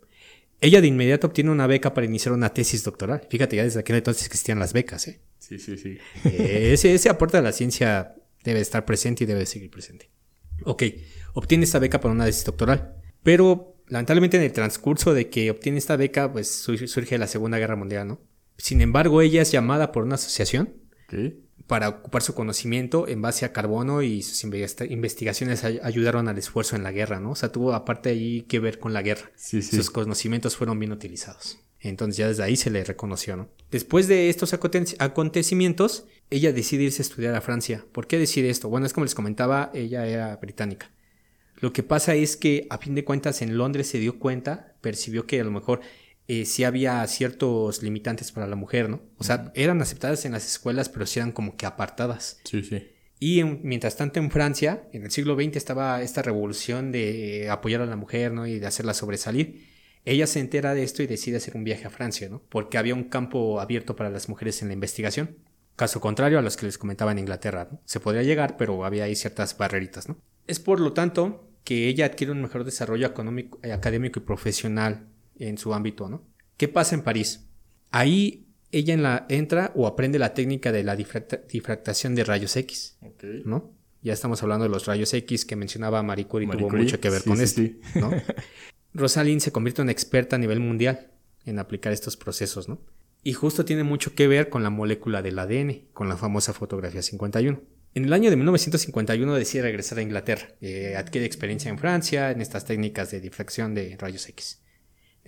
Ella 0.61 0.81
de 0.81 0.87
inmediato 0.87 1.27
obtiene 1.29 1.51
una 1.51 1.67
beca 1.67 1.95
para 1.95 2.07
iniciar 2.07 2.33
una 2.33 2.53
tesis 2.53 2.83
doctoral. 2.83 3.27
Fíjate, 3.31 3.57
ya 3.57 3.65
desde 3.65 3.81
aquel 3.81 3.97
entonces 3.97 4.27
existían 4.27 4.59
las 4.59 4.73
becas, 4.73 5.07
¿eh? 5.07 5.21
Sí, 5.39 5.59
sí, 5.59 5.77
sí. 5.77 5.99
Eh, 6.25 6.71
ese, 6.73 6.95
ese 6.95 7.09
aporte 7.09 7.37
a 7.37 7.43
la 7.43 7.53
ciencia 7.53 8.17
debe 8.43 8.61
estar 8.61 8.85
presente 8.85 9.25
y 9.25 9.27
debe 9.27 9.47
seguir 9.47 9.71
presente. 9.71 10.11
Ok, 10.65 10.83
obtiene 11.35 11.65
esta 11.65 11.79
beca 11.79 12.01
para 12.01 12.13
una 12.13 12.25
tesis 12.25 12.45
doctoral. 12.45 12.97
Pero 13.23 13.77
lamentablemente 13.87 14.37
en 14.37 14.43
el 14.43 14.53
transcurso 14.53 15.15
de 15.15 15.29
que 15.29 15.51
obtiene 15.51 15.79
esta 15.79 15.97
beca, 15.97 16.33
pues 16.33 16.51
surge 16.51 17.19
la 17.19 17.27
Segunda 17.27 17.59
Guerra 17.59 17.77
Mundial, 17.77 18.09
¿no? 18.09 18.21
Sin 18.57 18.81
embargo, 18.81 19.23
ella 19.23 19.43
es 19.43 19.53
llamada 19.53 19.93
por 19.93 20.03
una 20.03 20.17
asociación 20.17 20.75
Para 21.67 21.89
ocupar 21.89 22.23
su 22.23 22.35
conocimiento 22.35 23.09
en 23.09 23.21
base 23.21 23.45
a 23.45 23.53
carbono 23.53 24.03
y 24.03 24.23
sus 24.23 24.45
investigaciones 24.45 25.65
ayudaron 25.65 26.29
al 26.29 26.39
esfuerzo 26.39 26.77
en 26.77 26.83
la 26.83 26.93
guerra, 26.93 27.21
¿no? 27.21 27.33
O 27.33 27.35
sea, 27.35 27.51
tuvo 27.51 27.75
aparte 27.75 28.11
ahí 28.11 28.43
que 28.43 28.59
ver 28.59 28.79
con 28.79 28.93
la 28.93 29.03
guerra. 29.03 29.31
Sus 29.37 29.91
conocimientos 29.91 30.57
fueron 30.57 30.79
bien 30.79 30.93
utilizados. 30.93 31.59
Entonces 31.81 32.17
ya 32.17 32.27
desde 32.29 32.43
ahí 32.43 32.57
se 32.57 32.71
le 32.71 32.83
reconoció, 32.83 33.37
¿no? 33.37 33.49
Después 33.71 34.09
de 34.09 34.31
estos 34.31 34.53
acontecimientos, 34.53 36.07
ella 36.31 36.53
decide 36.53 36.85
irse 36.85 37.03
a 37.03 37.07
estudiar 37.07 37.35
a 37.35 37.41
Francia. 37.41 37.85
¿Por 37.93 38.07
qué 38.07 38.19
decide 38.19 38.51
esto? 38.51 38.69
Bueno, 38.69 38.87
es 38.87 38.93
como 38.93 39.05
les 39.05 39.15
comentaba, 39.15 39.71
ella 39.75 40.07
era 40.07 40.35
británica. 40.37 40.91
Lo 41.61 41.73
que 41.73 41.83
pasa 41.83 42.15
es 42.15 42.37
que 42.37 42.67
a 42.71 42.79
fin 42.79 42.95
de 42.95 43.05
cuentas 43.05 43.43
en 43.43 43.57
Londres 43.57 43.89
se 43.89 43.99
dio 43.99 44.19
cuenta, 44.19 44.75
percibió 44.81 45.27
que 45.27 45.41
a 45.41 45.45
lo 45.45 45.51
mejor 45.51 45.81
eh, 46.29 46.45
sí 46.45 46.63
había 46.65 47.05
ciertos 47.07 47.83
limitantes 47.83 48.33
para 48.33 48.47
la 48.47 48.55
mujer, 48.55 48.91
¿no? 48.91 49.01
O 49.17 49.25
sea, 49.25 49.51
eran 49.55 49.81
aceptadas 49.81 50.27
en 50.27 50.33
las 50.33 50.47
escuelas, 50.47 50.91
pero 50.91 51.07
sí 51.07 51.19
eran 51.19 51.33
como 51.33 51.57
que 51.57 51.65
apartadas. 51.65 52.41
Sí, 52.45 52.63
sí. 52.63 52.87
Y 53.19 53.43
mientras 53.43 53.97
tanto 53.97 54.21
en 54.21 54.31
Francia, 54.31 54.89
en 54.93 55.05
el 55.05 55.11
siglo 55.11 55.35
XX 55.37 55.57
estaba 55.57 56.03
esta 56.03 56.21
revolución 56.21 56.93
de 56.93 57.49
apoyar 57.51 57.81
a 57.81 57.87
la 57.87 57.97
mujer, 57.97 58.33
¿no? 58.33 58.47
Y 58.47 58.59
de 58.59 58.67
hacerla 58.67 58.93
sobresalir. 58.93 59.67
Ella 60.05 60.27
se 60.27 60.41
entera 60.41 60.75
de 60.75 60.83
esto 60.83 61.03
y 61.03 61.07
decide 61.07 61.39
hacer 61.39 61.57
un 61.57 61.65
viaje 61.65 61.87
a 61.87 61.91
Francia, 61.91 62.29
¿no? 62.29 62.43
Porque 62.51 62.77
había 62.77 62.95
un 62.95 63.05
campo 63.05 63.59
abierto 63.59 63.97
para 63.97 64.11
las 64.11 64.29
mujeres 64.29 64.61
en 64.61 64.69
la 64.69 64.75
investigación. 64.75 65.39
Caso 65.77 65.99
contrario 66.01 66.39
a 66.39 66.43
los 66.43 66.59
que 66.59 66.67
les 66.67 66.77
comentaba 66.77 67.13
en 67.13 67.21
Inglaterra, 67.21 67.69
¿no? 67.73 67.81
Se 67.87 68.01
podría 68.01 68.23
llegar, 68.23 68.59
pero 68.59 68.85
había 68.85 69.05
ahí 69.05 69.17
ciertas 69.17 69.57
barreritas, 69.57 70.11
¿no? 70.11 70.19
Es 70.47 70.61
por 70.61 70.79
lo 70.79 70.93
tanto 70.93 71.49
que 71.65 71.89
ella 71.89 72.05
adquiere 72.05 72.33
un 72.33 72.43
mejor 72.43 72.65
desarrollo 72.65 73.07
económico, 73.07 73.59
eh, 73.63 73.73
académico 73.73 74.21
y 74.21 74.23
profesional 74.23 75.09
en 75.39 75.59
su 75.59 75.75
ámbito, 75.75 76.09
¿no? 76.09 76.23
¿Qué 76.57 76.69
pasa 76.69 76.95
en 76.95 77.03
París? 77.03 77.47
Ahí 77.91 78.49
ella 78.71 78.95
en 78.95 79.03
la, 79.03 79.27
entra 79.29 79.73
o 79.75 79.87
aprende 79.87 80.19
la 80.19 80.35
técnica 80.35 80.73
de 80.73 80.83
la 80.83 80.97
difractación 80.97 82.15
de 82.15 82.25
rayos 82.25 82.57
X, 82.57 82.99
¿no? 83.45 83.73
Ya 84.03 84.13
estamos 84.13 84.43
hablando 84.43 84.65
de 84.65 84.71
los 84.71 84.87
rayos 84.87 85.13
X 85.15 85.45
que 85.45 85.57
mencionaba 85.57 86.03
Marie 86.03 86.27
Curie, 86.27 86.49
tuvo 86.49 86.71
mucho 86.71 87.01
que 87.01 87.11
ver 87.11 87.25
con 87.25 87.41
esto, 87.41 87.63
¿no? 87.95 88.11
Rosalind 88.95 89.41
se 89.41 89.53
convierte 89.53 89.83
en 89.83 89.91
experta 89.91 90.37
a 90.37 90.39
nivel 90.39 90.61
mundial 90.61 91.11
en 91.45 91.59
aplicar 91.59 91.93
estos 91.93 92.17
procesos, 92.17 92.69
¿no? 92.69 92.81
Y 93.23 93.33
justo 93.33 93.65
tiene 93.65 93.85
mucho 93.85 94.15
que 94.15 94.29
ver 94.29 94.49
con 94.49 94.63
la 94.63 94.71
molécula 94.71 95.23
del 95.23 95.39
ADN, 95.39 95.89
con 95.93 96.09
la 96.09 96.17
famosa 96.17 96.53
fotografía 96.53 97.03
51. 97.03 97.61
En 97.95 98.05
el 98.05 98.13
año 98.13 98.31
de 98.31 98.37
1951 98.37 99.35
decide 99.35 99.63
regresar 99.63 99.99
a 99.99 100.03
Inglaterra, 100.03 100.49
eh, 100.61 100.95
adquiere 100.97 101.27
experiencia 101.27 101.71
en 101.71 101.79
Francia 101.79 102.31
en 102.31 102.41
estas 102.41 102.65
técnicas 102.65 103.11
de 103.11 103.21
difracción 103.21 103.75
de 103.75 103.97
rayos 103.99 104.29
X 104.29 104.61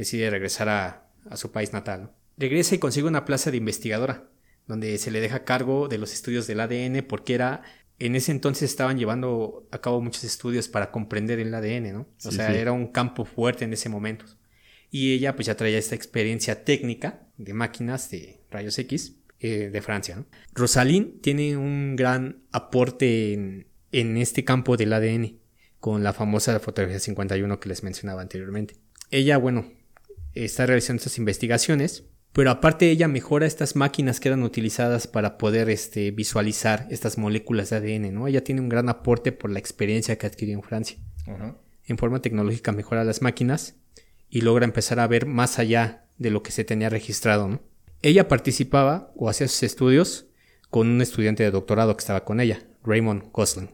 decide 0.00 0.30
regresar 0.30 0.68
a, 0.68 1.06
su 1.36 1.52
país 1.52 1.72
natal. 1.72 2.10
Regresa 2.38 2.74
y 2.74 2.78
consigue 2.78 3.06
una 3.06 3.26
plaza 3.26 3.50
de 3.50 3.58
investigadora, 3.58 4.30
donde 4.66 4.96
se 4.98 5.10
le 5.10 5.20
deja 5.20 5.44
cargo 5.44 5.86
de 5.86 5.98
los 5.98 6.12
estudios 6.12 6.46
del 6.46 6.60
ADN, 6.60 7.04
porque 7.06 7.34
era 7.34 7.62
en 7.98 8.16
ese 8.16 8.32
entonces 8.32 8.70
estaban 8.70 8.98
llevando 8.98 9.68
a 9.70 9.80
cabo 9.80 10.00
muchos 10.00 10.24
estudios 10.24 10.68
para 10.68 10.90
comprender 10.90 11.38
el 11.38 11.54
ADN, 11.54 11.92
¿no? 11.92 12.08
O 12.24 12.30
sea, 12.30 12.54
era 12.54 12.72
un 12.72 12.88
campo 12.88 13.26
fuerte 13.26 13.66
en 13.66 13.74
ese 13.74 13.90
momento. 13.90 14.24
Y 14.90 15.12
ella 15.12 15.36
pues 15.36 15.46
ya 15.46 15.56
traía 15.56 15.78
esta 15.78 15.94
experiencia 15.94 16.64
técnica 16.64 17.26
de 17.36 17.52
máquinas 17.52 18.10
de 18.10 18.40
rayos 18.50 18.78
X 18.78 19.16
eh, 19.38 19.68
de 19.70 19.82
Francia, 19.82 20.16
¿no? 20.16 20.26
Rosalind 20.54 21.20
tiene 21.20 21.58
un 21.58 21.94
gran 21.94 22.42
aporte 22.50 23.34
en, 23.34 23.66
en 23.92 24.16
este 24.16 24.44
campo 24.44 24.78
del 24.78 24.94
ADN 24.94 25.38
con 25.78 26.02
la 26.02 26.14
famosa 26.14 26.58
fotografía 26.58 26.98
51 26.98 27.60
que 27.60 27.68
les 27.68 27.82
mencionaba 27.82 28.22
anteriormente. 28.22 28.76
Ella, 29.10 29.36
bueno, 29.36 29.66
está 30.34 30.66
realizando 30.66 30.98
estas 30.98 31.18
investigaciones, 31.18 32.04
pero 32.32 32.50
aparte 32.50 32.90
ella 32.90 33.08
mejora 33.08 33.46
estas 33.46 33.74
máquinas 33.74 34.20
que 34.20 34.28
eran 34.28 34.42
utilizadas 34.42 35.06
para 35.06 35.36
poder 35.36 35.68
este, 35.68 36.10
visualizar 36.12 36.86
estas 36.90 37.18
moléculas 37.18 37.70
de 37.70 37.76
ADN, 37.76 38.14
¿no? 38.14 38.28
Ella 38.28 38.44
tiene 38.44 38.60
un 38.60 38.68
gran 38.68 38.88
aporte 38.88 39.32
por 39.32 39.50
la 39.50 39.58
experiencia 39.58 40.16
que 40.16 40.26
adquirió 40.26 40.54
en 40.54 40.62
Francia. 40.62 40.98
En 41.84 41.98
forma 41.98 42.22
tecnológica 42.22 42.72
mejora 42.72 43.04
las 43.04 43.20
máquinas 43.20 43.76
y 44.28 44.42
logra 44.42 44.64
empezar 44.64 45.00
a 45.00 45.08
ver 45.08 45.26
más 45.26 45.58
allá 45.58 46.04
de 46.18 46.30
lo 46.30 46.42
que 46.42 46.52
se 46.52 46.64
tenía 46.64 46.88
registrado, 46.88 47.48
¿no? 47.48 47.62
Ella 48.02 48.28
participaba 48.28 49.12
o 49.16 49.28
hacía 49.28 49.48
sus 49.48 49.62
estudios 49.64 50.26
con 50.70 50.88
un 50.88 51.02
estudiante 51.02 51.42
de 51.42 51.50
doctorado 51.50 51.96
que 51.96 52.00
estaba 52.00 52.24
con 52.24 52.40
ella, 52.40 52.62
Raymond 52.84 53.30
Gosling. 53.32 53.70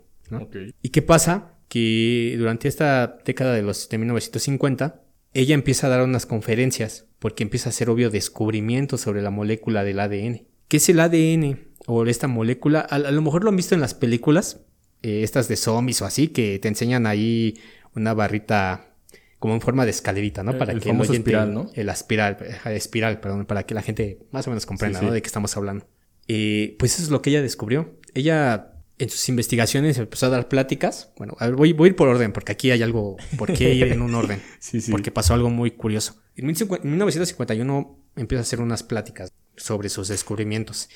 ¿Y 0.82 0.88
qué 0.88 1.02
pasa? 1.02 1.52
Que 1.68 2.34
durante 2.38 2.68
esta 2.68 3.18
década 3.24 3.52
de 3.52 3.62
los 3.62 3.88
de 3.88 3.98
1950 3.98 5.02
ella 5.36 5.54
empieza 5.54 5.86
a 5.86 5.90
dar 5.90 6.02
unas 6.02 6.24
conferencias 6.24 7.04
porque 7.18 7.42
empieza 7.42 7.68
a 7.68 7.70
hacer 7.70 7.90
obvio 7.90 8.08
descubrimientos 8.08 9.02
sobre 9.02 9.20
la 9.20 9.30
molécula 9.30 9.84
del 9.84 10.00
ADN. 10.00 10.46
¿Qué 10.66 10.78
es 10.78 10.88
el 10.88 10.98
ADN 10.98 11.60
o 11.86 12.06
esta 12.06 12.26
molécula? 12.26 12.80
A, 12.80 12.98
lo 12.98 13.20
mejor 13.20 13.44
lo 13.44 13.50
han 13.50 13.56
visto 13.56 13.74
en 13.74 13.82
las 13.82 13.92
películas, 13.92 14.62
eh, 15.02 15.22
estas 15.22 15.46
de 15.48 15.56
zombies 15.56 16.00
o 16.00 16.06
así, 16.06 16.28
que 16.28 16.58
te 16.58 16.68
enseñan 16.68 17.06
ahí 17.06 17.60
una 17.94 18.14
barrita 18.14 18.94
como 19.38 19.52
en 19.52 19.60
forma 19.60 19.84
de 19.84 19.90
escalerita, 19.90 20.42
¿no? 20.42 20.56
Para 20.56 20.74
que 20.74 20.88
el 20.88 21.00
espiral, 21.02 21.52
¿no? 21.52 21.70
El 21.74 21.90
espiral, 21.90 22.38
espiral, 22.64 23.20
perdón, 23.20 23.44
para 23.44 23.64
que 23.64 23.74
la 23.74 23.82
gente 23.82 24.20
más 24.30 24.46
o 24.46 24.50
menos 24.50 24.64
comprenda, 24.64 25.02
¿no? 25.02 25.12
De 25.12 25.20
qué 25.20 25.26
estamos 25.26 25.54
hablando. 25.54 25.86
Eh, 26.28 26.76
pues 26.78 26.94
eso 26.94 27.02
es 27.02 27.10
lo 27.10 27.20
que 27.20 27.28
ella 27.28 27.42
descubrió. 27.42 27.94
Ella 28.14 28.75
en 28.98 29.10
sus 29.10 29.28
investigaciones 29.28 29.98
empezó 29.98 30.26
a 30.26 30.30
dar 30.30 30.48
pláticas. 30.48 31.12
Bueno, 31.16 31.36
voy, 31.56 31.72
voy, 31.72 31.88
a 31.88 31.90
ir 31.90 31.96
por 31.96 32.08
orden, 32.08 32.32
porque 32.32 32.52
aquí 32.52 32.70
hay 32.70 32.82
algo, 32.82 33.16
por 33.36 33.52
qué 33.52 33.74
ir 33.74 33.88
en 33.88 34.02
un 34.02 34.14
orden. 34.14 34.40
sí, 34.58 34.80
sí. 34.80 34.90
Porque 34.90 35.10
pasó 35.10 35.34
algo 35.34 35.50
muy 35.50 35.72
curioso. 35.72 36.22
En 36.36 36.46
1951 36.46 37.98
empieza 38.16 38.40
a 38.40 38.42
hacer 38.42 38.60
unas 38.60 38.82
pláticas 38.82 39.32
sobre 39.56 39.88
sus 39.88 40.08
descubrimientos. 40.08 40.88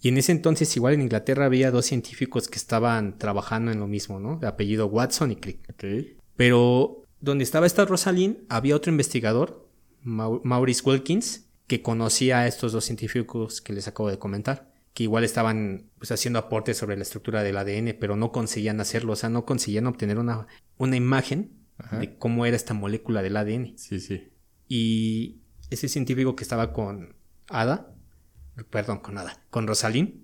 Y 0.00 0.08
en 0.08 0.18
ese 0.18 0.32
entonces, 0.32 0.74
igual 0.76 0.94
en 0.94 1.02
Inglaterra, 1.02 1.46
había 1.46 1.70
dos 1.70 1.86
científicos 1.86 2.48
que 2.48 2.58
estaban 2.58 3.18
trabajando 3.18 3.72
en 3.72 3.80
lo 3.80 3.86
mismo, 3.86 4.20
¿no? 4.20 4.36
De 4.36 4.46
apellido 4.46 4.86
Watson 4.86 5.32
y 5.32 5.36
Crick. 5.36 5.70
Okay. 5.70 6.16
Pero 6.36 7.02
donde 7.20 7.44
estaba 7.44 7.66
esta 7.66 7.86
Rosalind, 7.86 8.38
había 8.50 8.76
otro 8.76 8.92
investigador, 8.92 9.66
Maurice 10.02 10.82
Wilkins, 10.84 11.46
que 11.66 11.80
conocía 11.80 12.40
a 12.40 12.46
estos 12.46 12.72
dos 12.72 12.84
científicos 12.84 13.62
que 13.62 13.72
les 13.72 13.88
acabo 13.88 14.10
de 14.10 14.18
comentar 14.18 14.75
que 14.96 15.02
igual 15.02 15.24
estaban 15.24 15.90
pues, 15.98 16.10
haciendo 16.10 16.38
aportes 16.38 16.78
sobre 16.78 16.96
la 16.96 17.02
estructura 17.02 17.42
del 17.42 17.58
ADN, 17.58 17.98
pero 18.00 18.16
no 18.16 18.32
conseguían 18.32 18.80
hacerlo, 18.80 19.12
o 19.12 19.16
sea, 19.16 19.28
no 19.28 19.44
conseguían 19.44 19.86
obtener 19.86 20.18
una, 20.18 20.46
una 20.78 20.96
imagen 20.96 21.52
de 22.00 22.16
cómo 22.16 22.46
era 22.46 22.56
esta 22.56 22.72
molécula 22.72 23.20
del 23.20 23.36
ADN. 23.36 23.76
Sí, 23.76 24.00
sí. 24.00 24.32
Y 24.68 25.42
ese 25.68 25.90
científico 25.90 26.34
que 26.34 26.44
estaba 26.44 26.72
con 26.72 27.14
Ada, 27.50 27.94
perdón, 28.70 29.00
con 29.00 29.18
Ada, 29.18 29.44
con 29.50 29.66
Rosalind, 29.66 30.14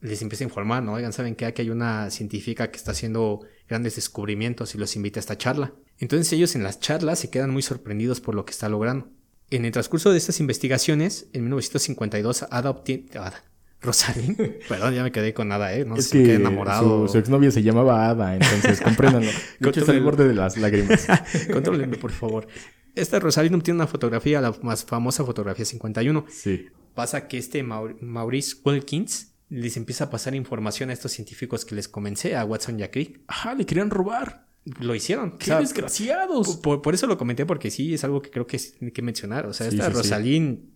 les 0.00 0.22
empieza 0.22 0.44
a 0.44 0.46
informar, 0.46 0.84
¿no? 0.84 0.92
Oigan, 0.92 1.12
¿saben 1.12 1.34
qué? 1.34 1.46
Aquí 1.46 1.62
hay 1.62 1.70
una 1.70 2.08
científica 2.12 2.70
que 2.70 2.76
está 2.76 2.92
haciendo 2.92 3.40
grandes 3.68 3.96
descubrimientos 3.96 4.76
y 4.76 4.78
los 4.78 4.94
invita 4.94 5.18
a 5.18 5.22
esta 5.22 5.36
charla. 5.36 5.74
Entonces 5.98 6.32
ellos 6.32 6.54
en 6.54 6.62
las 6.62 6.78
charlas 6.78 7.18
se 7.18 7.28
quedan 7.28 7.50
muy 7.50 7.62
sorprendidos 7.62 8.20
por 8.20 8.36
lo 8.36 8.44
que 8.44 8.52
está 8.52 8.68
logrando. 8.68 9.10
En 9.50 9.64
el 9.64 9.72
transcurso 9.72 10.12
de 10.12 10.18
estas 10.18 10.38
investigaciones, 10.38 11.26
en 11.32 11.42
1952, 11.42 12.46
Ada 12.50 12.70
obtiene... 12.70 13.06
Ada, 13.14 13.42
Rosalind. 13.82 14.36
Perdón, 14.68 14.94
ya 14.94 15.02
me 15.02 15.12
quedé 15.12 15.34
con 15.34 15.48
nada, 15.48 15.74
¿eh? 15.74 15.84
No 15.84 15.96
es 15.96 16.06
sé, 16.06 16.18
que 16.18 16.24
quedé 16.24 16.34
enamorado. 16.36 17.08
Su, 17.08 17.18
exnovia 17.18 17.50
se 17.50 17.62
llamaba 17.62 18.08
Ada, 18.08 18.34
entonces 18.34 18.80
compréndanlo. 18.80 19.30
Hecho, 19.60 19.90
el 19.90 20.02
borde 20.02 20.26
de 20.28 20.34
las 20.34 20.56
lágrimas. 20.56 21.06
Contrólenme, 21.52 21.96
por 21.96 22.12
favor. 22.12 22.46
Esta 22.94 23.18
Rosalind 23.18 23.62
tiene 23.62 23.78
una 23.78 23.86
fotografía, 23.86 24.40
la 24.40 24.54
más 24.62 24.84
famosa 24.84 25.24
fotografía 25.24 25.64
51. 25.64 26.26
Sí. 26.28 26.66
Pasa 26.94 27.26
que 27.26 27.38
este 27.38 27.62
Maurice 27.62 28.56
Wilkins 28.64 29.32
les 29.48 29.76
empieza 29.76 30.04
a 30.04 30.10
pasar 30.10 30.34
información 30.34 30.90
a 30.90 30.92
estos 30.92 31.12
científicos 31.12 31.64
que 31.64 31.74
les 31.74 31.88
comencé, 31.88 32.36
a 32.36 32.44
Watson 32.44 32.78
y 32.78 32.82
a 32.82 32.90
Crick. 32.90 33.20
Ajá, 33.26 33.54
le 33.54 33.66
querían 33.66 33.90
robar. 33.90 34.46
Lo 34.64 34.94
hicieron. 34.94 35.38
¡Qué 35.38 35.52
desgraciados! 35.54 36.56
Por, 36.58 36.94
eso 36.94 37.06
lo 37.06 37.18
comenté, 37.18 37.46
porque 37.46 37.70
sí, 37.70 37.94
es 37.94 38.04
algo 38.04 38.22
que 38.22 38.30
creo 38.30 38.46
que 38.46 38.60
hay 38.80 38.92
que 38.92 39.02
mencionar. 39.02 39.46
O 39.46 39.52
sea, 39.52 39.66
esta 39.66 39.88
Rosalind 39.88 40.72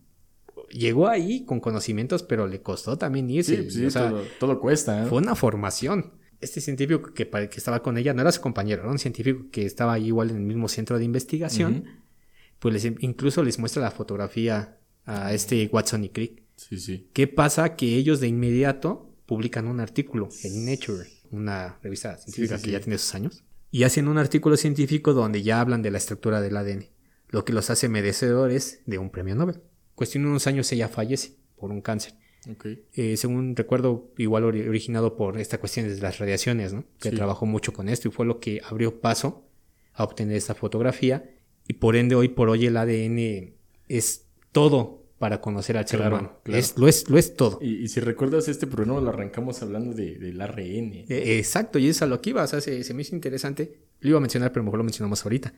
llegó 0.69 1.07
ahí 1.07 1.45
con 1.45 1.59
conocimientos, 1.59 2.23
pero 2.23 2.47
le 2.47 2.61
costó 2.61 2.97
también 2.97 3.29
irse. 3.29 3.69
Sí, 3.69 3.87
todo, 4.39 4.59
cuesta. 4.59 5.03
¿eh? 5.03 5.07
Fue 5.07 5.19
una 5.19 5.35
formación. 5.35 6.13
Este 6.39 6.61
científico 6.61 7.13
que, 7.13 7.27
que, 7.27 7.57
estaba 7.57 7.81
con 7.81 7.97
ella 7.97 8.13
no 8.13 8.21
era 8.21 8.31
su 8.31 8.41
compañero, 8.41 8.83
era 8.83 8.91
un 8.91 8.99
científico 8.99 9.47
que 9.51 9.65
estaba 9.65 9.93
ahí 9.93 10.07
igual 10.07 10.29
en 10.29 10.37
el 10.37 10.43
mismo 10.43 10.67
centro 10.67 10.99
de 10.99 11.05
investigación. 11.05 11.85
Pues 12.59 12.85
incluso 12.99 13.43
les 13.43 13.59
muestra 13.59 13.81
la 13.81 13.91
fotografía 13.91 14.77
a 15.05 15.33
este 15.33 15.67
Watson 15.71 16.03
y 16.03 16.09
Crick. 16.09 16.43
Sí, 16.55 16.79
sí. 16.79 17.09
¿Qué 17.13 17.27
pasa? 17.27 17.75
Que 17.75 17.95
ellos 17.95 18.19
de 18.19 18.27
inmediato 18.27 19.15
publican 19.25 19.67
un 19.67 19.79
artículo 19.79 20.29
en 20.43 20.65
Nature, 20.65 21.07
una 21.31 21.77
revista 21.83 22.17
científica 22.17 22.59
que 22.59 22.71
ya 22.71 22.79
tiene 22.79 22.97
sus 22.97 23.13
años, 23.13 23.43
y 23.69 23.83
hacen 23.83 24.07
un 24.07 24.17
artículo 24.17 24.57
científico 24.57 25.13
donde 25.13 25.43
ya 25.43 25.59
hablan 25.59 25.81
de 25.81 25.91
la 25.91 25.97
estructura 25.97 26.41
del 26.41 26.57
ADN, 26.57 26.85
lo 27.29 27.45
que 27.45 27.53
los 27.53 27.69
hace 27.69 27.89
merecedores 27.89 28.81
de 28.85 28.97
un 28.97 29.11
premio 29.11 29.35
Nobel. 29.35 29.61
Cuestión 29.97 30.25
de 30.25 30.29
unos 30.29 30.45
años 30.45 30.71
ella 30.71 30.89
fallece 30.89 31.31
por 31.55 31.71
un 31.71 31.81
cáncer. 31.81 32.13
Eh, 32.93 33.17
según 33.17 33.55
recuerdo, 33.55 34.11
igual 34.15 34.43
originado 34.43 35.17
por 35.17 35.39
esta 35.39 35.57
cuestión 35.57 35.87
de 35.87 35.99
las 35.99 36.19
radiaciones, 36.19 36.71
¿no? 36.71 36.83
Que 36.99 37.09
trabajó 37.09 37.47
mucho 37.47 37.73
con 37.73 37.89
esto 37.89 38.07
y 38.07 38.11
fue 38.11 38.27
lo 38.27 38.39
que 38.39 38.61
abrió 38.63 39.01
paso 39.01 39.43
a 39.93 40.03
obtener 40.03 40.35
esta 40.37 40.53
fotografía. 40.53 41.31
Y 41.67 41.73
por 41.73 41.95
ende, 41.95 42.13
hoy 42.13 42.27
por 42.27 42.47
hoy 42.47 42.67
el 42.67 42.77
ADN 42.77 43.55
es 43.87 44.27
todo 44.51 45.03
para 45.17 45.41
conocer 45.41 45.77
al 45.77 45.87
ser 45.87 46.01
humano. 46.01 46.41
Es, 46.45 46.77
lo, 46.77 46.87
es, 46.87 47.09
lo 47.09 47.17
es 47.17 47.35
todo. 47.35 47.57
Y, 47.59 47.87
si 47.87 47.99
recuerdas 47.99 48.47
este 48.47 48.67
programa, 48.67 49.01
lo 49.01 49.09
arrancamos 49.09 49.63
hablando 49.63 49.95
de, 49.95 50.19
del 50.19 50.39
ARN. 50.39 50.93
Eh, 51.09 51.39
exacto, 51.39 51.79
y 51.79 51.87
es 51.87 52.03
a 52.03 52.05
lo 52.05 52.21
que 52.21 52.29
iba. 52.29 52.43
O 52.43 52.47
sea, 52.47 52.61
se, 52.61 52.93
me 52.93 53.01
hizo 53.01 53.15
interesante. 53.15 53.79
Lo 53.99 54.09
iba 54.09 54.17
a 54.17 54.21
mencionar, 54.21 54.51
pero 54.51 54.63
mejor 54.63 54.77
lo 54.77 54.83
mencionamos 54.83 55.23
ahorita. 55.23 55.53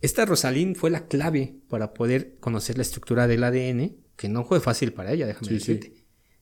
Esta 0.00 0.24
Rosalind 0.24 0.76
fue 0.76 0.90
la 0.90 1.06
clave 1.06 1.54
para 1.68 1.94
poder 1.94 2.36
conocer 2.40 2.76
la 2.76 2.82
estructura 2.82 3.26
del 3.26 3.44
ADN, 3.44 3.96
que 4.16 4.28
no 4.28 4.44
fue 4.44 4.60
fácil 4.60 4.92
para 4.92 5.12
ella, 5.12 5.26
déjame 5.26 5.52
decirte. 5.52 5.92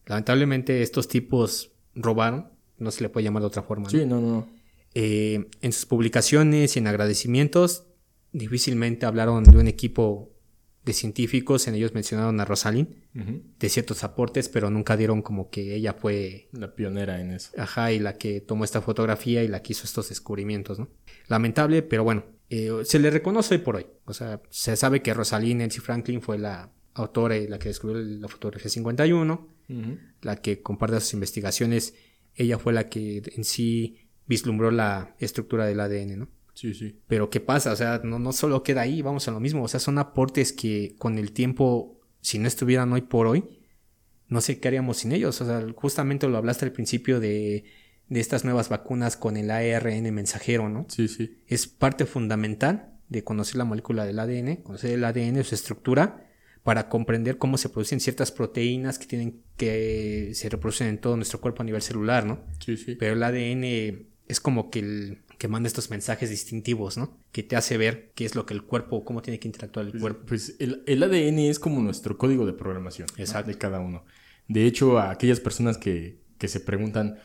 Lamentablemente, 0.07 0.83
estos 0.83 1.09
tipos 1.09 1.73
robaron, 1.95 2.51
no 2.79 2.91
se 2.91 3.03
le 3.03 3.09
puede 3.09 3.25
llamar 3.25 3.43
de 3.43 3.49
otra 3.49 3.63
forma. 3.63 3.91
Sí, 3.91 4.07
no, 4.07 4.21
no. 4.21 4.49
Eh, 4.95 5.49
en 5.61 5.73
sus 5.73 5.85
publicaciones 5.85 6.77
y 6.77 6.79
en 6.79 6.87
agradecimientos, 6.87 7.87
difícilmente 8.33 9.05
hablaron 9.05 9.45
de 9.45 9.59
un 9.59 9.69
equipo 9.69 10.36
de 10.87 10.93
científicos, 10.93 11.67
en 11.67 11.75
ellos 11.75 11.95
mencionaron 11.95 12.39
a 12.41 12.45
Rosalind, 12.45 12.89
de 13.13 13.69
ciertos 13.69 14.05
aportes, 14.05 14.49
pero 14.49 14.71
nunca 14.71 14.97
dieron 14.97 15.21
como 15.21 15.51
que 15.51 15.75
ella 15.75 15.93
fue... 15.93 16.49
La 16.53 16.77
pionera 16.77 17.21
en 17.21 17.33
eso. 17.33 17.51
Ajá, 17.59 17.91
y 17.93 17.99
la 17.99 18.17
que 18.17 18.41
tomó 18.41 18.65
esta 18.65 18.81
fotografía 18.81 19.43
y 19.43 19.49
la 19.49 19.63
que 19.63 19.73
hizo 19.73 19.85
estos 19.85 20.11
descubrimientos, 20.11 20.79
¿no? 20.79 20.89
Lamentable, 21.27 21.83
pero 21.83 22.05
bueno, 22.05 22.25
eh, 22.51 22.71
se 22.85 23.01
le 23.01 23.11
reconoce 23.11 23.57
hoy 23.57 23.61
por 23.63 23.77
hoy. 23.77 23.87
O 24.05 24.15
sea, 24.15 24.41
se 24.49 24.77
sabe 24.77 25.03
que 25.03 25.13
Rosalind 25.13 25.61
Nancy 25.61 25.81
Franklin 25.81 26.23
fue 26.23 26.39
la 26.39 26.71
autora 26.95 27.37
y 27.37 27.49
la 27.49 27.59
que 27.59 27.69
descubrió 27.69 28.01
la 28.01 28.29
fotografía 28.29 28.71
51, 28.71 29.49
la 30.23 30.37
que 30.37 30.63
comparte 30.63 31.01
sus 31.01 31.15
investigaciones, 31.15 31.95
ella 32.37 32.61
fue 32.61 32.73
la 32.73 32.89
que 32.89 33.25
en 33.35 33.43
sí 33.43 34.09
vislumbró 34.27 34.71
la 34.71 35.17
estructura 35.19 35.67
del 35.67 35.81
ADN, 35.81 36.21
¿no? 36.21 36.29
Sí, 36.57 36.73
sí. 36.73 36.99
Pero 37.07 37.29
¿qué 37.29 37.39
pasa? 37.41 37.71
O 37.71 37.77
sea, 37.77 38.01
no, 38.03 38.19
no 38.19 38.33
solo 38.33 38.63
queda 38.63 38.81
ahí, 38.81 39.03
vamos 39.03 39.29
a 39.29 39.31
lo 39.31 39.41
mismo. 39.41 39.63
O 39.63 39.69
sea, 39.69 39.79
son 39.79 39.99
aportes 39.99 40.55
que 40.55 40.97
con 40.99 41.19
el 41.19 41.33
tiempo, 41.33 42.01
si 42.23 42.39
no 42.39 42.49
estuvieran 42.49 42.91
hoy 42.95 43.03
por 43.03 43.27
hoy, 43.27 43.45
no 44.29 44.41
sé 44.41 44.59
qué 44.59 44.69
haríamos 44.69 44.97
sin 44.97 45.13
ellos. 45.13 45.39
O 45.43 45.45
sea, 45.45 45.65
justamente 45.75 46.27
lo 46.27 46.39
hablaste 46.39 46.65
al 46.65 46.73
principio 46.73 47.21
de, 47.21 47.65
de 48.09 48.21
estas 48.21 48.45
nuevas 48.45 48.71
vacunas 48.71 49.19
con 49.19 49.37
el 49.37 49.51
ARN 49.51 50.15
mensajero, 50.15 50.71
¿no? 50.71 50.87
Sí, 50.89 51.09
sí. 51.09 51.43
Es 51.47 51.67
parte 51.67 52.07
fundamental 52.07 52.95
de 53.11 53.23
conocer 53.23 53.57
la 53.57 53.65
molécula 53.65 54.07
del 54.07 54.19
ADN, 54.19 54.57
conocer 54.63 54.93
el 54.93 55.05
ADN, 55.05 55.45
su 55.45 55.55
estructura, 55.55 56.27
para 56.63 56.89
comprender 56.89 57.37
cómo 57.37 57.59
se 57.59 57.69
producen 57.69 58.01
ciertas 58.01 58.33
proteínas 58.33 58.99
que 58.99 59.07
tienen 59.07 59.43
que 59.59 60.31
se 60.33 60.49
reproducen 60.49 60.89
en 60.89 60.99
todo 60.99 61.17
nuestro 61.17 61.39
cuerpo 61.39 61.63
a 61.63 61.67
nivel 61.67 61.83
celular, 61.83 62.25
¿no? 62.25 62.41
Sí, 62.65 62.79
sí. 62.79 62.97
Pero 62.97 63.13
el 63.13 63.23
ADN 63.23 64.07
es 64.27 64.41
como 64.41 64.71
que 64.71 64.79
el 64.79 65.19
que 65.39 65.49
manda 65.49 65.67
estos 65.67 65.91
mensajes 65.91 66.31
distintivos, 66.31 66.97
¿no? 66.97 67.19
Que 67.33 67.43
te 67.43 67.57
hace 67.57 67.77
ver 67.77 68.13
qué 68.15 68.25
es 68.25 68.35
lo 68.35 68.47
que 68.47 68.55
el 68.55 68.63
cuerpo, 68.63 69.05
cómo 69.05 69.23
tiene 69.23 69.39
que 69.39 69.49
interactuar 69.49 69.87
el 69.87 69.93
pues, 69.93 70.01
cuerpo. 70.01 70.27
Pues 70.27 70.57
el, 70.59 71.03
ADN 71.03 71.39
es 71.41 71.59
como 71.59 71.81
nuestro 71.81 72.17
código 72.17 72.47
de 72.47 72.53
programación 72.53 73.09
de 73.17 73.59
cada 73.59 73.81
uno. 73.81 74.05
De 74.49 74.67
hecho, 74.67 74.99
a 74.99 75.11
aquellas 75.11 75.41
personas 75.41 75.79
que, 75.79 76.21
que 76.39 76.49
se 76.49 76.61
preguntan, 76.61 77.19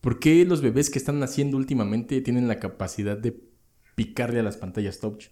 ¿por 0.00 0.18
qué 0.18 0.44
los 0.44 0.62
bebés 0.62 0.90
que 0.90 0.98
están 0.98 1.18
naciendo 1.18 1.56
últimamente 1.56 2.20
tienen 2.20 2.48
la 2.48 2.58
capacidad 2.58 3.18
de 3.18 3.38
picarle 3.94 4.40
a 4.40 4.44
las 4.44 4.56
pantallas 4.56 4.98
touch? 4.98 5.26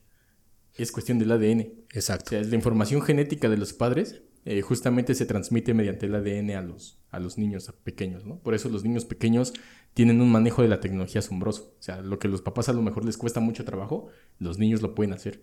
Es 0.75 0.93
cuestión 0.93 1.19
del 1.19 1.33
ADN. 1.33 1.73
Exacto. 1.93 2.37
O 2.37 2.41
sea, 2.41 2.43
la 2.43 2.55
información 2.55 3.03
genética 3.03 3.49
de 3.49 3.57
los 3.57 3.73
padres 3.73 4.23
eh, 4.45 4.63
justamente 4.63 5.15
se 5.15 5.27
transmite 5.27 5.75
mediante 5.75 6.07
el 6.07 6.15
ADN 6.15 6.51
a 6.53 6.63
los, 6.63 6.99
a 7.11 7.19
los 7.19 7.39
niños 7.39 7.73
pequeños, 7.85 8.25
¿no? 8.25 8.39
Por 8.39 8.55
eso 8.55 8.69
los 8.69 8.85
niños 8.85 9.05
pequeños 9.05 9.53
tienen 9.95 10.21
un 10.21 10.31
manejo 10.31 10.63
de 10.63 10.69
la 10.69 10.81
tecnología 10.81 11.19
asombroso. 11.19 11.75
O 11.79 11.83
sea, 11.83 12.01
lo 12.01 12.19
que 12.19 12.29
los 12.29 12.41
papás 12.41 12.69
a 12.69 12.73
lo 12.73 12.83
mejor 12.83 13.05
les 13.05 13.17
cuesta 13.17 13.41
mucho 13.41 13.65
trabajo, 13.65 14.09
los 14.39 14.59
niños 14.59 14.81
lo 14.81 14.95
pueden 14.95 15.13
hacer. 15.13 15.43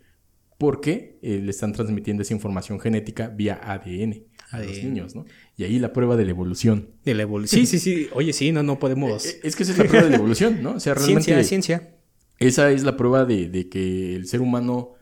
Porque 0.57 1.19
eh, 1.21 1.41
le 1.43 1.51
están 1.51 1.73
transmitiendo 1.73 2.23
esa 2.23 2.33
información 2.33 2.79
genética 2.79 3.27
vía 3.27 3.59
ADN 3.61 4.23
a 4.51 4.59
los 4.59 4.83
niños, 4.83 5.15
¿no? 5.15 5.25
Y 5.57 5.65
ahí 5.65 5.79
la 5.79 5.91
prueba 5.91 6.15
de 6.15 6.23
la 6.23 6.31
evolución. 6.31 6.91
De 7.03 7.13
la 7.13 7.23
evolución. 7.23 7.65
Sí, 7.65 7.77
sí, 7.77 7.79
sí. 7.79 8.07
Oye, 8.13 8.31
sí, 8.31 8.51
no, 8.51 8.63
no 8.63 8.79
podemos. 8.79 9.25
Eh, 9.25 9.41
es 9.43 9.55
que 9.55 9.63
esa 9.63 9.73
es 9.73 9.77
la 9.77 9.83
prueba 9.83 10.05
de 10.05 10.11
la 10.11 10.17
evolución, 10.17 10.63
¿no? 10.63 10.75
O 10.75 10.79
sea, 10.79 10.93
realmente. 10.95 11.23
Ciencia, 11.23 11.43
ciencia. 11.43 11.95
Esa 12.39 12.71
es 12.71 12.83
la 12.83 12.97
prueba 12.97 13.25
de, 13.25 13.49
de 13.49 13.69
que 13.69 14.15
el 14.15 14.27
ser 14.27 14.41
humano 14.41 14.94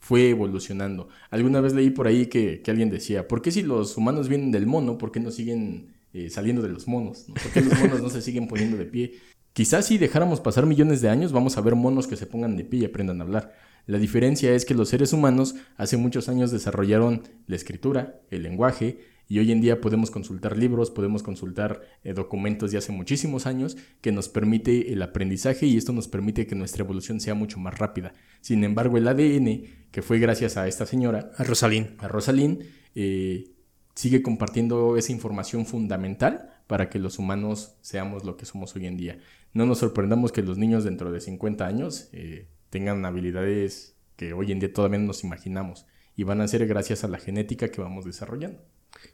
fue 0.00 0.30
evolucionando. 0.30 1.08
Alguna 1.30 1.60
vez 1.60 1.74
leí 1.74 1.90
por 1.90 2.06
ahí 2.06 2.26
que, 2.26 2.62
alguien 2.66 2.90
decía, 2.90 3.28
¿por 3.28 3.42
qué 3.42 3.52
si 3.52 3.62
los 3.62 3.96
humanos 3.96 4.28
vienen 4.28 4.50
del 4.50 4.66
mono, 4.66 4.98
por 4.98 5.12
qué 5.12 5.20
no 5.20 5.30
siguen 5.30 5.94
eh, 6.12 6.30
saliendo 6.30 6.62
de 6.62 6.70
los 6.70 6.88
monos? 6.88 7.26
¿Por 7.28 7.52
qué 7.52 7.60
los 7.60 7.78
monos 7.78 8.02
no 8.02 8.10
se 8.10 8.22
siguen 8.22 8.48
poniendo 8.48 8.76
de 8.76 8.86
pie? 8.86 9.12
Quizás 9.52 9.86
si 9.86 9.98
dejáramos 9.98 10.40
pasar 10.40 10.66
millones 10.66 11.00
de 11.00 11.10
años, 11.10 11.32
vamos 11.32 11.56
a 11.56 11.60
ver 11.60 11.74
monos 11.74 12.06
que 12.06 12.16
se 12.16 12.26
pongan 12.26 12.56
de 12.56 12.64
pie 12.64 12.80
y 12.80 12.84
aprendan 12.86 13.20
a 13.20 13.24
hablar. 13.24 13.54
La 13.86 13.98
diferencia 13.98 14.54
es 14.54 14.64
que 14.64 14.74
los 14.74 14.88
seres 14.88 15.12
humanos 15.12 15.54
hace 15.76 15.96
muchos 15.96 16.28
años 16.28 16.50
desarrollaron 16.50 17.22
la 17.46 17.56
escritura, 17.56 18.20
el 18.30 18.42
lenguaje, 18.42 19.00
y 19.30 19.38
hoy 19.38 19.52
en 19.52 19.60
día 19.60 19.80
podemos 19.80 20.10
consultar 20.10 20.58
libros, 20.58 20.90
podemos 20.90 21.22
consultar 21.22 21.82
eh, 22.02 22.14
documentos 22.14 22.72
de 22.72 22.78
hace 22.78 22.90
muchísimos 22.90 23.46
años 23.46 23.76
que 24.00 24.10
nos 24.10 24.28
permite 24.28 24.92
el 24.92 25.00
aprendizaje 25.02 25.66
y 25.66 25.76
esto 25.76 25.92
nos 25.92 26.08
permite 26.08 26.48
que 26.48 26.56
nuestra 26.56 26.82
evolución 26.82 27.20
sea 27.20 27.34
mucho 27.34 27.60
más 27.60 27.78
rápida. 27.78 28.12
Sin 28.40 28.64
embargo, 28.64 28.98
el 28.98 29.06
ADN, 29.06 29.86
que 29.92 30.02
fue 30.02 30.18
gracias 30.18 30.56
a 30.56 30.66
esta 30.66 30.84
señora, 30.84 31.30
a 31.36 31.44
Rosalind, 31.44 31.94
a 31.98 32.08
Rosalind 32.08 32.64
eh, 32.96 33.52
sigue 33.94 34.20
compartiendo 34.20 34.96
esa 34.96 35.12
información 35.12 35.64
fundamental 35.64 36.50
para 36.66 36.90
que 36.90 36.98
los 36.98 37.20
humanos 37.20 37.76
seamos 37.82 38.24
lo 38.24 38.36
que 38.36 38.46
somos 38.46 38.74
hoy 38.74 38.86
en 38.86 38.96
día. 38.96 39.20
No 39.52 39.64
nos 39.64 39.78
sorprendamos 39.78 40.32
que 40.32 40.42
los 40.42 40.58
niños 40.58 40.82
dentro 40.82 41.12
de 41.12 41.20
50 41.20 41.64
años 41.64 42.08
eh, 42.12 42.48
tengan 42.68 43.04
habilidades 43.04 43.94
que 44.16 44.32
hoy 44.32 44.50
en 44.50 44.58
día 44.58 44.72
todavía 44.72 44.98
no 44.98 45.06
nos 45.06 45.22
imaginamos 45.22 45.86
y 46.16 46.24
van 46.24 46.40
a 46.40 46.48
ser 46.48 46.66
gracias 46.66 47.04
a 47.04 47.08
la 47.08 47.18
genética 47.18 47.68
que 47.68 47.80
vamos 47.80 48.04
desarrollando. 48.04 48.60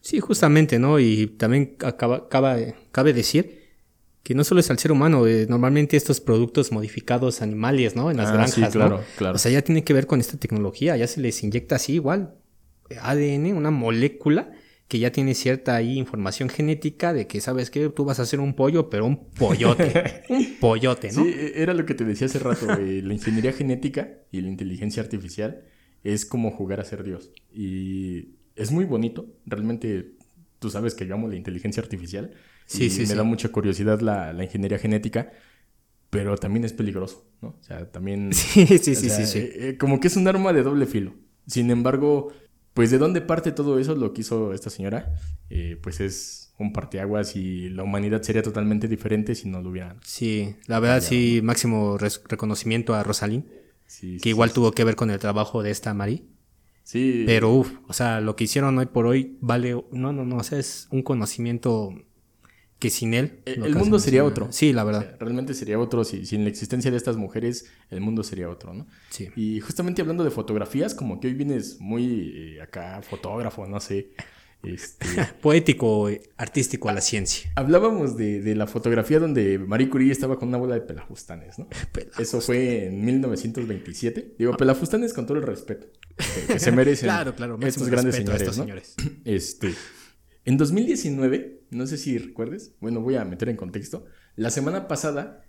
Sí, 0.00 0.20
justamente, 0.20 0.78
¿no? 0.78 0.98
Y 0.98 1.26
también 1.26 1.76
acaba, 1.82 2.28
cabe 2.28 3.12
decir 3.12 3.66
que 4.22 4.34
no 4.34 4.42
solo 4.42 4.58
es 4.58 4.70
al 4.70 4.78
ser 4.80 4.90
humano, 4.90 5.26
eh, 5.28 5.46
normalmente 5.48 5.96
estos 5.96 6.20
productos 6.20 6.72
modificados 6.72 7.42
animales, 7.42 7.94
¿no? 7.94 8.10
En 8.10 8.16
las 8.16 8.30
ah, 8.30 8.32
granjas, 8.32 8.72
claro, 8.72 9.04
claro. 9.16 9.36
O 9.36 9.38
sea, 9.38 9.52
ya 9.52 9.62
tiene 9.62 9.84
que 9.84 9.92
ver 9.92 10.08
con 10.08 10.18
esta 10.18 10.36
tecnología, 10.36 10.96
ya 10.96 11.06
se 11.06 11.20
les 11.20 11.44
inyecta 11.44 11.76
así 11.76 11.94
igual 11.94 12.34
ADN, 13.00 13.56
una 13.56 13.70
molécula 13.70 14.50
que 14.88 14.98
ya 14.98 15.10
tiene 15.10 15.34
cierta 15.34 15.74
ahí 15.74 15.98
información 15.98 16.48
genética 16.48 17.12
de 17.12 17.26
que 17.26 17.40
sabes 17.40 17.70
que 17.70 17.88
tú 17.88 18.04
vas 18.04 18.20
a 18.20 18.22
hacer 18.22 18.38
un 18.38 18.54
pollo, 18.54 18.88
pero 18.88 19.04
un 19.04 19.28
pollote, 19.30 20.22
un 20.28 20.56
pollote, 20.60 21.12
¿no? 21.12 21.24
Sí, 21.24 21.34
e, 21.36 21.62
era 21.62 21.74
lo 21.74 21.84
que 21.84 21.94
te 21.94 22.04
decía 22.04 22.26
hace 22.26 22.38
rato, 22.38 22.70
eh, 22.80 23.02
la 23.02 23.12
ingeniería 23.12 23.52
genética 23.52 24.10
y 24.30 24.40
la 24.40 24.48
inteligencia 24.48 25.02
artificial 25.02 25.62
es 26.04 26.24
como 26.24 26.52
jugar 26.52 26.80
a 26.80 26.84
ser 26.84 27.02
Dios. 27.02 27.30
Y 27.52 28.35
es 28.56 28.72
muy 28.72 28.84
bonito. 28.84 29.26
Realmente, 29.44 30.14
tú 30.58 30.70
sabes 30.70 30.94
que 30.94 31.06
yo 31.06 31.14
amo 31.14 31.28
la 31.28 31.36
inteligencia 31.36 31.82
artificial. 31.82 32.32
Sí, 32.64 32.84
y 32.84 32.90
sí, 32.90 33.06
me 33.06 33.14
da 33.14 33.22
mucha 33.22 33.50
curiosidad 33.50 34.00
la, 34.00 34.34
ingeniería 34.42 34.78
genética, 34.78 35.30
pero 36.10 36.36
también 36.36 36.64
es 36.64 36.72
peligroso, 36.72 37.24
¿no? 37.40 37.48
O 37.60 37.62
sea, 37.62 37.90
también... 37.90 38.30
Sí, 38.32 38.66
sí, 38.66 38.94
sí, 38.96 39.10
sí, 39.10 39.38
eh, 39.38 39.52
eh, 39.54 39.76
como 39.78 40.00
que 40.00 40.08
es 40.08 40.16
un 40.16 40.26
arma 40.26 40.52
de 40.52 40.62
doble 40.62 40.86
filo. 40.86 41.14
Sin 41.46 41.70
embargo, 41.70 42.32
pues 42.74 42.90
de 42.90 42.98
dónde 42.98 43.20
parte 43.20 43.52
todo 43.52 43.78
eso, 43.78 43.94
lo 43.94 44.12
que 44.12 44.22
hizo 44.22 44.52
esta 44.52 44.70
señora, 44.70 45.14
eh, 45.48 45.78
pues 45.80 46.00
es 46.00 46.52
un 46.58 46.72
parteaguas 46.72 47.36
y 47.36 47.68
la 47.68 47.84
humanidad 47.84 48.22
sería 48.22 48.42
totalmente 48.42 48.88
diferente 48.88 49.34
si 49.34 49.48
no 49.48 49.60
lo 49.60 49.70
hubieran. 49.70 50.00
Sí, 50.02 50.56
la 50.66 50.80
verdad 50.80 51.02
sí, 51.02 51.40
máximo 51.42 51.98
reconocimiento 51.98 52.94
a 52.94 53.04
Rosalind, 53.04 53.44
que 54.00 54.28
igual 54.28 54.52
tuvo 54.52 54.72
que 54.72 54.82
ver 54.82 54.96
con 54.96 55.10
el 55.10 55.18
trabajo 55.18 55.62
de 55.62 55.70
esta 55.70 55.94
Marie 55.94 56.24
Sí. 56.86 57.24
Pero, 57.26 57.52
uff, 57.52 57.78
o 57.88 57.92
sea, 57.92 58.20
lo 58.20 58.36
que 58.36 58.44
hicieron 58.44 58.78
hoy 58.78 58.86
por 58.86 59.06
hoy 59.06 59.36
vale. 59.40 59.72
No, 59.90 60.12
no, 60.12 60.24
no. 60.24 60.36
O 60.36 60.42
sea, 60.44 60.60
es 60.60 60.86
un 60.92 61.02
conocimiento 61.02 61.92
que 62.78 62.90
sin 62.90 63.12
él. 63.12 63.40
El, 63.44 63.74
mundo 63.74 63.98
sería 63.98 64.22
otro. 64.22 64.52
Sí, 64.52 64.72
la 64.72 64.84
verdad. 64.84 65.16
realmente 65.18 65.52
sería 65.54 65.80
otro. 65.80 66.04
Si, 66.04 66.24
sin 66.24 66.44
la 66.44 66.48
existencia 66.48 66.92
de 66.92 66.96
estas 66.96 67.16
mujeres, 67.16 67.68
el 67.90 68.00
mundo 68.00 68.22
sería 68.22 68.48
otro, 68.48 68.72
¿no? 68.72 68.86
Sí. 69.10 69.30
Y 69.34 69.58
justamente 69.58 70.00
hablando 70.00 70.22
de 70.22 70.30
fotografías, 70.30 70.94
como 70.94 71.18
que 71.18 71.26
hoy 71.26 71.34
vienes 71.34 71.80
muy 71.80 72.54
eh, 72.56 72.62
acá, 72.62 73.02
fotógrafo, 73.02 73.66
no 73.66 73.80
sé. 73.80 74.12
Este... 74.62 75.06
Poético, 75.42 76.08
artístico 76.36 76.88
a 76.88 76.92
la 76.92 77.00
ciencia. 77.00 77.50
Hablábamos 77.54 78.16
de, 78.16 78.54
la 78.54 78.66
fotografía 78.66 79.18
donde 79.20 79.58
Marie 79.58 79.88
Curie 79.88 80.12
estaba 80.12 80.38
con 80.38 80.48
una 80.48 80.58
bola 80.58 80.74
de 80.74 80.80
pelafustanes, 80.80 81.58
¿no? 81.58 81.68
Eso 82.18 82.40
fue 82.40 82.86
en 82.86 83.04
1927. 83.04 84.34
Digo, 84.38 84.56
pelafustanes 84.56 85.12
con 85.12 85.26
todo 85.26 85.38
el 85.38 85.44
respeto 85.44 85.88
que, 86.46 86.58
se 86.58 86.72
merecen 86.72 87.06
claro, 87.06 87.34
claro, 87.34 87.58
estos 87.62 87.88
grandes 87.88 88.14
señores, 88.14 88.56
¿no? 88.56 88.66
Este, 89.24 89.74
en 90.44 90.56
2019, 90.56 91.62
no 91.70 91.86
sé 91.86 91.98
si 91.98 92.18
recuerdes, 92.18 92.74
bueno, 92.80 93.00
voy 93.00 93.16
a 93.16 93.24
meter 93.24 93.48
en 93.48 93.56
contexto. 93.56 94.06
La 94.36 94.50
semana 94.50 94.88
pasada 94.88 95.44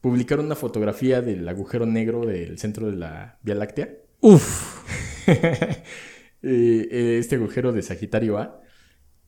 publicaron 0.00 0.46
una 0.46 0.56
fotografía 0.56 1.22
del 1.22 1.48
agujero 1.48 1.86
negro 1.86 2.26
del 2.26 2.58
centro 2.58 2.90
de 2.90 2.96
la 2.96 3.38
Vía 3.42 3.54
Láctea. 3.54 3.96
Uf. 4.20 4.82
Eh, 6.42 6.88
eh, 6.90 7.18
este 7.18 7.36
agujero 7.36 7.72
de 7.72 7.82
Sagitario 7.82 8.38
A, 8.38 8.60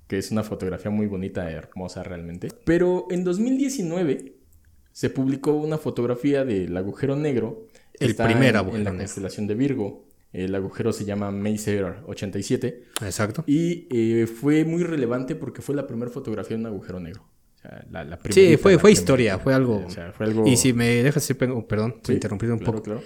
que 0.09 0.19
es 0.19 0.31
una 0.31 0.43
fotografía 0.43 0.91
muy 0.91 1.07
bonita, 1.07 1.51
hermosa 1.51 2.03
realmente. 2.03 2.49
Pero 2.65 3.07
en 3.11 3.25
2019 3.25 4.37
se 4.91 5.11
publicó 5.11 5.53
una 5.53 5.79
fotografía 5.79 6.45
del 6.45 6.77
agujero 6.77 7.17
negro. 7.17 7.69
El 7.99 8.17
primer 8.17 8.57
agujero 8.57 8.79
en 8.79 8.85
la 8.85 8.97
constelación 8.97 9.47
de 9.47 9.55
Virgo. 9.55 10.09
El 10.33 10.53
agujero 10.57 10.93
se 10.93 11.05
llama 11.05 11.31
Mazer 11.31 11.99
87. 12.07 12.83
Exacto. 13.03 13.45
Y 13.47 13.87
eh, 13.91 14.27
fue 14.27 14.65
muy 14.65 14.83
relevante 14.83 15.37
porque 15.37 15.63
fue 15.63 15.77
la 15.77 15.87
primera 15.87 16.11
fotografía 16.11 16.57
de 16.57 16.63
un 16.63 16.67
agujero 16.67 16.99
negro. 16.99 17.25
sí, 18.31 18.57
fue, 18.57 18.77
fue 18.81 18.91
historia, 18.91 19.39
fue 19.39 19.55
algo... 19.55 19.87
Y 20.45 20.57
si 20.57 20.73
me 20.73 21.05
dejas 21.05 21.27
decir, 21.27 21.37
perdón, 21.37 22.01
sí, 22.03 22.15
interrumpir 22.15 22.51
un 22.51 22.59
poco. 22.59 23.01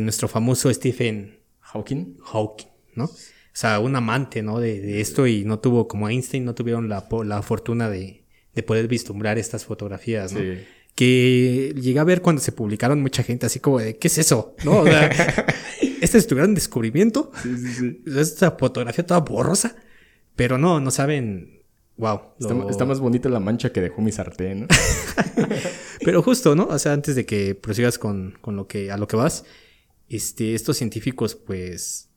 nuestro 0.00 0.28
famoso 0.28 0.72
Stephen 0.72 1.40
Hawking. 1.60 2.16
Hawking. 2.22 2.70
¿No? 3.00 3.06
O 3.06 3.56
sea, 3.60 3.80
un 3.80 3.96
amante, 3.96 4.42
¿no? 4.42 4.60
De, 4.60 5.00
esto 5.00 5.26
y 5.26 5.44
no 5.44 5.58
tuvo, 5.58 5.88
como 5.88 6.08
Einstein, 6.08 6.44
no 6.44 6.54
tuvieron 6.54 6.88
la, 6.88 7.08
la 7.24 7.42
fortuna 7.42 7.90
de, 7.90 8.24
poder 8.66 8.88
vislumbrar 8.88 9.38
estas 9.38 9.64
fotografías, 9.64 10.32
¿no? 10.32 10.40
Que 10.94 11.74
llegué 11.80 11.98
a 11.98 12.04
ver 12.04 12.20
cuando 12.20 12.42
se 12.42 12.52
publicaron 12.52 13.00
mucha 13.00 13.22
gente 13.22 13.46
así 13.46 13.58
como 13.58 13.78
de, 13.78 13.96
¿qué 13.96 14.08
es 14.08 14.18
eso? 14.18 14.54
¿No? 14.64 14.80
O 14.80 14.84
sea, 14.84 15.10
este 16.00 16.18
es 16.18 16.26
tu 16.26 16.36
gran 16.36 16.54
descubrimiento. 16.54 17.32
Sí, 17.42 17.56
sí, 17.56 17.72
sí. 17.72 18.02
Esta 18.18 18.50
fotografía 18.52 19.06
toda 19.06 19.20
borrosa. 19.20 19.76
Pero 20.36 20.58
no, 20.58 20.80
no 20.80 20.90
saben. 20.90 21.62
Wow. 21.96 22.20
Está, 22.70 22.84
más 22.84 23.00
bonita 23.00 23.28
la 23.28 23.40
mancha 23.40 23.72
que 23.72 23.80
dejó 23.80 24.02
mi 24.02 24.12
sartén, 24.12 24.60
¿no? 24.60 24.66
Pero 26.04 26.22
justo, 26.22 26.54
¿no? 26.54 26.66
O 26.66 26.78
sea, 26.78 26.92
antes 26.92 27.14
de 27.14 27.26
que 27.26 27.54
prosigas 27.54 27.98
con, 27.98 28.38
con 28.40 28.56
lo 28.56 28.66
que, 28.66 28.90
a 28.90 28.96
lo 28.96 29.06
que 29.06 29.16
vas, 29.16 29.44
este, 30.08 30.54
estos 30.54 30.76
científicos, 30.76 31.34
pues, 31.34 32.09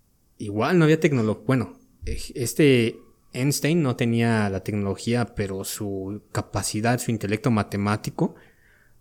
igual 0.43 0.77
no 0.77 0.85
había 0.85 0.99
tecnología. 0.99 1.43
Bueno, 1.45 1.79
este 2.05 2.97
Einstein 3.33 3.81
no 3.81 3.95
tenía 3.95 4.49
la 4.49 4.63
tecnología, 4.63 5.33
pero 5.35 5.63
su 5.63 6.21
capacidad, 6.31 6.99
su 6.99 7.11
intelecto 7.11 7.49
matemático, 7.49 8.35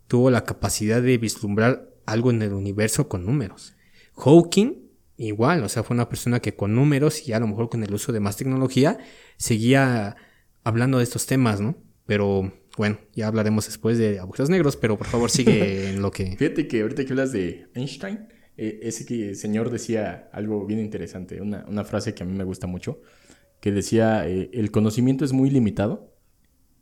tuvo 0.07 0.31
la 0.31 0.45
capacidad 0.45 1.03
de 1.03 1.19
vislumbrar 1.19 1.89
algo 2.07 2.31
en 2.31 2.43
el 2.43 2.53
universo 2.53 3.09
con 3.09 3.27
números. 3.27 3.75
Hawking, 4.17 4.89
igual, 5.17 5.65
o 5.65 5.69
sea, 5.69 5.83
fue 5.83 5.95
una 5.95 6.09
persona 6.09 6.41
que 6.41 6.55
con 6.55 6.75
números 6.75 7.27
y 7.29 7.33
a 7.33 7.41
lo 7.41 7.47
mejor 7.47 7.69
con 7.69 7.83
el 7.83 7.93
uso 7.93 8.13
de 8.13 8.21
más 8.21 8.37
tecnología, 8.37 8.99
seguía 9.37 10.17
hablando 10.65 10.99
de 10.99 11.05
estos 11.05 11.27
temas, 11.27 11.61
¿no? 11.61 11.77
Pero 12.07 12.53
bueno, 12.77 12.99
ya 13.15 13.27
hablaremos 13.29 13.67
después 13.67 13.99
de 13.99 14.19
agujeros 14.19 14.49
negros, 14.49 14.77
pero 14.77 14.97
por 14.97 15.07
favor 15.07 15.31
sigue 15.31 15.91
en 15.91 16.03
lo 16.03 16.11
que... 16.11 16.37
Fíjate 16.37 16.69
que 16.69 16.83
ahorita 16.83 17.05
que 17.05 17.13
hablas 17.13 17.33
de 17.33 17.69
Einstein, 17.75 18.29
eh, 18.57 18.81
ese 18.83 19.35
señor 19.35 19.71
decía 19.71 20.29
algo 20.33 20.67
bien 20.67 20.81
interesante, 20.81 21.41
una, 21.41 21.85
frase 21.85 22.15
que 22.15 22.23
a 22.23 22.27
mí 22.27 22.37
me 22.37 22.45
gusta 22.45 22.67
mucho, 22.67 23.01
que 23.61 23.73
decía, 23.73 24.29
eh, 24.29 24.51
el 24.53 24.71
conocimiento 24.71 25.25
es 25.25 25.33
muy 25.33 25.51
limitado, 25.51 26.15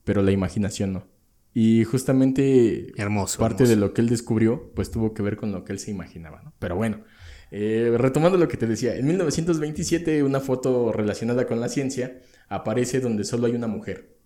pero 0.04 0.22
la 0.22 0.32
imaginación 0.32 0.92
no. 0.92 1.06
Y 1.52 1.84
justamente 1.84 2.92
hermoso, 2.96 3.38
parte 3.40 3.66
de 3.66 3.76
lo 3.76 3.92
que 3.92 4.00
él 4.00 4.08
descubrió, 4.08 4.72
pues 4.74 4.90
tuvo 4.90 5.14
que 5.14 5.22
ver 5.22 5.36
con 5.36 5.52
lo 5.52 5.64
que 5.64 5.72
él 5.72 5.78
se 5.78 5.90
imaginaba, 5.90 6.42
¿no? 6.42 6.54
Pero 6.58 6.76
bueno, 6.76 7.04
eh, 7.50 7.92
retomando 7.96 8.38
lo 8.38 8.46
que 8.46 8.56
te 8.56 8.66
decía, 8.66 8.96
en 8.96 9.06
1927 9.06 10.22
una 10.22 10.40
foto 10.40 10.92
relacionada 10.92 11.46
con 11.46 11.60
la 11.60 11.68
ciencia 11.68 12.20
aparece 12.48 13.00
donde 13.00 13.24
solo 13.24 13.46
hay 13.46 13.54
una 13.54 13.66
mujer. 13.66 14.16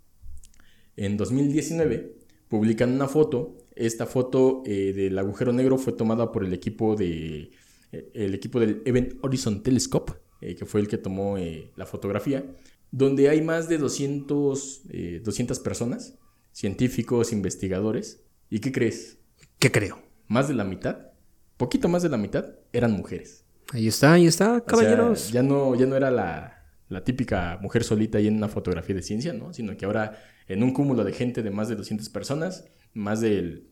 En 0.97 1.17
2019 1.17 2.17
publican 2.49 2.93
una 2.93 3.09
foto 3.09 3.64
esta 3.77 4.07
foto 4.07 4.63
eh, 4.67 4.93
del 4.93 5.19
agujero 5.19 5.53
negro 5.53 5.79
fue 5.79 5.93
tomada 5.93 6.33
por 6.33 6.45
el 6.45 6.53
equipo 6.53 6.97
de 6.97 7.51
eh, 7.93 8.11
el 8.15 8.35
equipo 8.35 8.61
del 8.61 8.83
Event 8.85 9.15
Horizon 9.23 9.63
Telescope, 9.63 10.13
eh, 10.41 10.55
que 10.55 10.65
fue 10.67 10.81
el 10.81 10.89
que 10.89 10.99
tomó 10.99 11.37
la 11.77 11.87
fotografía, 11.87 12.45
donde 12.91 13.29
hay 13.29 13.43
más 13.43 13.69
de 13.69 13.79
200, 13.79 14.83
200 15.23 15.59
personas, 15.61 16.19
científicos, 16.53 17.33
investigadores. 17.33 18.23
¿Y 18.51 18.61
qué 18.61 18.71
crees? 18.71 19.19
¿Qué 19.59 19.73
creo? 19.73 20.01
Más 20.29 20.49
de 20.49 20.55
la 20.55 20.65
mitad, 20.65 21.09
poquito 21.57 21.89
más 21.89 22.03
de 22.03 22.09
la 22.09 22.17
mitad, 22.17 22.47
eran 22.73 22.93
mujeres. 22.93 23.45
Ahí 23.73 23.89
está, 23.89 24.13
ahí 24.13 24.27
está, 24.27 24.61
caballeros. 24.65 25.33
ya, 25.33 25.43
no, 25.43 25.75
ya 25.75 25.87
no 25.87 25.97
era 25.97 26.11
la, 26.11 26.65
la 26.89 27.03
típica 27.03 27.59
mujer 27.61 27.83
solita 27.83 28.19
ahí 28.19 28.29
en 28.29 28.37
una 28.37 28.49
fotografía 28.49 28.95
de 28.95 29.03
ciencia, 29.03 29.33
¿no? 29.33 29.53
Sino 29.53 29.77
que 29.77 29.87
ahora 29.87 30.19
en 30.47 30.63
un 30.63 30.73
cúmulo 30.73 31.05
de 31.05 31.13
gente 31.13 31.43
de 31.43 31.51
más 31.51 31.69
de 31.69 31.77
200 31.77 32.09
personas, 32.11 32.65
más 32.95 33.21
del 33.21 33.69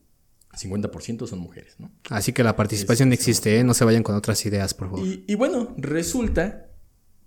50% 0.53 1.27
son 1.27 1.39
mujeres, 1.39 1.77
¿no? 1.79 1.91
Así 2.11 2.33
que 2.33 2.43
la 2.43 2.57
participación 2.57 3.13
existe, 3.13 3.59
¿eh? 3.59 3.65
No 3.65 3.75
se 3.75 3.85
vayan 3.85 4.03
con 4.03 4.15
otras 4.15 4.45
ideas, 4.45 4.75
por 4.75 4.91
favor. 4.91 5.07
Y, 5.07 5.35
bueno, 5.35 5.75
resulta 5.79 6.71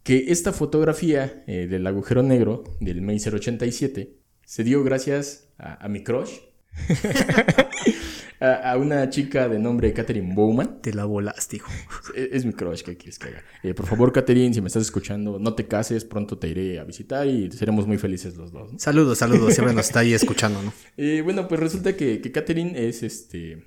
que 0.04 0.26
esta 0.28 0.52
fotografía 0.52 1.44
eh, 1.48 1.68
del 1.68 1.88
agujero 1.88 2.22
negro 2.22 2.64
del 2.80 3.02
Mazer 3.02 3.36
87 3.36 4.20
se 4.46 4.64
dio 4.64 4.84
gracias 4.84 5.50
a, 5.58 5.84
a 5.84 5.90
mi 5.90 6.04
crush. 6.04 6.32
a, 8.40 8.78
una 8.78 9.10
chica 9.10 9.48
de 9.48 9.60
nombre 9.60 9.94
Catherine 9.94 10.34
Bowman. 10.34 10.82
Te 10.82 10.94
la 10.94 11.06
volaste, 11.06 11.58
hijo. 11.58 11.72
Es, 12.16 12.46
mi 12.46 12.54
crush, 12.54 12.82
¿qué 12.82 12.98
quieres 12.98 13.20
que 13.20 13.30
haga? 13.30 13.44
Eh, 13.64 13.74
por 13.74 13.86
favor, 13.86 14.12
Catherine, 14.12 14.54
si 14.54 14.62
me 14.62 14.68
estás 14.68 14.84
escuchando, 14.84 15.40
no 15.40 15.54
te 15.54 15.68
cases, 15.68 16.06
pronto 16.06 16.38
te 16.38 16.50
iré 16.50 16.80
a 16.80 16.84
visitar 16.84 17.28
y 17.28 17.52
seremos 17.52 17.88
muy 17.88 17.98
felices 17.98 18.36
los 18.36 18.52
dos. 18.52 18.72
Saludos, 18.78 19.18
saludos, 19.18 19.54
siempre 19.54 19.74
nos 19.74 19.88
está 19.88 20.00
ahí 20.00 20.14
escuchando, 20.14 20.62
¿no? 20.62 20.74
Eh, 20.98 21.22
bueno, 21.22 21.48
pues 21.48 21.60
resulta 21.60 21.96
que, 21.98 22.22
que 22.22 22.32
Catherine 22.32 22.88
es, 22.88 23.04
este, 23.04 23.66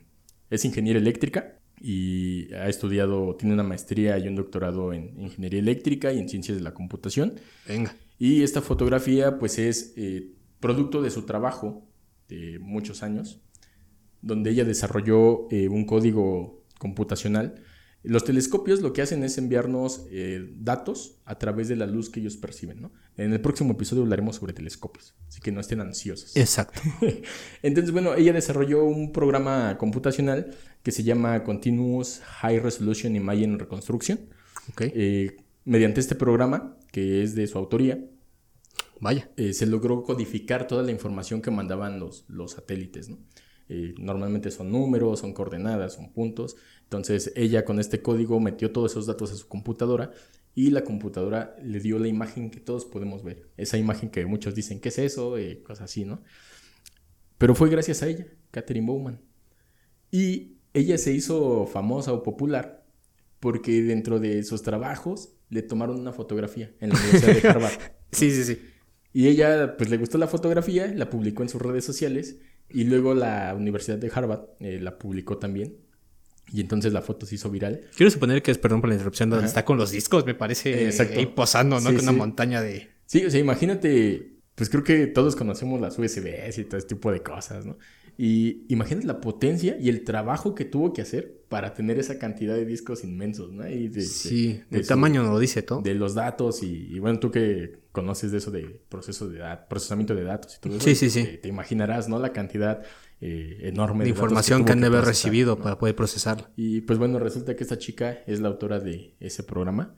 es 0.51 0.65
ingeniera 0.65 0.99
eléctrica 0.99 1.59
y 1.81 2.53
ha 2.55 2.69
estudiado, 2.69 3.37
tiene 3.37 3.55
una 3.55 3.63
maestría 3.63 4.19
y 4.19 4.29
un 4.29 4.35
doctorado 4.35 4.93
en 4.93 5.19
ingeniería 5.21 5.61
eléctrica 5.61 6.13
y 6.13 6.19
en 6.19 6.29
ciencias 6.29 6.57
de 6.57 6.65
la 6.65 6.75
computación. 6.75 7.35
Venga. 7.67 7.95
Y 8.19 8.43
esta 8.43 8.63
fotografía, 8.63 9.39
pues, 9.39 9.59
es 9.59 9.93
eh, 9.97 10.33
producto 10.61 11.03
de 11.03 11.11
su 11.11 11.23
trabajo 11.23 11.88
de 12.29 12.59
muchos 12.59 13.03
años 13.03 13.41
donde 14.23 14.51
ella 14.51 14.65
desarrolló 14.65 15.49
eh, 15.51 15.69
un 15.69 15.85
código 15.85 16.65
computacional. 16.79 17.63
Los 18.05 18.25
telescopios 18.25 18.81
lo 18.81 18.93
que 18.93 19.03
hacen 19.03 19.25
es 19.25 19.39
enviarnos 19.39 20.07
eh, 20.11 20.53
datos 20.57 21.21
a 21.25 21.37
través 21.39 21.69
de 21.69 21.77
la 21.77 21.87
luz 21.87 22.11
que 22.11 22.21
ellos 22.21 22.37
perciben. 22.37 22.81
¿no? 22.81 22.93
En 23.17 23.33
el 23.33 23.41
próximo 23.41 23.73
episodio 23.73 24.03
hablaremos 24.05 24.37
sobre 24.37 24.53
telescopios, 24.53 25.15
así 25.27 25.41
que 25.41 25.51
no 25.51 25.61
estén 25.61 25.81
ansiosos. 25.81 26.37
Exacto. 26.37 26.81
Entonces, 27.63 27.93
bueno, 27.93 28.15
ella 28.15 28.33
desarrolló 28.33 28.85
un 28.85 29.13
programa 29.13 29.77
computacional 29.79 30.55
que 30.83 30.93
se 30.93 31.03
llama 31.03 31.43
Continuous 31.43 32.21
High 32.21 32.61
Resolution 32.61 33.17
Imaging 33.17 33.59
Reconstruction. 33.59 34.21
Okay. 34.73 34.93
Eh, 34.95 35.37
mediante 35.65 36.01
este 36.01 36.15
programa, 36.15 36.77
que 36.93 37.23
es 37.23 37.35
de 37.35 37.47
su 37.47 37.59
autoría, 37.59 37.99
Vaya. 39.01 39.31
se 39.53 39.67
logró 39.67 40.03
codificar 40.03 40.67
toda 40.67 40.83
la 40.83 40.91
información 40.91 41.41
que 41.41 41.51
mandaban 41.51 42.01
los, 42.01 42.25
los 42.29 42.53
satélites. 42.53 43.09
¿no? 43.09 43.19
Eh, 43.69 43.95
normalmente 43.99 44.51
son 44.51 44.73
números, 44.73 45.21
son 45.21 45.33
coordenadas, 45.33 45.95
son 45.95 46.13
puntos. 46.13 46.57
Entonces 46.85 47.33
ella 47.37 47.65
con 47.65 47.79
este 47.79 48.01
código 48.01 48.41
metió 48.41 48.73
todos 48.73 48.93
esos 48.93 49.07
datos 49.07 49.33
a 49.33 49.37
su 49.37 49.47
computadora 49.47 50.11
y 50.55 50.71
la 50.71 50.83
computadora 50.83 51.55
le 51.63 51.79
dio 51.81 51.99
la 51.99 52.09
imagen 52.09 52.51
que 52.51 52.61
todos 52.61 52.87
podemos 52.87 53.23
ver. 53.23 53.51
Esa 53.57 53.77
imagen 53.77 54.11
que 54.11 54.25
muchos 54.27 54.55
dicen, 54.55 54.81
¿qué 54.81 54.89
es 54.89 54.99
eso? 54.99 55.37
Eh, 55.37 55.63
cosas 55.63 55.85
así, 55.85 56.05
¿no? 56.05 56.23
Pero 57.37 57.55
fue 57.55 57.69
gracias 57.69 58.03
a 58.03 58.09
ella, 58.09 58.27
Catherine 58.51 58.87
Bowman. 58.87 59.21
Y 60.11 60.57
ella 60.73 60.99
se 60.99 61.13
hizo 61.13 61.67
famosa 61.67 62.13
o 62.13 62.23
popular 62.23 62.87
porque 63.39 63.83
dentro 63.83 64.19
de 64.19 64.43
sus 64.43 64.63
trabajos 64.63 65.31
le 65.51 65.63
tomaron 65.63 66.01
una 66.01 66.13
fotografía 66.13 66.75
en 66.81 66.91
la 66.91 66.97
Universidad 66.97 67.35
de 67.35 67.49
Harvard. 67.49 67.79
sí, 68.11 68.31
sí, 68.33 68.45
sí. 68.45 68.59
Y 69.13 69.29
ella 69.29 69.77
pues 69.77 69.91
le 69.91 69.97
gustó 69.97 70.19
la 70.19 70.27
fotografía, 70.27 70.87
la 70.95 71.11
publicó 71.11 71.43
en 71.43 71.49
sus 71.49 71.61
redes 71.61 71.85
sociales 71.85 72.37
y 72.69 72.85
luego 72.85 73.15
la 73.15 73.55
Universidad 73.57 73.99
de 73.99 74.11
Harvard 74.15 74.43
eh, 74.61 74.79
la 74.81 74.99
publicó 74.99 75.39
también. 75.39 75.77
Y 76.51 76.61
entonces 76.61 76.93
la 76.93 77.03
foto 77.03 77.27
se 77.27 77.35
hizo 77.35 77.51
viral. 77.51 77.83
Quiero 77.95 78.11
suponer 78.11 78.43
que 78.43 78.51
es, 78.51 78.59
perdón 78.59 78.81
por 78.81 78.89
la 78.89 78.95
interrupción, 78.95 79.29
donde 79.29 79.47
está 79.47 79.65
con 79.65 79.77
los 79.77 79.91
discos, 79.91 80.25
me 80.25 80.35
parece, 80.35 80.87
Exacto. 80.87 81.19
ahí 81.19 81.27
posando, 81.27 81.79
¿no? 81.81 81.93
con 81.93 82.01
una 82.01 82.13
montaña 82.13 82.63
de... 82.63 82.89
Sí, 83.05 83.25
o 83.25 83.31
sea, 83.31 83.41
imagínate, 83.41 84.39
pues 84.55 84.71
creo 84.71 84.83
que 84.83 85.07
todos 85.07 85.37
conocemos 85.37 85.81
las 85.81 85.99
USBs 85.99 86.59
y 86.59 86.65
todo 86.65 86.79
este 86.79 86.95
tipo 86.95 87.13
de 87.13 87.23
cosas, 87.23 87.67
¿no? 87.67 87.79
Y 88.21 88.67
imagínate 88.69 89.07
la 89.07 89.21
potencia 89.21 89.77
y 89.79 89.89
el 89.89 90.03
trabajo 90.03 90.53
que 90.57 90.65
tuvo 90.65 90.93
que 90.93 91.03
hacer 91.03 91.41
para 91.49 91.73
tener 91.73 92.01
esa 92.01 92.19
cantidad 92.19 92.57
de 92.57 92.67
discos 92.67 93.05
inmensos, 93.05 93.53
¿no? 93.53 93.67
Y 93.69 93.87
de, 93.87 94.03
sí, 94.03 94.61
el 94.73 94.85
tamaño 94.89 95.23
no 95.23 95.31
lo 95.31 95.39
dice 95.39 95.63
todo. 95.63 95.83
De 95.83 95.95
los 95.95 96.17
datos 96.17 96.65
y, 96.65 96.99
bueno, 96.99 97.21
tú 97.21 97.31
que 97.31 97.79
conoces 97.93 98.33
de 98.33 98.39
eso 98.39 98.51
de 98.51 98.83
proceso 98.89 99.29
de 99.29 99.41
procesamiento 99.71 100.17
de 100.17 100.25
datos 100.25 100.57
y 100.57 100.61
todo 100.61 100.75
eso. 100.75 100.85
Sí, 100.85 100.97
sí, 100.97 101.11
sí. 101.11 101.39
Te, 101.41 101.49
imaginarás, 101.49 102.09
¿no? 102.09 102.19
La 102.19 102.33
cantidad 102.33 102.83
eh, 103.21 103.61
enorme 103.63 104.03
de, 104.03 104.11
información 104.11 104.65
que, 104.65 104.73
han 104.73 104.81
de 104.81 104.89
haber 104.89 105.05
recibido 105.05 105.57
para 105.61 105.79
poder 105.79 105.95
procesarla. 105.95 106.51
Y 106.57 106.81
pues 106.81 106.99
bueno, 106.99 107.21
resulta 107.21 107.55
que 107.55 107.63
esta 107.63 107.79
chica 107.79 108.19
es 108.27 108.41
la 108.41 108.49
autora 108.49 108.81
de 108.81 109.15
ese 109.21 109.45
programa. 109.45 109.95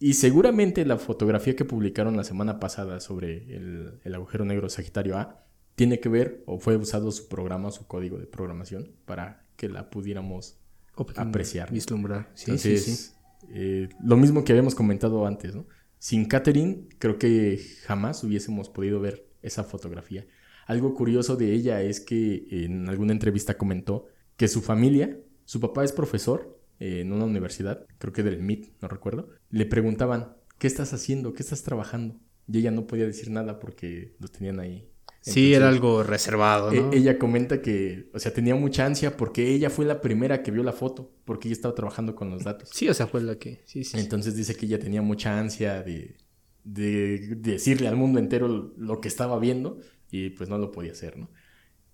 Y 0.00 0.14
seguramente 0.14 0.84
la 0.84 0.98
fotografía 0.98 1.54
que 1.54 1.64
publicaron 1.64 2.16
la 2.16 2.24
semana 2.24 2.58
pasada 2.58 2.98
sobre 2.98 3.54
el, 3.54 4.00
el 4.02 4.14
agujero 4.16 4.44
negro 4.44 4.68
Sagitario 4.68 5.16
A 5.16 5.39
tiene 5.80 5.98
que 5.98 6.10
ver 6.10 6.42
o 6.44 6.58
fue 6.58 6.76
usado 6.76 7.10
su 7.10 7.26
programa, 7.26 7.70
su 7.70 7.86
código 7.86 8.18
de 8.18 8.26
programación 8.26 8.92
para 9.06 9.46
que 9.56 9.66
la 9.66 9.88
pudiéramos 9.88 10.58
apreciar. 11.16 11.72
Vislumbrar. 11.72 12.30
Sí, 12.34 12.58
sí, 12.58 12.76
sí. 12.76 13.12
Eh, 13.48 13.88
lo 14.04 14.18
mismo 14.18 14.44
que 14.44 14.52
habíamos 14.52 14.74
comentado 14.74 15.24
antes, 15.24 15.54
¿no? 15.54 15.66
Sin 15.98 16.26
Catherine, 16.26 16.86
creo 16.98 17.18
que 17.18 17.58
jamás 17.86 18.22
hubiésemos 18.22 18.68
podido 18.68 19.00
ver 19.00 19.26
esa 19.40 19.64
fotografía. 19.64 20.26
Algo 20.66 20.92
curioso 20.92 21.36
de 21.36 21.50
ella 21.54 21.80
es 21.80 22.00
que 22.00 22.46
en 22.50 22.86
alguna 22.90 23.12
entrevista 23.12 23.56
comentó 23.56 24.04
que 24.36 24.48
su 24.48 24.60
familia, 24.60 25.18
su 25.46 25.60
papá 25.60 25.82
es 25.82 25.92
profesor 25.92 26.60
en 26.78 27.10
una 27.10 27.24
universidad, 27.24 27.86
creo 27.96 28.12
que 28.12 28.22
del 28.22 28.42
MIT, 28.42 28.82
no 28.82 28.88
recuerdo, 28.88 29.30
le 29.48 29.64
preguntaban, 29.64 30.36
¿qué 30.58 30.66
estás 30.66 30.92
haciendo? 30.92 31.32
¿Qué 31.32 31.42
estás 31.42 31.62
trabajando? 31.62 32.20
Y 32.46 32.58
ella 32.58 32.70
no 32.70 32.86
podía 32.86 33.06
decir 33.06 33.30
nada 33.30 33.58
porque 33.58 34.14
los 34.18 34.30
tenían 34.30 34.60
ahí 34.60 34.90
sí, 35.20 35.54
era 35.54 35.68
algo 35.68 36.02
reservado, 36.02 36.72
¿no? 36.72 36.92
E-, 36.92 36.96
ella 36.98 37.18
comenta 37.18 37.60
que, 37.60 38.10
o 38.12 38.18
sea, 38.18 38.32
tenía 38.32 38.54
mucha 38.54 38.86
ansia 38.86 39.16
porque 39.16 39.54
ella 39.54 39.70
fue 39.70 39.84
la 39.84 40.00
primera 40.00 40.42
que 40.42 40.50
vio 40.50 40.62
la 40.62 40.72
foto, 40.72 41.12
porque 41.24 41.48
ella 41.48 41.54
estaba 41.54 41.74
trabajando 41.74 42.14
con 42.14 42.30
los 42.30 42.44
datos. 42.44 42.70
Sí, 42.72 42.88
o 42.88 42.94
sea, 42.94 43.06
fue 43.06 43.22
la 43.22 43.36
que, 43.36 43.62
sí, 43.64 43.84
sí. 43.84 43.98
Entonces 43.98 44.34
dice 44.34 44.54
que 44.54 44.66
ella 44.66 44.78
tenía 44.78 45.02
mucha 45.02 45.38
ansia 45.38 45.82
de, 45.82 46.16
de, 46.64 47.36
decirle 47.36 47.88
al 47.88 47.96
mundo 47.96 48.18
entero 48.18 48.72
lo 48.76 49.00
que 49.00 49.08
estaba 49.08 49.38
viendo 49.38 49.78
y 50.10 50.30
pues 50.30 50.48
no 50.48 50.58
lo 50.58 50.72
podía 50.72 50.92
hacer, 50.92 51.16
¿no? 51.16 51.30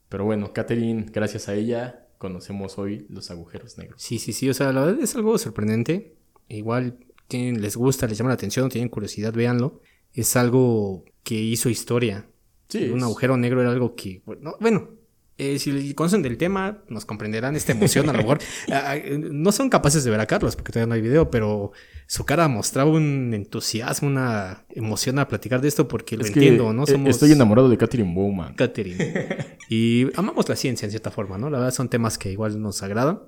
Pero 0.08 0.24
bueno, 0.24 0.52
Catherine, 0.52 1.06
gracias 1.12 1.48
a 1.48 1.54
ella, 1.54 2.06
conocemos 2.18 2.78
hoy 2.78 3.06
los 3.08 3.30
agujeros 3.30 3.76
negros. 3.76 4.00
Sí, 4.00 4.18
sí, 4.18 4.32
sí, 4.32 4.48
o 4.48 4.54
sea, 4.54 4.72
la 4.72 4.84
verdad 4.84 5.02
es 5.02 5.16
algo 5.16 5.36
sorprendente. 5.36 6.14
Igual 6.48 6.98
tienen, 7.26 7.60
les 7.60 7.76
gusta, 7.76 8.06
les 8.06 8.16
llama 8.16 8.30
la 8.30 8.34
atención, 8.34 8.68
tienen 8.68 8.88
curiosidad, 8.88 9.32
véanlo. 9.32 9.80
Es 10.12 10.36
algo 10.36 11.04
que 11.24 11.34
hizo 11.34 11.68
historia 11.68 12.28
un 12.74 13.02
agujero 13.02 13.36
negro 13.36 13.60
era 13.60 13.70
algo 13.70 13.94
que, 13.94 14.22
bueno, 14.24 14.90
eh, 15.38 15.58
si 15.58 15.92
conocen 15.92 16.22
del 16.22 16.38
tema, 16.38 16.82
nos 16.88 17.04
comprenderán 17.04 17.56
esta 17.56 17.72
emoción 17.72 18.08
a 18.08 18.12
lo 18.12 18.18
mejor. 18.18 18.38
Ah, 18.72 18.94
ah, 18.94 18.96
no 19.16 19.52
son 19.52 19.68
capaces 19.68 20.02
de 20.02 20.10
ver 20.10 20.20
a 20.20 20.26
Carlos 20.26 20.56
porque 20.56 20.72
todavía 20.72 20.88
no 20.88 20.94
hay 20.94 21.00
video, 21.00 21.30
pero 21.30 21.72
su 22.06 22.24
cara 22.24 22.48
mostraba 22.48 22.90
un 22.90 23.32
entusiasmo, 23.32 24.08
una 24.08 24.64
emoción 24.70 25.18
a 25.18 25.28
platicar 25.28 25.60
de 25.60 25.68
esto 25.68 25.86
porque 25.86 26.16
lo 26.16 26.26
entiendo, 26.26 26.72
¿no? 26.72 26.84
E-, 26.84 27.08
estoy 27.10 27.32
enamorado 27.32 27.68
de 27.68 27.76
Catherine 27.76 28.12
Bowman. 28.12 28.54
Catherine. 28.54 29.56
y 29.68 30.08
amamos 30.16 30.48
la 30.48 30.56
ciencia 30.56 30.86
en 30.86 30.90
cierta 30.90 31.10
forma, 31.10 31.38
¿no? 31.38 31.48
La 31.48 31.58
verdad 31.58 31.72
son 31.72 31.88
temas 31.88 32.18
que 32.18 32.32
igual 32.32 32.60
nos 32.60 32.82
agradan. 32.82 33.20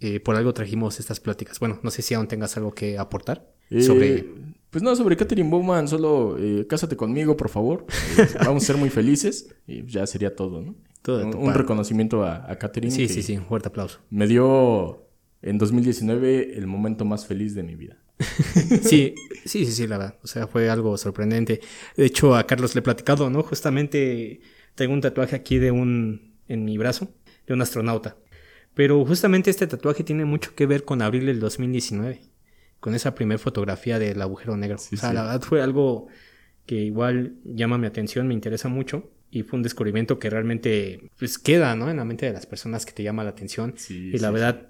Eh, 0.00 0.20
por 0.20 0.36
algo 0.36 0.52
trajimos 0.52 1.00
estas 1.00 1.18
pláticas. 1.18 1.58
Bueno, 1.58 1.80
no 1.82 1.90
sé 1.90 2.02
si 2.02 2.14
aún 2.14 2.28
tengas 2.28 2.56
algo 2.56 2.72
que 2.74 2.98
aportar 2.98 3.50
eh, 3.70 3.82
sobre 3.82 4.26
pues 4.74 4.82
no, 4.82 4.96
sobre 4.96 5.16
Catherine 5.16 5.48
Bowman, 5.48 5.86
solo 5.86 6.36
eh, 6.36 6.66
cásate 6.66 6.96
conmigo, 6.96 7.36
por 7.36 7.48
favor. 7.48 7.86
Eh, 8.18 8.26
vamos 8.44 8.64
a 8.64 8.66
ser 8.66 8.76
muy 8.76 8.90
felices 8.90 9.54
y 9.68 9.86
ya 9.86 10.04
sería 10.04 10.34
todo, 10.34 10.62
¿no? 10.62 10.74
Todo, 11.00 11.24
un, 11.38 11.54
reconocimiento 11.54 12.24
a, 12.24 12.50
a 12.50 12.58
Catherine. 12.58 12.92
Sí, 12.92 13.06
sí, 13.06 13.22
sí, 13.22 13.36
un 13.36 13.44
fuerte 13.44 13.68
aplauso. 13.68 14.00
Me 14.10 14.26
dio 14.26 15.06
en 15.42 15.58
2019 15.58 16.58
el 16.58 16.66
momento 16.66 17.04
más 17.04 17.24
feliz 17.24 17.54
de 17.54 17.62
mi 17.62 17.76
vida. 17.76 17.98
sí, 18.82 19.14
sí, 19.44 19.64
sí, 19.64 19.70
sí, 19.70 19.86
la 19.86 19.96
verdad. 19.96 20.18
O 20.24 20.26
sea, 20.26 20.48
fue 20.48 20.68
algo 20.68 20.98
sorprendente. 20.98 21.60
De 21.96 22.06
hecho, 22.06 22.34
a 22.34 22.44
Carlos 22.44 22.74
le 22.74 22.80
he 22.80 22.82
platicado, 22.82 23.30
¿no? 23.30 23.44
Justamente 23.44 24.40
tengo 24.74 24.92
un 24.92 25.02
tatuaje 25.02 25.36
aquí 25.36 25.58
de 25.58 25.70
un, 25.70 26.34
en 26.48 26.64
mi 26.64 26.78
brazo, 26.78 27.14
de 27.46 27.54
un 27.54 27.62
astronauta. 27.62 28.16
Pero 28.74 29.04
justamente 29.04 29.50
este 29.50 29.68
tatuaje 29.68 30.02
tiene 30.02 30.24
mucho 30.24 30.52
que 30.56 30.66
ver 30.66 30.82
con 30.82 31.00
abril 31.00 31.26
del 31.26 31.38
2019 31.38 32.33
con 32.84 32.94
esa 32.94 33.14
primera 33.14 33.38
fotografía 33.38 33.98
del 33.98 34.20
agujero 34.20 34.58
negro. 34.58 34.76
o 34.76 34.96
sea, 34.98 35.14
la 35.14 35.22
verdad 35.22 35.40
fue 35.40 35.62
algo 35.62 36.08
que 36.66 36.74
igual 36.74 37.36
llama 37.42 37.78
mi 37.78 37.86
atención, 37.86 38.28
me 38.28 38.34
interesa 38.34 38.68
mucho 38.68 39.10
y 39.30 39.42
fue 39.42 39.56
un 39.56 39.62
descubrimiento 39.62 40.18
que 40.18 40.28
realmente 40.28 41.08
pues 41.18 41.38
queda, 41.38 41.74
¿no? 41.76 41.90
En 41.90 41.96
la 41.96 42.04
mente 42.04 42.26
de 42.26 42.34
las 42.34 42.44
personas 42.44 42.84
que 42.84 42.92
te 42.92 43.02
llama 43.02 43.24
la 43.24 43.30
atención. 43.30 43.74
y 43.88 44.18
la 44.18 44.30
verdad, 44.30 44.68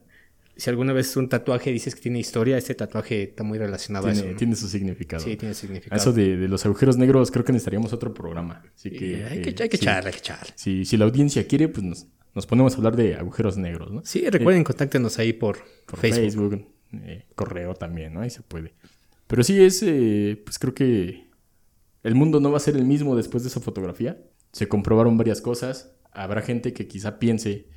si 0.54 0.70
alguna 0.70 0.92
vez 0.92 1.16
un 1.16 1.28
tatuaje 1.28 1.72
dices 1.72 1.96
que 1.96 2.02
tiene 2.02 2.20
historia, 2.20 2.56
este 2.56 2.76
tatuaje 2.76 3.24
está 3.24 3.42
muy 3.42 3.58
relacionado 3.58 4.06
tiene, 4.06 4.20
a 4.20 4.30
eso. 4.30 4.38
Tiene 4.38 4.54
su 4.54 4.68
significado. 4.68 5.24
Sí, 5.24 5.34
tiene 5.36 5.52
significado. 5.52 6.00
eso 6.00 6.12
de, 6.12 6.36
los 6.46 6.64
agujeros 6.64 6.96
negros 6.96 7.32
creo 7.32 7.44
que 7.44 7.50
necesitaríamos 7.50 7.92
otro 7.92 8.14
programa. 8.14 8.62
Así 8.76 8.92
que, 8.92 9.24
hay, 9.24 9.42
que, 9.42 9.60
hay 9.60 9.68
que 9.68 9.76
echar, 9.76 10.06
hay 10.06 10.12
que 10.12 10.18
echar. 10.20 10.46
Si, 10.54 10.84
si 10.84 10.96
la 10.96 11.06
audiencia 11.06 11.44
quiere, 11.48 11.66
pues 11.66 11.82
nos, 11.82 12.06
nos 12.32 12.46
ponemos 12.46 12.74
a 12.74 12.76
hablar 12.76 12.94
de 12.94 13.16
agujeros 13.16 13.56
negros, 13.56 13.90
¿no? 13.90 14.02
Sí, 14.04 14.24
recuerden, 14.30 14.62
eh, 14.62 14.64
contáctenos 14.64 15.18
ahí 15.18 15.32
por, 15.32 15.58
por 15.84 15.98
Facebook 15.98 16.73
eh, 17.04 17.26
correo 17.34 17.74
también, 17.74 18.14
¿no? 18.14 18.20
Ahí 18.20 18.30
se 18.30 18.42
puede. 18.42 18.74
Pero 19.26 19.42
sí 19.42 19.62
es, 19.62 19.82
eh, 19.82 20.40
pues 20.44 20.58
creo 20.58 20.74
que 20.74 21.28
el 22.02 22.14
mundo 22.14 22.40
no 22.40 22.50
va 22.50 22.58
a 22.58 22.60
ser 22.60 22.76
el 22.76 22.84
mismo 22.84 23.16
después 23.16 23.42
de 23.42 23.48
esa 23.48 23.60
fotografía. 23.60 24.22
Se 24.52 24.68
comprobaron 24.68 25.16
varias 25.16 25.40
cosas. 25.40 25.96
Habrá 26.12 26.42
gente 26.42 26.72
que 26.72 26.86
quizá 26.86 27.18
piense, 27.18 27.68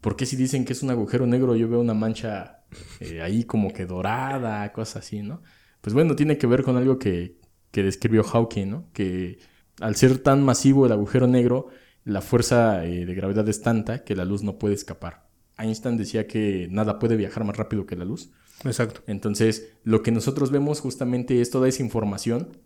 ¿por 0.00 0.16
qué 0.16 0.26
si 0.26 0.36
dicen 0.36 0.64
que 0.64 0.72
es 0.72 0.82
un 0.82 0.90
agujero 0.90 1.26
negro 1.26 1.56
yo 1.56 1.68
veo 1.68 1.80
una 1.80 1.94
mancha 1.94 2.64
eh, 3.00 3.20
ahí 3.20 3.44
como 3.44 3.72
que 3.72 3.86
dorada, 3.86 4.72
cosas 4.72 5.04
así, 5.04 5.22
¿no? 5.22 5.42
Pues 5.80 5.94
bueno, 5.94 6.16
tiene 6.16 6.38
que 6.38 6.46
ver 6.46 6.62
con 6.62 6.76
algo 6.76 6.98
que, 6.98 7.38
que 7.70 7.82
describió 7.82 8.22
Hawking, 8.22 8.70
¿no? 8.70 8.90
Que 8.92 9.38
al 9.80 9.96
ser 9.96 10.18
tan 10.18 10.44
masivo 10.44 10.86
el 10.86 10.92
agujero 10.92 11.26
negro, 11.26 11.68
la 12.04 12.20
fuerza 12.20 12.78
de 12.78 13.14
gravedad 13.14 13.48
es 13.48 13.62
tanta 13.62 14.04
que 14.04 14.16
la 14.16 14.24
luz 14.24 14.42
no 14.42 14.58
puede 14.58 14.74
escapar. 14.74 15.28
Einstein 15.58 15.96
decía 15.96 16.26
que 16.26 16.68
nada 16.70 16.98
puede 16.98 17.16
viajar 17.16 17.44
más 17.44 17.56
rápido 17.56 17.86
que 17.86 17.96
la 17.96 18.04
luz. 18.04 18.32
Exacto. 18.64 19.02
Entonces, 19.06 19.72
lo 19.84 20.02
que 20.02 20.12
nosotros 20.12 20.50
vemos 20.50 20.80
justamente 20.80 21.40
es 21.40 21.50
toda 21.50 21.68
esa 21.68 21.82
información, 21.82 22.58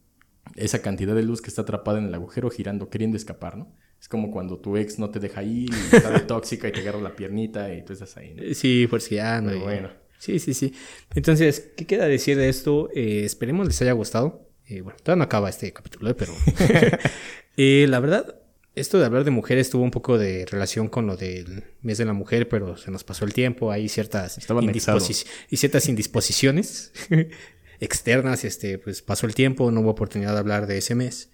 esa 0.55 0.83
cantidad 0.83 1.15
de 1.15 1.23
luz 1.23 1.43
que 1.43 1.49
está 1.49 1.63
atrapada 1.63 1.99
en 1.99 2.07
el 2.07 2.15
agujero 2.15 2.51
girando, 2.51 2.89
queriendo 2.89 3.17
escapar, 3.17 3.57
¿no? 3.57 3.73
Es 4.01 4.09
como 4.09 4.31
cuando 4.31 4.59
tu 4.59 4.77
ex 4.77 4.99
no 4.99 5.11
te 5.11 5.21
deja 5.21 5.43
ir 5.43 5.71
y 5.71 5.97
está 5.97 6.27
tóxica 6.27 6.69
y 6.69 6.73
te 6.73 6.81
agarra 6.81 7.01
la 7.01 7.17
piernita 7.17 7.73
y 7.75 7.85
tú 7.85 7.93
estás 7.95 8.17
ahí. 8.17 8.35
¿no? 8.35 8.43
Sí, 8.55 8.87
pues 8.89 9.09
ya 9.09 9.41
no. 9.41 9.59
bueno. 9.59 9.91
Sí, 10.19 10.39
sí, 10.39 10.55
sí. 10.55 10.75
Entonces, 11.15 11.73
¿qué 11.77 11.87
queda 11.87 12.07
decir 12.07 12.37
de 12.37 12.49
esto? 12.49 12.91
Eh, 12.95 13.25
esperemos 13.25 13.67
les 13.67 13.81
haya 13.83 13.93
gustado. 13.93 14.51
Eh, 14.67 14.81
bueno, 14.81 14.99
todavía 15.03 15.19
no 15.19 15.25
acaba 15.25 15.49
este 15.49 15.73
capítulo, 15.73 16.11
¿eh? 16.11 16.15
pero 16.15 16.33
la 17.57 18.01
verdad, 18.01 18.41
esto 18.77 18.99
de 18.99 19.07
hablar 19.07 19.25
de 19.25 19.31
mujeres 19.31 19.71
tuvo 19.71 19.83
un 19.83 19.91
poco 19.91 20.19
de 20.19 20.45
relación 20.45 20.89
con 20.89 21.07
lo 21.07 21.17
del 21.17 21.65
mes 21.81 21.97
de 21.97 22.05
la 22.05 22.13
mujer, 22.13 22.47
pero 22.49 22.77
se 22.77 22.91
nos 22.91 23.05
pasó 23.05 23.25
el 23.25 23.33
tiempo, 23.33 23.73
hay 23.73 23.89
ciertas 23.89 24.37
y 24.37 25.57
ciertas 25.57 25.89
indisposiciones 25.89 26.93
externas, 27.81 28.45
este, 28.45 28.79
pues 28.79 29.01
pasó 29.01 29.27
el 29.27 29.35
tiempo, 29.35 29.71
no 29.71 29.81
hubo 29.81 29.91
oportunidad 29.91 30.35
de 30.35 30.39
hablar 30.39 30.67
de 30.67 30.77
ese 30.77 30.95
mes. 30.95 31.31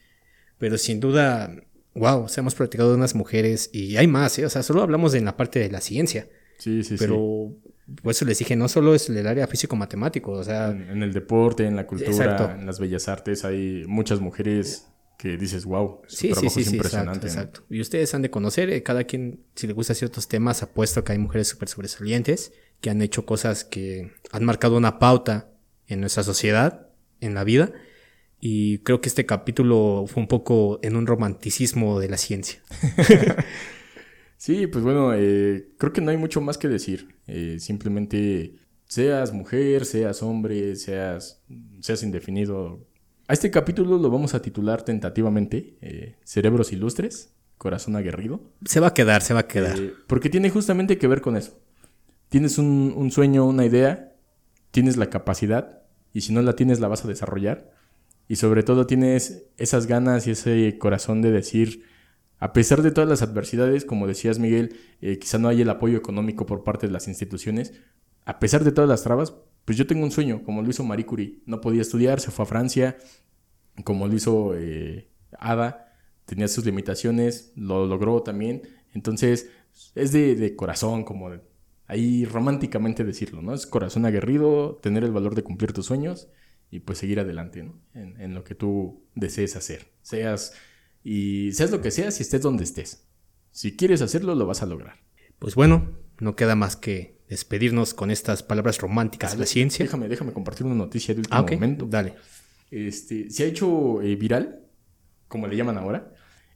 Pero 0.58 0.78
sin 0.78 1.00
duda, 1.00 1.52
wow, 1.94 2.28
se 2.28 2.40
hemos 2.40 2.54
platicado 2.54 2.90
de 2.90 2.96
unas 2.96 3.16
mujeres 3.16 3.70
y 3.72 3.96
hay 3.96 4.06
más, 4.06 4.38
¿eh? 4.38 4.46
o 4.46 4.50
sea, 4.50 4.62
solo 4.62 4.82
hablamos 4.82 5.10
de 5.10 5.20
la 5.20 5.36
parte 5.36 5.58
de 5.58 5.70
la 5.70 5.80
ciencia. 5.80 6.28
Sí, 6.58 6.84
sí, 6.84 6.94
pero 6.96 7.56
por 8.04 8.12
eso 8.12 8.24
les 8.24 8.38
dije, 8.38 8.54
no 8.54 8.68
solo 8.68 8.94
es 8.94 9.10
el 9.10 9.26
área 9.26 9.48
físico-matemático, 9.48 10.30
o 10.30 10.44
sea... 10.44 10.70
En, 10.70 11.02
el 11.02 11.12
deporte, 11.12 11.66
en 11.66 11.74
la 11.74 11.88
cultura, 11.88 12.56
en 12.56 12.66
las 12.66 12.78
bellas 12.78 13.08
artes, 13.08 13.44
hay 13.44 13.82
muchas 13.88 14.20
mujeres 14.20 14.91
que 15.22 15.36
dices, 15.36 15.66
wow, 15.66 16.00
su 16.08 16.16
sí, 16.16 16.28
trabajo 16.30 16.50
sí, 16.50 16.64
sí, 16.64 16.68
es 16.68 16.72
impresionante. 16.72 17.28
Exacto, 17.28 17.62
Y 17.70 17.80
ustedes 17.80 18.12
han 18.12 18.22
de 18.22 18.30
conocer, 18.30 18.70
eh, 18.70 18.82
cada 18.82 19.04
quien, 19.04 19.44
si 19.54 19.68
le 19.68 19.72
gusta 19.72 19.94
ciertos 19.94 20.26
temas, 20.26 20.64
apuesto 20.64 21.04
que 21.04 21.12
hay 21.12 21.18
mujeres 21.18 21.46
súper 21.46 21.68
sobresalientes 21.68 22.52
que 22.80 22.90
han 22.90 23.00
hecho 23.02 23.24
cosas 23.24 23.62
que 23.62 24.10
han 24.32 24.44
marcado 24.44 24.76
una 24.76 24.98
pauta 24.98 25.52
en 25.86 26.00
nuestra 26.00 26.24
sociedad, 26.24 26.88
en 27.20 27.34
la 27.34 27.44
vida. 27.44 27.72
Y 28.40 28.78
creo 28.78 29.00
que 29.00 29.08
este 29.08 29.24
capítulo 29.24 30.06
fue 30.08 30.24
un 30.24 30.26
poco 30.26 30.80
en 30.82 30.96
un 30.96 31.06
romanticismo 31.06 32.00
de 32.00 32.08
la 32.08 32.16
ciencia. 32.16 32.60
sí, 34.36 34.66
pues 34.66 34.82
bueno, 34.82 35.14
eh, 35.14 35.68
creo 35.78 35.92
que 35.92 36.00
no 36.00 36.10
hay 36.10 36.16
mucho 36.16 36.40
más 36.40 36.58
que 36.58 36.66
decir. 36.66 37.14
Eh, 37.28 37.58
simplemente 37.60 38.56
seas 38.86 39.32
mujer, 39.32 39.84
seas 39.84 40.20
hombre, 40.20 40.74
seas, 40.74 41.40
seas 41.78 42.02
indefinido, 42.02 42.84
a 43.32 43.34
este 43.34 43.50
capítulo 43.50 43.96
lo 43.96 44.10
vamos 44.10 44.34
a 44.34 44.42
titular 44.42 44.82
tentativamente 44.82 45.78
eh, 45.80 46.16
Cerebros 46.22 46.70
Ilustres, 46.70 47.32
Corazón 47.56 47.96
Aguerrido. 47.96 48.42
Se 48.66 48.78
va 48.78 48.88
a 48.88 48.94
quedar, 48.94 49.22
se 49.22 49.32
va 49.32 49.40
a 49.40 49.48
quedar. 49.48 49.78
Eh, 49.78 49.94
porque 50.06 50.28
tiene 50.28 50.50
justamente 50.50 50.98
que 50.98 51.08
ver 51.08 51.22
con 51.22 51.38
eso. 51.38 51.58
tienes 52.28 52.58
un, 52.58 52.92
un 52.94 53.10
sueño, 53.10 53.46
una 53.46 53.64
idea, 53.64 54.12
tienes 54.70 54.98
la 54.98 55.08
capacidad 55.08 55.80
y 56.12 56.20
si 56.20 56.34
no 56.34 56.42
la 56.42 56.56
tienes 56.56 56.78
la 56.78 56.88
vas 56.88 57.06
a 57.06 57.08
desarrollar 57.08 57.72
y 58.28 58.36
sobre 58.36 58.64
todo 58.64 58.86
tienes 58.86 59.46
esas 59.56 59.86
ganas 59.86 60.26
y 60.26 60.32
ese 60.32 60.76
corazón 60.78 61.22
de 61.22 61.30
decir, 61.30 61.86
a 62.38 62.52
pesar 62.52 62.82
de 62.82 62.90
todas 62.90 63.08
las 63.08 63.22
adversidades, 63.22 63.86
como 63.86 64.06
decías 64.06 64.40
Miguel, 64.40 64.76
eh, 65.00 65.18
quizá 65.18 65.38
no 65.38 65.48
hay 65.48 65.62
el 65.62 65.70
apoyo 65.70 65.96
económico 65.96 66.44
por 66.44 66.64
parte 66.64 66.86
de 66.86 66.92
las 66.92 67.08
instituciones, 67.08 67.72
a 68.26 68.38
pesar 68.38 68.62
de 68.62 68.72
todas 68.72 68.90
las 68.90 69.02
trabas, 69.02 69.32
pues 69.64 69.78
yo 69.78 69.86
tengo 69.86 70.04
un 70.04 70.10
sueño, 70.10 70.42
como 70.44 70.62
lo 70.62 70.70
hizo 70.70 70.84
Marie 70.84 71.06
Curie. 71.06 71.38
No 71.46 71.60
podía 71.60 71.82
estudiar, 71.82 72.20
se 72.20 72.30
fue 72.30 72.44
a 72.44 72.46
Francia, 72.46 72.96
como 73.84 74.06
lo 74.06 74.14
hizo 74.14 74.54
eh, 74.56 75.08
Ada, 75.38 75.94
tenía 76.24 76.48
sus 76.48 76.64
limitaciones, 76.64 77.52
lo 77.56 77.86
logró 77.86 78.22
también. 78.22 78.62
Entonces, 78.94 79.50
es 79.94 80.12
de, 80.12 80.34
de 80.34 80.56
corazón, 80.56 81.04
como 81.04 81.30
ahí 81.86 82.24
románticamente 82.24 83.04
decirlo, 83.04 83.42
¿no? 83.42 83.54
Es 83.54 83.66
corazón 83.66 84.06
aguerrido, 84.06 84.76
tener 84.82 85.04
el 85.04 85.12
valor 85.12 85.34
de 85.34 85.42
cumplir 85.42 85.72
tus 85.72 85.86
sueños 85.86 86.28
y 86.70 86.80
pues 86.80 86.98
seguir 86.98 87.20
adelante, 87.20 87.62
¿no? 87.62 87.78
En, 87.94 88.34
lo 88.34 88.44
que 88.44 88.54
tú 88.54 89.04
desees 89.14 89.56
hacer. 89.56 89.92
Seas, 90.00 90.54
y 91.04 91.52
seas 91.52 91.70
lo 91.70 91.82
que 91.82 91.90
seas 91.90 92.18
y 92.18 92.22
estés 92.22 92.40
donde 92.40 92.64
estés. 92.64 93.06
Si 93.50 93.76
quieres 93.76 94.00
hacerlo, 94.00 94.34
lo 94.34 94.46
vas 94.46 94.62
a 94.62 94.66
lograr. 94.66 94.96
Pues 95.38 95.54
bueno, 95.54 95.90
no 96.18 96.34
queda 96.34 96.54
más 96.56 96.76
que 96.76 97.20
despedirnos 97.32 97.94
con 97.94 98.10
estas 98.10 98.42
palabras 98.42 98.78
románticas 98.78 99.32
de 99.32 99.38
la 99.38 99.46
ciencia. 99.46 99.84
Déjame, 99.84 100.06
déjame 100.06 100.32
compartir 100.32 100.66
una 100.66 100.74
noticia 100.74 101.14
de 101.14 101.20
último 101.20 101.38
ah, 101.38 101.50
momento. 101.50 101.86
Dale. 101.86 102.14
Este, 102.70 103.30
se 103.30 103.44
ha 103.44 103.46
hecho 103.46 104.02
eh, 104.02 104.16
viral, 104.16 104.60
como 105.28 105.46
le 105.46 105.56
llaman 105.56 105.78
ahora, 105.78 106.12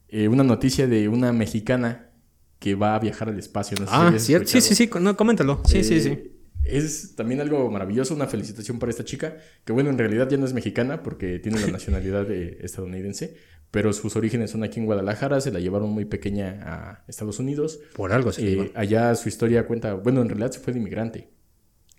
eh, 0.07 0.27
una 0.27 0.43
noticia 0.43 0.87
de 0.87 1.09
una 1.09 1.33
mexicana 1.33 2.11
que 2.59 2.75
va 2.75 2.95
a 2.95 2.99
viajar 2.99 3.29
al 3.29 3.39
espacio. 3.39 3.75
ah, 3.87 4.13
sí, 4.17 4.35
sí, 4.45 4.61
sí, 4.61 4.89
no, 5.01 5.17
coméntalo. 5.17 5.63
Sí, 5.65 5.83
sí, 5.83 5.99
sí. 5.99 6.09
Eh, 6.09 6.33
es 6.63 7.15
también 7.15 7.41
algo 7.41 7.71
maravilloso, 7.71 8.13
una 8.13 8.27
felicitación 8.27 8.77
para 8.77 8.91
esta 8.91 9.03
chica, 9.03 9.37
que 9.65 9.73
bueno, 9.73 9.89
en 9.89 9.97
realidad 9.97 10.29
ya 10.29 10.37
no 10.37 10.45
es 10.45 10.53
mexicana 10.53 11.01
porque 11.01 11.39
tiene 11.39 11.59
la 11.59 11.67
nacionalidad 11.67 12.29
estadounidense, 12.29 13.35
pero 13.71 13.93
sus 13.93 14.15
orígenes 14.15 14.51
son 14.51 14.63
aquí 14.63 14.79
en 14.79 14.85
Guadalajara, 14.85 15.41
se 15.41 15.51
la 15.51 15.59
llevaron 15.59 15.89
muy 15.89 16.05
pequeña 16.05 16.59
a 16.63 17.03
Estados 17.07 17.39
Unidos. 17.39 17.79
Por 17.95 18.13
algo 18.13 18.31
se 18.31 18.53
eh, 18.53 18.71
Allá 18.75 19.13
su 19.15 19.29
historia 19.29 19.67
cuenta, 19.67 19.93
bueno, 19.93 20.21
en 20.21 20.29
realidad 20.29 20.51
se 20.51 20.59
fue 20.59 20.73
de 20.73 20.79
inmigrante. 20.79 21.31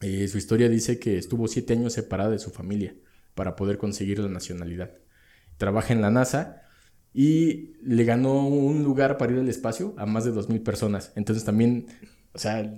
Eh, 0.01 0.29
su 0.29 0.39
historia 0.39 0.69
dice 0.69 0.99
que 0.99 1.19
estuvo 1.19 1.49
siete 1.49 1.73
años 1.73 1.93
separada 1.93 2.31
de 2.31 2.39
su 2.39 2.51
familia 2.51 2.95
para 3.35 3.57
poder 3.57 3.79
conseguir 3.79 4.19
la 4.19 4.29
nacionalidad. 4.29 4.93
Trabaja 5.57 5.93
en 5.93 6.01
la 6.01 6.11
NASA 6.11 6.63
y 7.13 7.73
le 7.83 8.05
ganó 8.05 8.47
un 8.47 8.85
lugar 8.85 9.19
para 9.19 9.33
ir 9.33 9.39
al 9.39 9.49
espacio 9.49 9.95
a 9.97 10.07
más 10.07 10.25
de 10.25 10.33
2.000 10.33 10.63
personas. 10.63 11.13
Entonces 11.17 11.45
también 11.45 11.87
o 12.39 12.41
sea, 12.41 12.73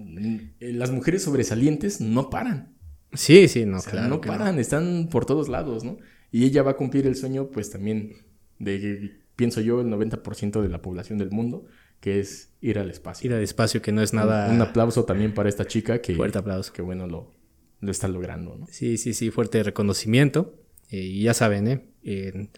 las 0.59 0.91
mujeres 0.91 1.23
sobresalientes 1.23 2.01
no 2.01 2.31
paran. 2.31 2.77
Sí, 3.13 3.47
sí, 3.47 3.67
no, 3.67 3.81
claro. 3.81 4.09
No 4.09 4.21
paran, 4.23 4.59
están 4.59 5.09
por 5.11 5.27
todos 5.27 5.51
lados, 5.51 5.85
¿no? 5.85 5.99
Y 6.31 6.47
ella 6.47 6.63
va 6.63 6.71
a 6.71 6.77
cumplir 6.77 7.07
el 7.07 7.15
sueño, 7.17 7.51
pues 7.51 7.71
también, 7.71 8.15
de, 8.61 9.19
pienso 9.35 9.61
yo, 9.61 9.81
el 9.81 9.89
90% 9.89 10.63
de 10.63 10.69
la 10.69 10.81
población 10.81 11.19
del 11.19 11.31
mundo, 11.31 11.67
que 12.01 12.21
es 12.21 12.53
ir 12.61 12.79
al 12.79 12.91
espacio. 12.91 13.29
Ir 13.29 13.35
al 13.35 13.43
espacio, 13.43 13.83
que 13.83 13.91
no 13.91 14.03
es 14.03 14.15
nada... 14.15 14.49
Un, 14.53 14.61
aplauso 14.61 15.05
también 15.05 15.35
para 15.35 15.49
esta 15.49 15.67
chica 15.67 16.01
que... 16.01 16.15
Fuerte 16.15 16.39
aplauso. 16.39 16.73
Que 16.73 16.83
bueno, 16.83 17.09
lo, 17.09 17.33
lo 17.81 17.91
está 17.91 18.07
logrando, 18.07 18.57
¿no? 18.57 18.67
Sí, 18.71 18.97
sí, 18.97 19.13
sí, 19.13 19.31
fuerte 19.31 19.63
reconocimiento. 19.63 20.55
Eh, 20.91 20.99
y 20.99 21.23
ya 21.23 21.35
saben, 21.35 21.69
¿eh? 21.69 21.85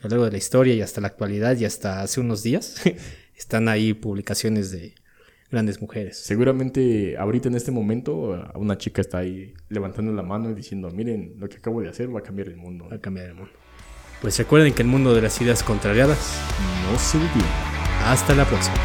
a 0.00 0.05
lo 0.05 0.11
largo 0.11 0.24
de 0.26 0.32
la 0.32 0.38
historia 0.38 0.74
y 0.74 0.82
hasta 0.82 1.00
la 1.00 1.09
actualidad 1.09 1.57
y 1.59 1.64
hasta 1.64 2.03
hace 2.03 2.20
unos 2.20 2.42
días, 2.42 2.82
están 3.36 3.68
ahí 3.68 3.94
publicaciones 3.94 4.70
de 4.70 4.94
grandes 5.50 5.80
mujeres. 5.82 6.16
Seguramente 6.16 7.16
ahorita 7.18 7.48
en 7.48 7.57
este 7.57 7.70
momento 7.70 8.50
una 8.55 8.78
chica 8.78 9.03
está 9.03 9.18
ahí 9.18 9.53
levantando 9.68 10.12
la 10.12 10.22
mano 10.22 10.50
y 10.50 10.55
diciendo, 10.55 10.90
miren, 10.90 11.34
lo 11.38 11.48
que 11.48 11.59
acabo 11.59 11.82
de 11.82 11.88
hacer 11.88 12.14
va 12.14 12.20
a 12.20 12.22
cambiar 12.22 12.48
el 12.48 12.57
mundo. 12.57 12.88
Va 12.90 12.96
a 12.96 13.00
cambiar 13.00 13.26
el 13.26 13.34
mundo. 13.34 13.53
Pues 14.22 14.38
recuerden 14.38 14.72
que 14.72 14.82
el 14.82 14.88
mundo 14.88 15.14
de 15.16 15.20
las 15.20 15.40
ideas 15.40 15.64
contrariadas 15.64 16.38
no 16.88 16.96
se 16.96 17.18
olvida. 17.18 18.06
Hasta 18.06 18.36
la 18.36 18.44
próxima. 18.44 18.76